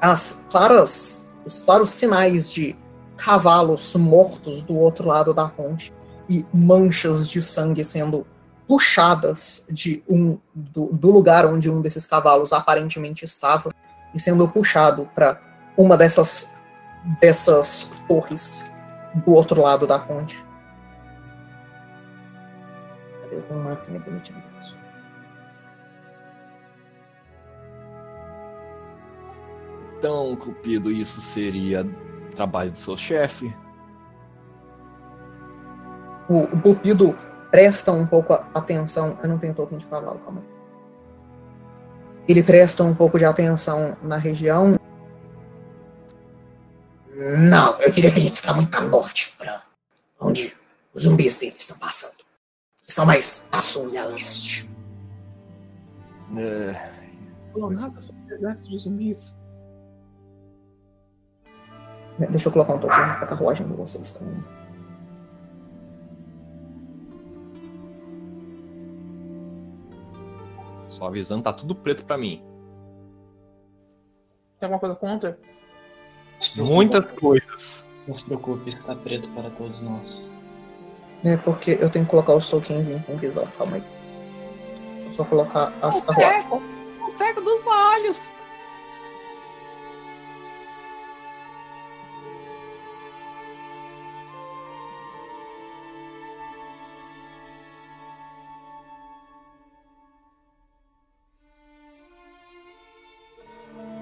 [0.00, 2.76] as claras, os claros sinais de
[3.16, 5.92] cavalos mortos do outro lado da ponte
[6.28, 8.26] e manchas de sangue sendo
[8.66, 13.72] puxadas de um do, do lugar onde um desses cavalos aparentemente estava
[14.12, 15.40] e sendo puxado para
[15.76, 16.50] uma dessas
[17.20, 18.64] dessas torres
[19.24, 20.44] do outro lado da ponte.
[23.22, 24.75] Cadê o mapa bonitinho disso?
[30.06, 31.84] Então, Cupido, isso seria
[32.36, 33.52] trabalho do seu chefe?
[36.28, 37.18] O, o Pupido
[37.50, 39.18] presta um pouco atenção.
[39.20, 40.46] Eu não tenho token de cavalo, calma aí.
[42.28, 44.78] Ele presta um pouco de atenção na região.
[47.50, 49.60] Não, eu diria que a gente está muito a norte, para
[50.20, 50.56] onde
[50.94, 52.14] os zumbis dele estão passando.
[52.86, 54.70] Estão mais a sul e a leste.
[56.36, 56.92] É,
[57.56, 59.34] Não, nada sobre o exército de zumbis.
[62.18, 64.42] Deixa eu colocar um token pra carruagem de vocês também.
[70.96, 72.42] só avisando, tá tudo preto pra mim.
[74.58, 75.38] Tem alguma coisa contra?
[76.56, 77.88] Muitas coisas.
[78.08, 80.22] Não se preocupe, está preto para todos nós.
[81.24, 83.46] É porque eu tenho que colocar os tokens em com visão.
[83.58, 83.84] Calma aí.
[84.94, 86.62] Deixa eu só colocar as carruagens.
[87.06, 88.30] O cego dos olhos.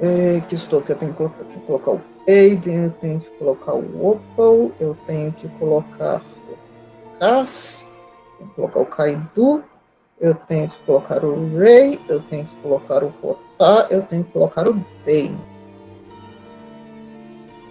[0.05, 3.31] É, que estou que eu tenho que colocar, eu colocar o Aiden, eu tenho que
[3.39, 7.89] colocar o Opal, eu tenho que colocar o Cass,
[8.37, 9.65] tenho que colocar o Kaidu,
[10.21, 14.33] eu tenho que colocar o Ray, eu tenho que colocar o Rotar, eu tenho que
[14.33, 14.75] colocar o
[15.07, 15.41] Dane.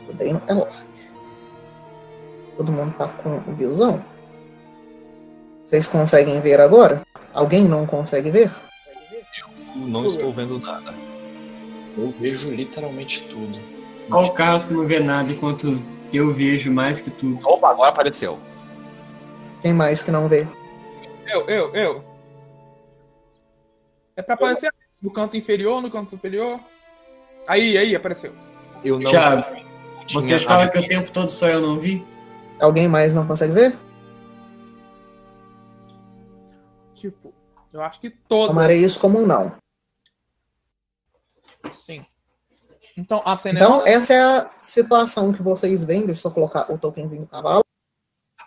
[0.09, 0.83] O Dane é large.
[2.57, 4.03] Todo mundo tá com visão?
[5.63, 7.05] Vocês conseguem ver agora?
[7.31, 8.51] Alguém não consegue ver?
[9.75, 11.02] Eu não estou vendo nada.
[11.97, 13.59] Eu vejo literalmente tudo.
[14.11, 15.79] Olha o Carlos que não vê nada, enquanto
[16.11, 17.47] eu vejo mais que tudo.
[17.47, 18.37] Opa, agora apareceu.
[19.61, 20.47] Quem mais que não vê?
[21.27, 22.03] Eu, eu, eu.
[24.15, 24.71] É pra aparecer
[25.01, 26.59] no canto inferior, no canto superior.
[27.47, 28.33] Aí, aí, apareceu.
[28.83, 29.09] Eu não.
[29.09, 29.43] Thiago,
[30.11, 32.05] Você fala a- que o tempo todo só eu não vi?
[32.59, 33.75] Alguém mais não consegue ver?
[36.93, 37.33] Tipo,
[37.71, 38.47] eu acho que todas.
[38.49, 39.53] Tomarei isso como um não.
[41.73, 42.05] Sim.
[42.95, 46.05] Então, a cena Então, essa é a situação que vocês veem.
[46.05, 47.63] Deixa eu só colocar o tokenzinho do cavalo.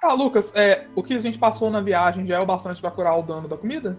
[0.01, 2.93] Tá, Lucas, é, o que a gente passou na viagem já é o bastante pra
[2.93, 3.99] curar o dano da comida?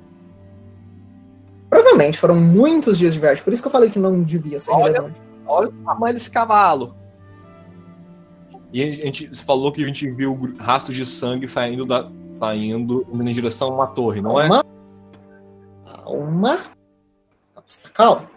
[1.70, 4.72] Provavelmente foram muitos dias de viagem, por isso que eu falei que não devia ser
[4.72, 4.86] Olha.
[4.86, 5.22] relevante.
[5.46, 6.96] Olha o tamanho desse cavalo.
[8.72, 13.06] E a gente você falou que a gente viu rastros de sangue saindo da saindo
[13.12, 14.48] indo em direção a uma torre, não é?
[15.86, 16.60] Calma.
[17.94, 18.37] Calma.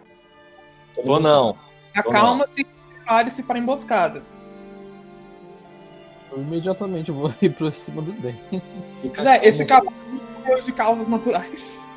[1.05, 1.57] Tô não.
[1.93, 4.23] Acalma-se e prepare-se para a emboscada.
[6.31, 8.37] Eu imediatamente vou ir pra cima do Den.
[9.01, 9.93] Fica É, esse cavalo
[10.39, 11.87] morreu de causas naturais.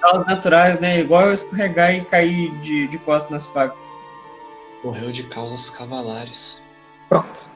[0.00, 1.00] Causas naturais, né?
[1.00, 3.78] Igual eu escorregar e cair de, de costas nas facas.
[4.84, 6.60] Morreu de causas cavalares.
[7.08, 7.48] Pronto.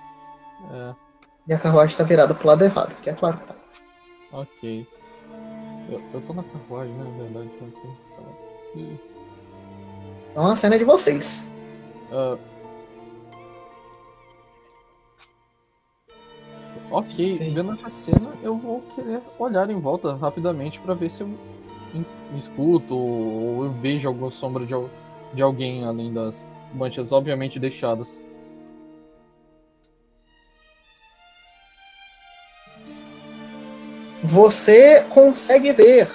[0.72, 0.94] É,
[1.48, 3.54] E a carruagem tá virada pro lado errado, que é claro que tá.
[4.32, 4.86] ok.
[5.88, 7.04] Eu, eu tô na carruagem, né?
[7.04, 8.32] Na verdade, eu tenho que falar.
[8.76, 9.00] Ih,
[10.30, 11.46] Então a cena é de vocês.
[12.12, 12.38] ah.
[16.90, 21.30] Ok, vendo essa cena, eu vou querer olhar em volta rapidamente pra ver se eu
[22.38, 24.74] escuto ou eu vejo alguma sombra de,
[25.32, 26.44] de alguém além das
[26.74, 28.22] manchas obviamente deixadas.
[34.24, 36.08] Você consegue ver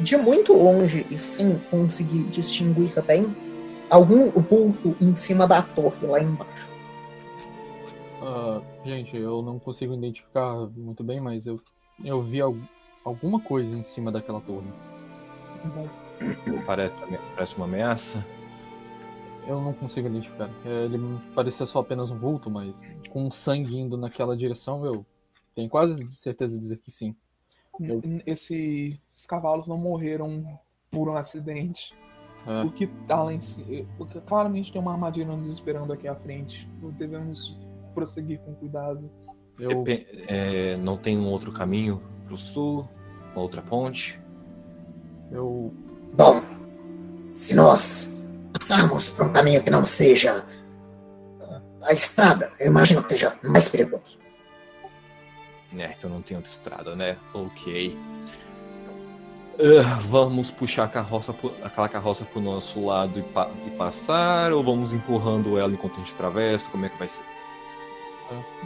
[0.00, 3.34] de muito longe e sem conseguir distinguir bem
[3.88, 6.68] algum vulto em cima da torre lá embaixo.
[8.20, 11.60] Ah, gente, eu não consigo identificar muito bem, mas eu,
[12.04, 12.56] eu vi al-
[13.04, 14.66] alguma coisa em cima daquela torre.
[16.66, 16.96] Parece,
[17.34, 18.24] parece uma ameaça.
[19.46, 20.48] Eu não consigo identificar.
[20.64, 22.80] É, Ele me parecia só apenas um vulto, mas
[23.10, 25.04] com sangue indo naquela direção, eu
[25.54, 27.14] tenho quase certeza de dizer que sim.
[27.80, 28.98] Eu- Esses
[29.28, 30.44] cavalos não morreram
[30.90, 31.94] por um acidente.
[32.46, 33.86] É, O que tá lá em cima.
[34.26, 36.68] Claramente tem uma armadilha nos esperando aqui à frente.
[36.98, 37.58] Devemos
[37.94, 39.10] prosseguir com cuidado.
[39.58, 39.84] eu,
[40.28, 42.88] é, não tem um outro caminho pro sul,
[43.32, 44.20] uma outra ponte.
[45.30, 45.72] eu,
[46.12, 46.40] Bom,
[47.32, 48.14] se nós
[48.52, 50.44] passarmos por um caminho que não seja
[51.40, 54.18] ah, a estrada, eu imagino que seja mais perigoso.
[55.78, 57.16] É, então não tem outra estrada, né?
[57.32, 57.96] Ok.
[59.58, 64.52] Ah, vamos puxar a carroça, pro- aquela carroça pro nosso lado e, pa- e passar,
[64.52, 66.70] ou vamos empurrando ela enquanto a gente atravessa?
[66.70, 67.24] Como é que vai ser?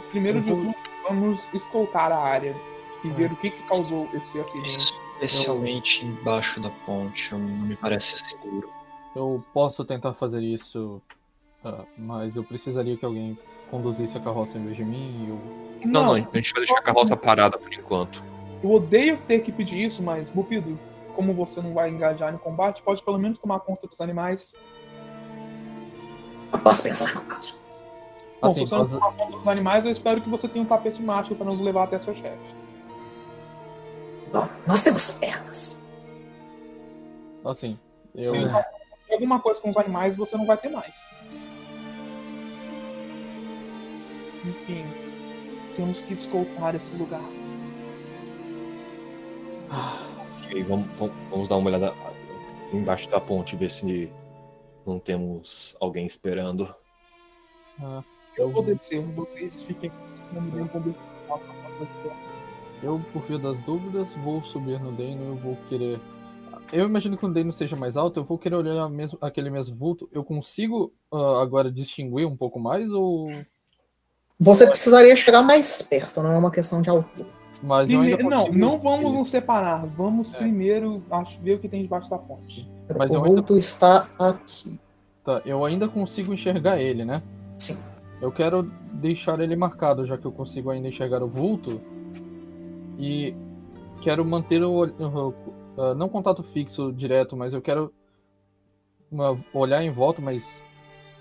[0.09, 0.75] Primeiro de vou- tudo,
[1.07, 2.55] vamos escoltar a área
[3.03, 4.93] e ver o que, que causou esse acidente.
[5.21, 8.69] Especialmente embaixo da ponte, não me parece seguro.
[9.15, 11.01] eu posso tentar fazer isso,
[11.63, 13.37] ah, mas eu precisaria que alguém
[13.69, 15.25] conduzisse a carroça em vez de mim.
[15.25, 18.23] e Eu, Não, não, a gente vai deixar a carroça parada por enquanto.
[18.61, 20.77] Eu odeio ter que pedir isso, mas, Bupido,
[21.15, 24.53] como você não vai engajar em combate, pode pelo menos tomar conta dos animais.
[26.63, 27.55] Posso pensar no caso.
[28.41, 30.67] Bom, Assim, se você não tomar conta dos animais, eu espero que você tenha um
[30.67, 32.55] tapete mágico para nos levar até seu chefe.
[34.31, 35.83] Bom, nós temos pernas.
[37.45, 37.77] assim,
[38.15, 41.07] eu, Se alguma coisa com os animais, você não vai ter mais.
[44.45, 44.85] Enfim,
[45.75, 47.23] temos que escoltar esse lugar.
[49.69, 51.93] Ok, vamos, vamos, vamos dar uma olhada
[52.73, 54.11] embaixo da ponte, ver se
[54.85, 56.67] não temos alguém esperando.
[57.81, 58.03] ah,
[58.37, 59.91] Eu vou descer, vocês fiquem
[60.51, 60.67] bem
[62.81, 65.99] eu, por via das dúvidas, vou subir no Dano, eu vou querer.
[66.71, 69.75] Eu imagino que o Dano seja mais alto, eu vou querer olhar mesmo, aquele mesmo
[69.75, 70.09] vulto.
[70.13, 73.29] Eu consigo ah, agora distinguir um pouco mais ou.
[74.39, 77.27] Você precisaria chegar mais perto, não é uma questão de altura.
[77.61, 79.85] Mas eu ainda Prime- Não, consigo- não vamos nos separar.
[79.85, 80.37] Vamos É.
[80.37, 82.65] primeiro acho, ver o que tem debaixo da ponte.
[82.97, 84.79] Mas o eu ainda- vulto está aqui.
[85.25, 87.21] Tá, eu ainda consigo enxergar ele, né?
[87.57, 87.77] Sim.
[88.21, 88.63] Eu quero
[88.93, 91.81] deixar ele marcado, já que eu consigo ainda enxergar o vulto.
[92.97, 93.35] E
[94.01, 95.33] quero manter o.
[95.77, 97.93] ah, não contato fixo direto, mas eu quero
[99.11, 100.61] uma- olhar em volta, mas.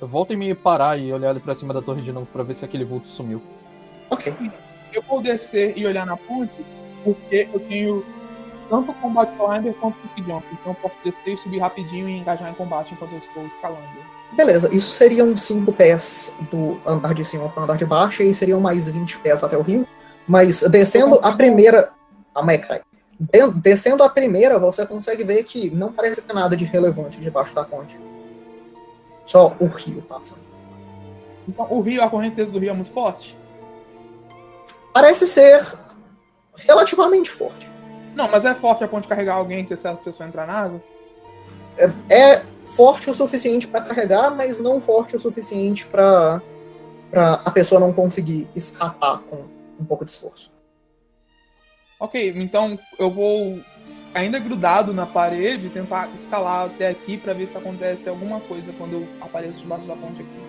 [0.00, 2.42] Eu volto e meio parar e olhar ali pra cima da torre de novo pra
[2.42, 3.42] ver se aquele vulto sumiu.
[4.10, 4.32] Ok.
[4.92, 6.64] Eu vou descer e olhar na ponte
[7.04, 8.04] porque eu tenho
[8.70, 10.46] tanto combate climber quanto quick jump.
[10.52, 13.82] Então eu posso descer e subir rapidinho e engajar em combate enquanto eu estou escalando.
[14.32, 18.34] Beleza, isso seriam 5 pés do andar de cima para o andar de baixo, e
[18.34, 19.86] seriam mais 20 pés até o rio.
[20.26, 21.90] Mas descendo a primeira.
[22.34, 22.82] A Mecrai.
[23.56, 27.64] Descendo a primeira, você consegue ver que não parece ter nada de relevante debaixo da
[27.64, 27.98] ponte.
[29.28, 30.40] Só o rio passando.
[31.46, 33.36] Então o rio, a correnteza do rio é muito forte?
[34.94, 35.62] Parece ser
[36.56, 37.70] relativamente forte.
[38.14, 40.82] Não, mas é forte a ponte carregar alguém que certa pessoa entrar na água?
[42.08, 46.40] É forte o suficiente para carregar, mas não forte o suficiente para
[47.44, 49.44] a pessoa não conseguir escapar com
[49.78, 50.50] um pouco de esforço.
[52.00, 53.60] Ok, então eu vou
[54.14, 58.94] ainda grudado na parede tentar escalar até aqui pra ver se acontece alguma coisa quando
[58.94, 60.48] eu apareço debaixo da ponte aqui.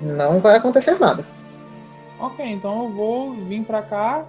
[0.00, 1.26] Não vai acontecer nada.
[2.18, 4.26] Ok, então eu vou vir pra cá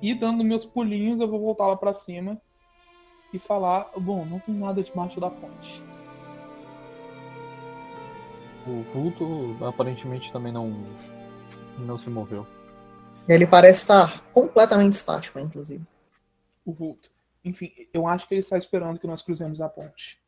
[0.00, 2.40] e dando meus pulinhos eu vou voltar lá pra cima
[3.32, 5.82] e falar, bom, não tem nada debaixo da ponte.
[8.66, 10.84] O vulto aparentemente também não.
[11.78, 12.46] não se moveu.
[13.28, 15.84] Ele parece estar completamente estático, inclusive.
[16.64, 17.10] O vulto.
[17.44, 20.20] Enfim, eu acho que ele está esperando que nós cruzemos a ponte.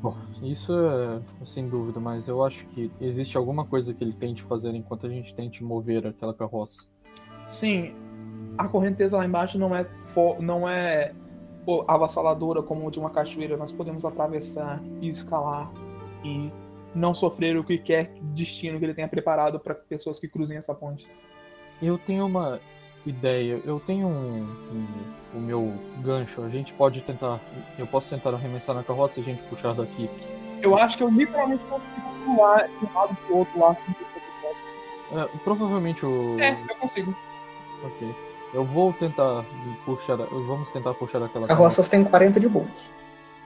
[0.00, 4.42] Bom, isso é sem dúvida, mas eu acho que existe alguma coisa que ele tente
[4.44, 6.84] fazer enquanto a gente tente mover aquela carroça.
[7.44, 7.94] Sim,
[8.56, 9.88] a correnteza lá embaixo não é
[10.40, 11.14] não é
[11.86, 13.56] avassaladora como de uma cachoeira.
[13.56, 15.70] Nós podemos atravessar e escalar
[16.24, 16.50] e
[16.94, 20.74] não sofrer o que quer destino que ele tenha preparado para pessoas que cruzem essa
[20.74, 21.10] ponte.
[21.82, 22.60] Eu tenho uma
[23.06, 23.60] ideia.
[23.64, 26.42] Eu tenho um, um- o meu gancho.
[26.42, 27.40] A gente pode tentar.
[27.78, 30.08] Eu posso tentar arremessar na carroça e a gente puxar daqui.
[30.62, 34.58] Eu acho que eu literalmente consigo pular de um lado pro outro lá dificuldade.
[35.12, 36.38] É, provavelmente o.
[36.40, 37.14] É, eu consigo.
[37.84, 38.14] Ok.
[38.54, 39.44] Eu vou tentar
[39.84, 40.16] puxar.
[40.16, 41.48] Vamos tentar puxar aquela carroça.
[41.48, 42.70] Carroças têm 40 de bulk.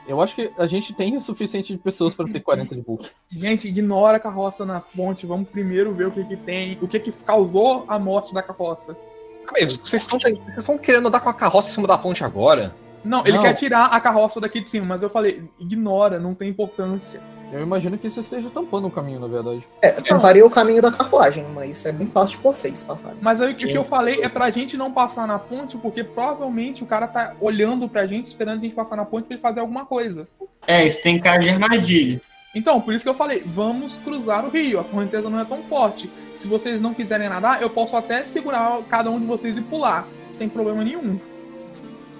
[0.06, 3.08] Eu acho que a gente tem o suficiente de pessoas para ter 40 de bulk.
[3.30, 5.26] Gente, ignora a carroça na ponte.
[5.26, 8.96] Vamos primeiro ver o que, que tem, o que, que causou a morte da carroça.
[9.44, 12.24] Calma aí, vocês estão, vocês estão querendo andar com a carroça em cima da ponte
[12.24, 12.74] agora?
[13.04, 13.42] Não, ele Não.
[13.42, 17.20] quer tirar a carroça daqui de cima, mas eu falei, ignora, não tem importância.
[17.52, 19.68] Eu imagino que isso esteja tampando o caminho, na verdade.
[19.82, 23.18] É, tamparia o caminho da carruagem, mas é bem fácil de vocês passarem.
[23.20, 26.82] Mas aí o que eu falei é pra gente não passar na ponte, porque provavelmente
[26.82, 29.60] o cara tá olhando pra gente, esperando a gente passar na ponte pra ele fazer
[29.60, 30.26] alguma coisa.
[30.66, 32.22] É, isso tem cara de armadilha.
[32.54, 35.62] Então, por isso que eu falei, vamos cruzar o rio, a correnteza não é tão
[35.64, 36.10] forte.
[36.36, 40.06] Se vocês não quiserem nadar, eu posso até segurar cada um de vocês e pular,
[40.30, 41.18] sem problema nenhum.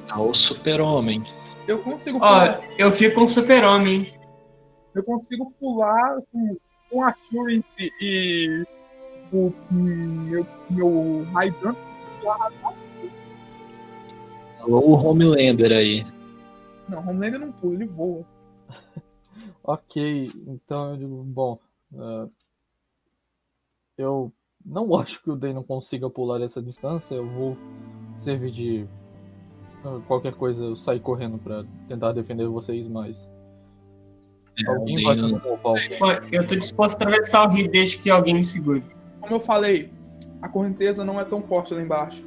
[0.09, 1.23] Ah, o super-homem.
[1.69, 4.15] Eu consigo Ó, pular, eu fico um super-homem.
[4.95, 6.57] eu consigo pular com,
[6.91, 8.65] com assurance e
[9.33, 12.89] o meu, meu high jump, eu consigo pular fácil.
[14.61, 16.07] Alô, o Homelander aí.
[16.89, 18.25] Não, Homelander não pula, ele voa.
[19.65, 21.59] Ok, então eu digo, bom.
[21.95, 22.29] eh,
[23.99, 24.33] eu
[24.65, 27.15] não acho que o Day não consiga pular essa distância.
[27.15, 27.57] Eu vou
[28.17, 28.81] servir de
[29.85, 33.31] eh, qualquer coisa, eu sair correndo para tentar defender vocês mais.
[34.67, 35.75] É, Alguém vai Dano- tomar o pau.
[35.99, 38.85] Pô, eu tô disposto a atravessar o rio desde que alguém me segure.
[39.21, 39.91] Como eu falei,
[40.43, 42.23] a correnteza não é tão forte lá embaixo.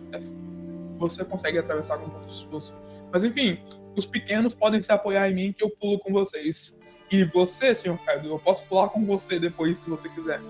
[0.98, 2.74] Você consegue atravessar com muito esforço.
[3.12, 3.60] Mas enfim,
[3.96, 6.76] os pequenos podem se apoiar em mim que eu pulo com vocês.
[7.12, 10.42] E você, senhor Kaido, eu posso pular com você depois se você quiser.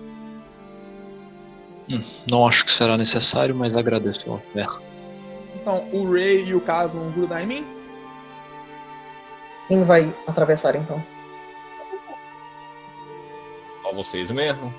[1.88, 4.82] Hum, não acho que será necessário, mas agradeço pela oferta.
[5.54, 7.66] Então, o Ray e o Kaz vão grudar em mim.
[9.68, 11.02] Quem vai atravessar então?
[13.82, 14.72] Só vocês mesmo.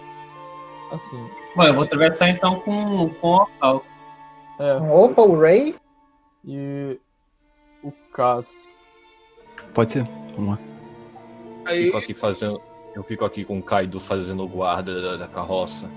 [0.91, 1.30] Assim.
[1.56, 3.84] Bom, eu vou atravessar então com, com o Opal.
[4.60, 5.76] É, Opa, o Ray.
[6.45, 6.99] e
[7.84, 8.68] o Cass.
[9.74, 10.04] Pode ser.
[10.36, 10.77] Vamos lá.
[11.68, 12.61] Aí, Fico aqui fazendo.
[12.95, 15.89] Eu fico aqui com o Kaido fazendo guarda da, da carroça.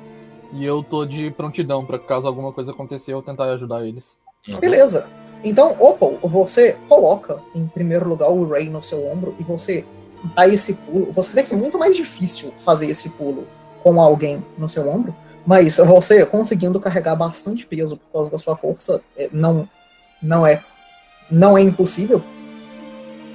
[0.53, 4.19] E eu tô de prontidão pra caso alguma coisa acontecer eu tentar ajudar eles.
[4.61, 5.07] Beleza.
[5.43, 9.87] Então, Opal, você coloca em primeiro lugar o Ray no seu ombro e você
[10.35, 11.11] dá esse pulo.
[11.13, 13.47] Você vê que é muito mais difícil fazer esse pulo
[13.83, 15.15] com alguém no seu ombro,
[15.47, 19.67] mas você conseguindo carregar bastante peso por causa da sua força, é, não,
[20.21, 20.63] não é
[21.31, 22.23] não é impossível.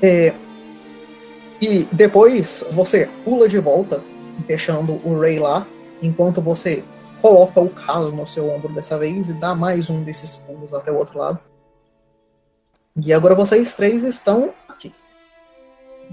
[0.02, 0.34] É,
[1.62, 4.02] e depois você pula de volta,
[4.48, 5.66] deixando o Ray lá,
[6.02, 6.84] enquanto você
[7.22, 10.92] coloca o caso no seu ombro dessa vez e dá mais um desses pulos até
[10.92, 11.40] o outro lado.
[13.04, 14.94] E agora vocês três estão aqui.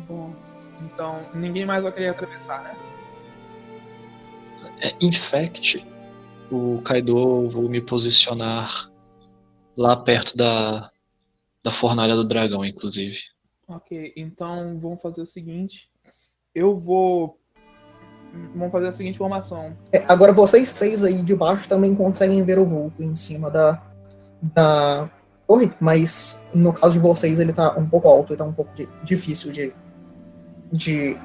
[0.09, 0.33] bom,
[0.81, 2.77] então, ninguém mais vai querer atravessar, né?
[4.81, 5.87] É, infect,
[6.51, 8.91] o Kaido vou me posicionar
[9.77, 10.91] lá perto da,
[11.63, 13.19] da fornalha do dragão, inclusive.
[13.69, 15.91] Ok, então vamos fazer o seguinte.
[16.55, 17.39] Eu vou.
[18.55, 19.77] Vamos fazer a seguinte formação.
[19.93, 23.83] É, agora vocês três aí de baixo também conseguem ver o vulto em cima da,
[24.43, 25.11] da
[25.47, 28.73] torre, mas no caso de vocês ele tá um pouco alto e tá um pouco
[28.75, 29.75] de- difícil de,
[30.73, 31.17] de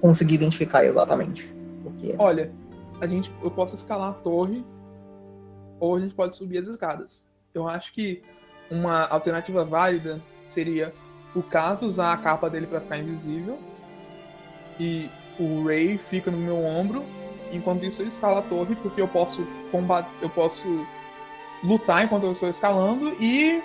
[0.00, 1.54] conseguir identificar exatamente
[1.84, 2.16] o que é.
[2.18, 2.52] Olha,
[3.00, 4.64] a gente, eu posso escalar a torre
[5.78, 7.28] ou a gente pode subir as escadas.
[7.54, 8.22] Eu acho que
[8.70, 10.92] uma alternativa válida seria
[11.36, 13.58] o caso usar a capa dele para ficar invisível
[14.80, 15.08] e
[15.38, 17.04] o Ray fica no meu ombro.
[17.52, 20.66] Enquanto isso eu escalo a torre porque eu posso combater, eu posso
[21.62, 23.62] lutar enquanto eu estou escalando e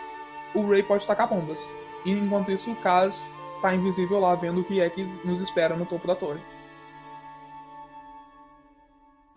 [0.53, 1.73] o Ray pode tacar bombas.
[2.05, 5.75] E enquanto isso o Kaz tá invisível lá vendo o que é que nos espera
[5.75, 6.41] no topo da torre.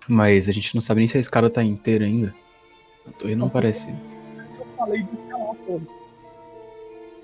[0.08, 2.34] Mas a gente não sabe nem se a escada tá inteira ainda.
[3.06, 3.88] A torre não parece.
[4.58, 6.03] Eu falei de escalar a torre.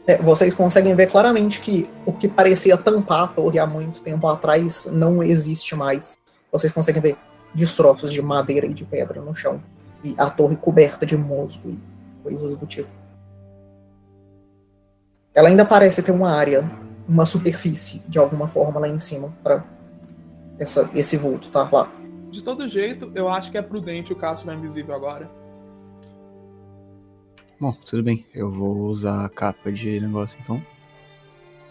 [0.07, 4.27] É, vocês conseguem ver claramente que o que parecia tampar a torre há muito tempo
[4.27, 6.15] atrás não existe mais.
[6.51, 7.17] Vocês conseguem ver
[7.55, 9.63] destroços de madeira e de pedra no chão.
[10.03, 11.79] E a torre coberta de musgo e
[12.23, 12.89] coisas do tipo.
[15.35, 16.69] Ela ainda parece ter uma área,
[17.09, 19.65] uma superfície de alguma forma lá em cima para
[20.95, 21.91] esse vulto tá lá.
[22.31, 25.31] De todo jeito, eu acho que é prudente o Cássio ficar invisível agora.
[27.61, 28.27] Bom, tudo bem.
[28.35, 30.65] Eu vou usar a capa de negócio então.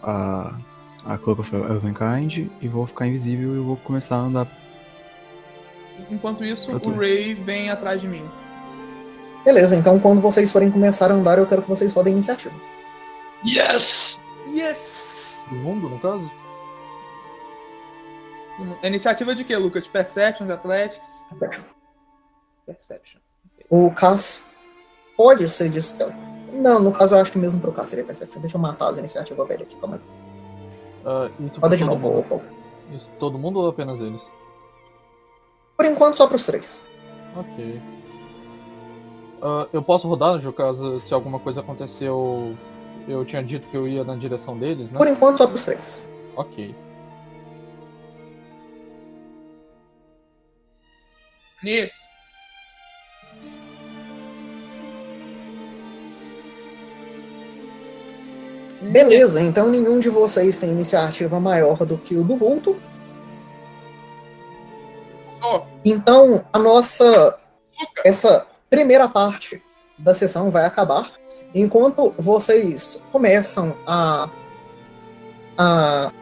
[0.00, 0.56] A,
[1.04, 4.48] a Cloak of Elvenkind e vou ficar invisível e eu vou começar a andar.
[6.08, 8.24] Enquanto isso, o Ray vem atrás de mim.
[9.44, 12.54] Beleza, então quando vocês forem começar a andar, eu quero que vocês rodem iniciativa.
[13.44, 14.20] Yes!
[14.46, 15.44] Yes!
[15.48, 16.30] Segundo, no caso?
[18.80, 19.88] É iniciativa de quê, Lucas?
[19.88, 21.26] Perception, de Athletics?
[22.64, 23.20] Perception.
[23.68, 24.49] O Cass
[25.20, 26.14] pode ser de stealth.
[26.50, 28.40] Não, no caso eu acho que mesmo pro Cass seria perception.
[28.40, 30.00] Deixa eu matar as iniciativas velhas aqui, calma aí.
[31.04, 32.20] Ah, isso pra Roda de novo, mundo.
[32.20, 32.40] opa.
[32.90, 34.32] Isso todo mundo ou apenas eles?
[35.76, 36.82] Por enquanto só pros três.
[37.36, 37.82] Ok.
[39.42, 42.56] Ah, eu posso rodar, no caso, se alguma coisa aconteceu.
[43.06, 44.98] Eu tinha dito que eu ia na direção deles, né?
[44.98, 46.02] Por enquanto só pros três.
[46.34, 46.74] Ok.
[51.62, 52.09] Nisso.
[58.80, 62.80] Beleza, então nenhum de vocês tem iniciativa maior do que o do vulto.
[65.84, 67.38] Então a nossa.
[68.04, 69.62] Essa primeira parte
[69.98, 71.10] da sessão vai acabar.
[71.54, 74.28] Enquanto vocês começam a.
[75.58, 76.12] a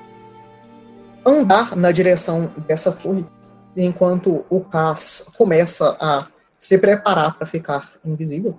[1.24, 3.26] andar na direção dessa torre,
[3.76, 6.26] enquanto o Cass começa a
[6.58, 8.56] se preparar para ficar invisível,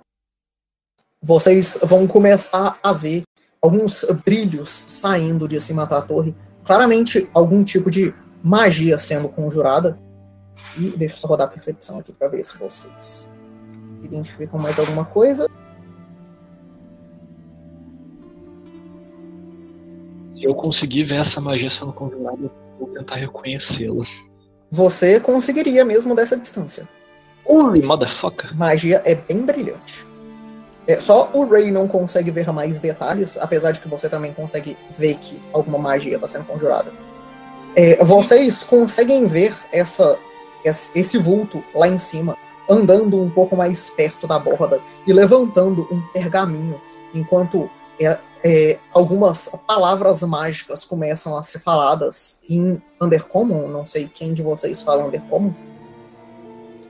[1.20, 3.24] vocês vão começar a ver
[3.60, 6.34] alguns brilhos saindo de cima da torre.
[6.64, 9.98] Claramente algum tipo de magia sendo conjurada.
[10.76, 13.30] E deixa eu só rodar a percepção aqui para ver se vocês
[14.02, 15.46] identificam mais alguma coisa.
[20.34, 24.04] Se eu conseguir ver essa magia sendo conjurada, eu vou tentar reconhecê-la.
[24.70, 26.88] Você conseguiria mesmo dessa distância.
[27.44, 28.56] Holy motherfucker!
[28.56, 30.09] Magia é bem brilhante.
[30.86, 34.76] É, só o Ray não consegue ver mais detalhes, apesar de que você também consegue
[34.90, 36.92] ver que alguma magia está sendo conjurada.
[37.76, 40.18] É, vocês conseguem ver essa,
[40.64, 42.36] esse vulto lá em cima,
[42.68, 46.80] andando um pouco mais perto da borda e levantando um pergaminho,
[47.14, 47.70] enquanto
[48.00, 53.68] é, é, algumas palavras mágicas começam a ser faladas em Undercommon.
[53.68, 55.54] Não sei quem de vocês fala Undercommon,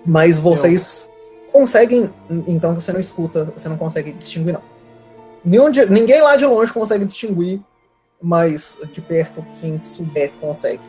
[0.06, 1.09] mas vocês
[1.51, 2.10] conseguem.
[2.47, 4.62] Então você não escuta, você não consegue distinguir, não.
[5.44, 7.60] Nenhum de, ninguém lá de longe consegue distinguir,
[8.22, 10.82] mas de perto, quem souber consegue.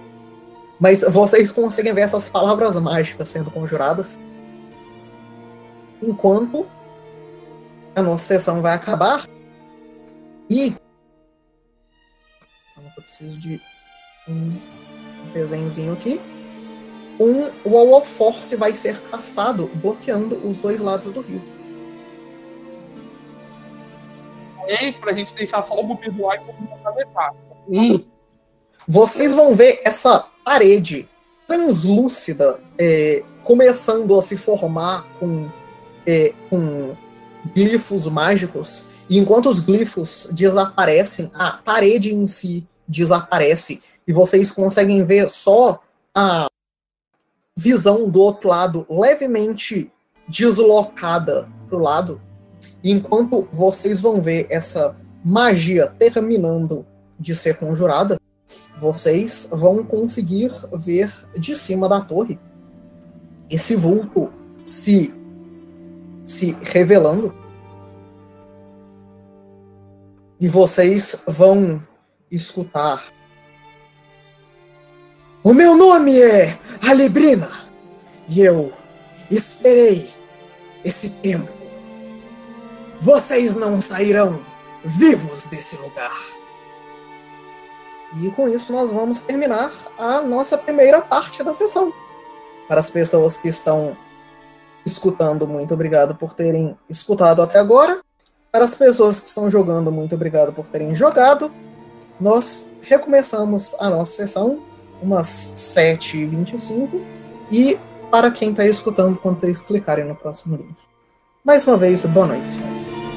[0.80, 4.20] Mas vocês conseguem ver essas palavras mágicas sendo conjuradas.
[6.02, 6.68] Enquanto
[7.96, 9.26] a nossa sessão vai acabar.
[10.50, 10.76] E.
[12.78, 13.62] Eu preciso de
[14.28, 14.60] um
[15.34, 16.20] desenhozinho aqui
[17.24, 21.42] um Wall of Force vai ser castado, bloqueando os dois lados do rio.
[24.68, 27.34] E pra gente deixar só o Bubi do ar e o atravessar.
[27.70, 28.04] Hum.
[28.88, 31.08] Vocês vão ver essa parede
[31.48, 35.50] translúcida é, começando a se formar com,
[36.06, 36.96] é, com
[37.54, 38.86] glifos mágicos.
[39.10, 43.82] E enquanto os glifos desaparecem, a parede em si desaparece.
[44.08, 45.82] E vocês conseguem ver só
[46.16, 46.48] a
[47.62, 49.92] visão do outro lado levemente
[50.28, 52.20] deslocada para o lado,
[52.84, 56.86] enquanto vocês vão ver essa magia terminando
[57.20, 58.20] de ser conjurada,
[58.80, 62.40] vocês vão conseguir ver de cima da torre
[63.50, 64.32] esse vulto
[64.64, 65.14] se
[66.24, 67.34] se revelando.
[70.40, 71.84] E vocês vão
[72.32, 73.04] escutar
[75.44, 76.58] o meu nome é
[76.88, 77.50] Alebrina
[78.28, 78.72] e eu
[79.30, 80.10] esperei
[80.86, 81.52] esse tempo.
[83.00, 84.42] Vocês não sairão
[84.84, 86.16] vivos desse lugar.
[88.22, 91.92] E com isso nós vamos terminar a nossa primeira parte da sessão.
[92.68, 93.98] Para as pessoas que estão
[94.86, 98.02] escutando, muito obrigado por terem escutado até agora.
[98.52, 101.52] Para as pessoas que estão jogando, muito obrigado por terem jogado.
[102.20, 104.71] Nós recomeçamos a nossa sessão
[105.02, 106.90] umas 7h25.
[107.52, 107.78] E
[108.10, 110.76] para quem está escutando, quando vocês clicarem no próximo link.
[111.44, 113.11] Mais uma vez, boa noite, senhores.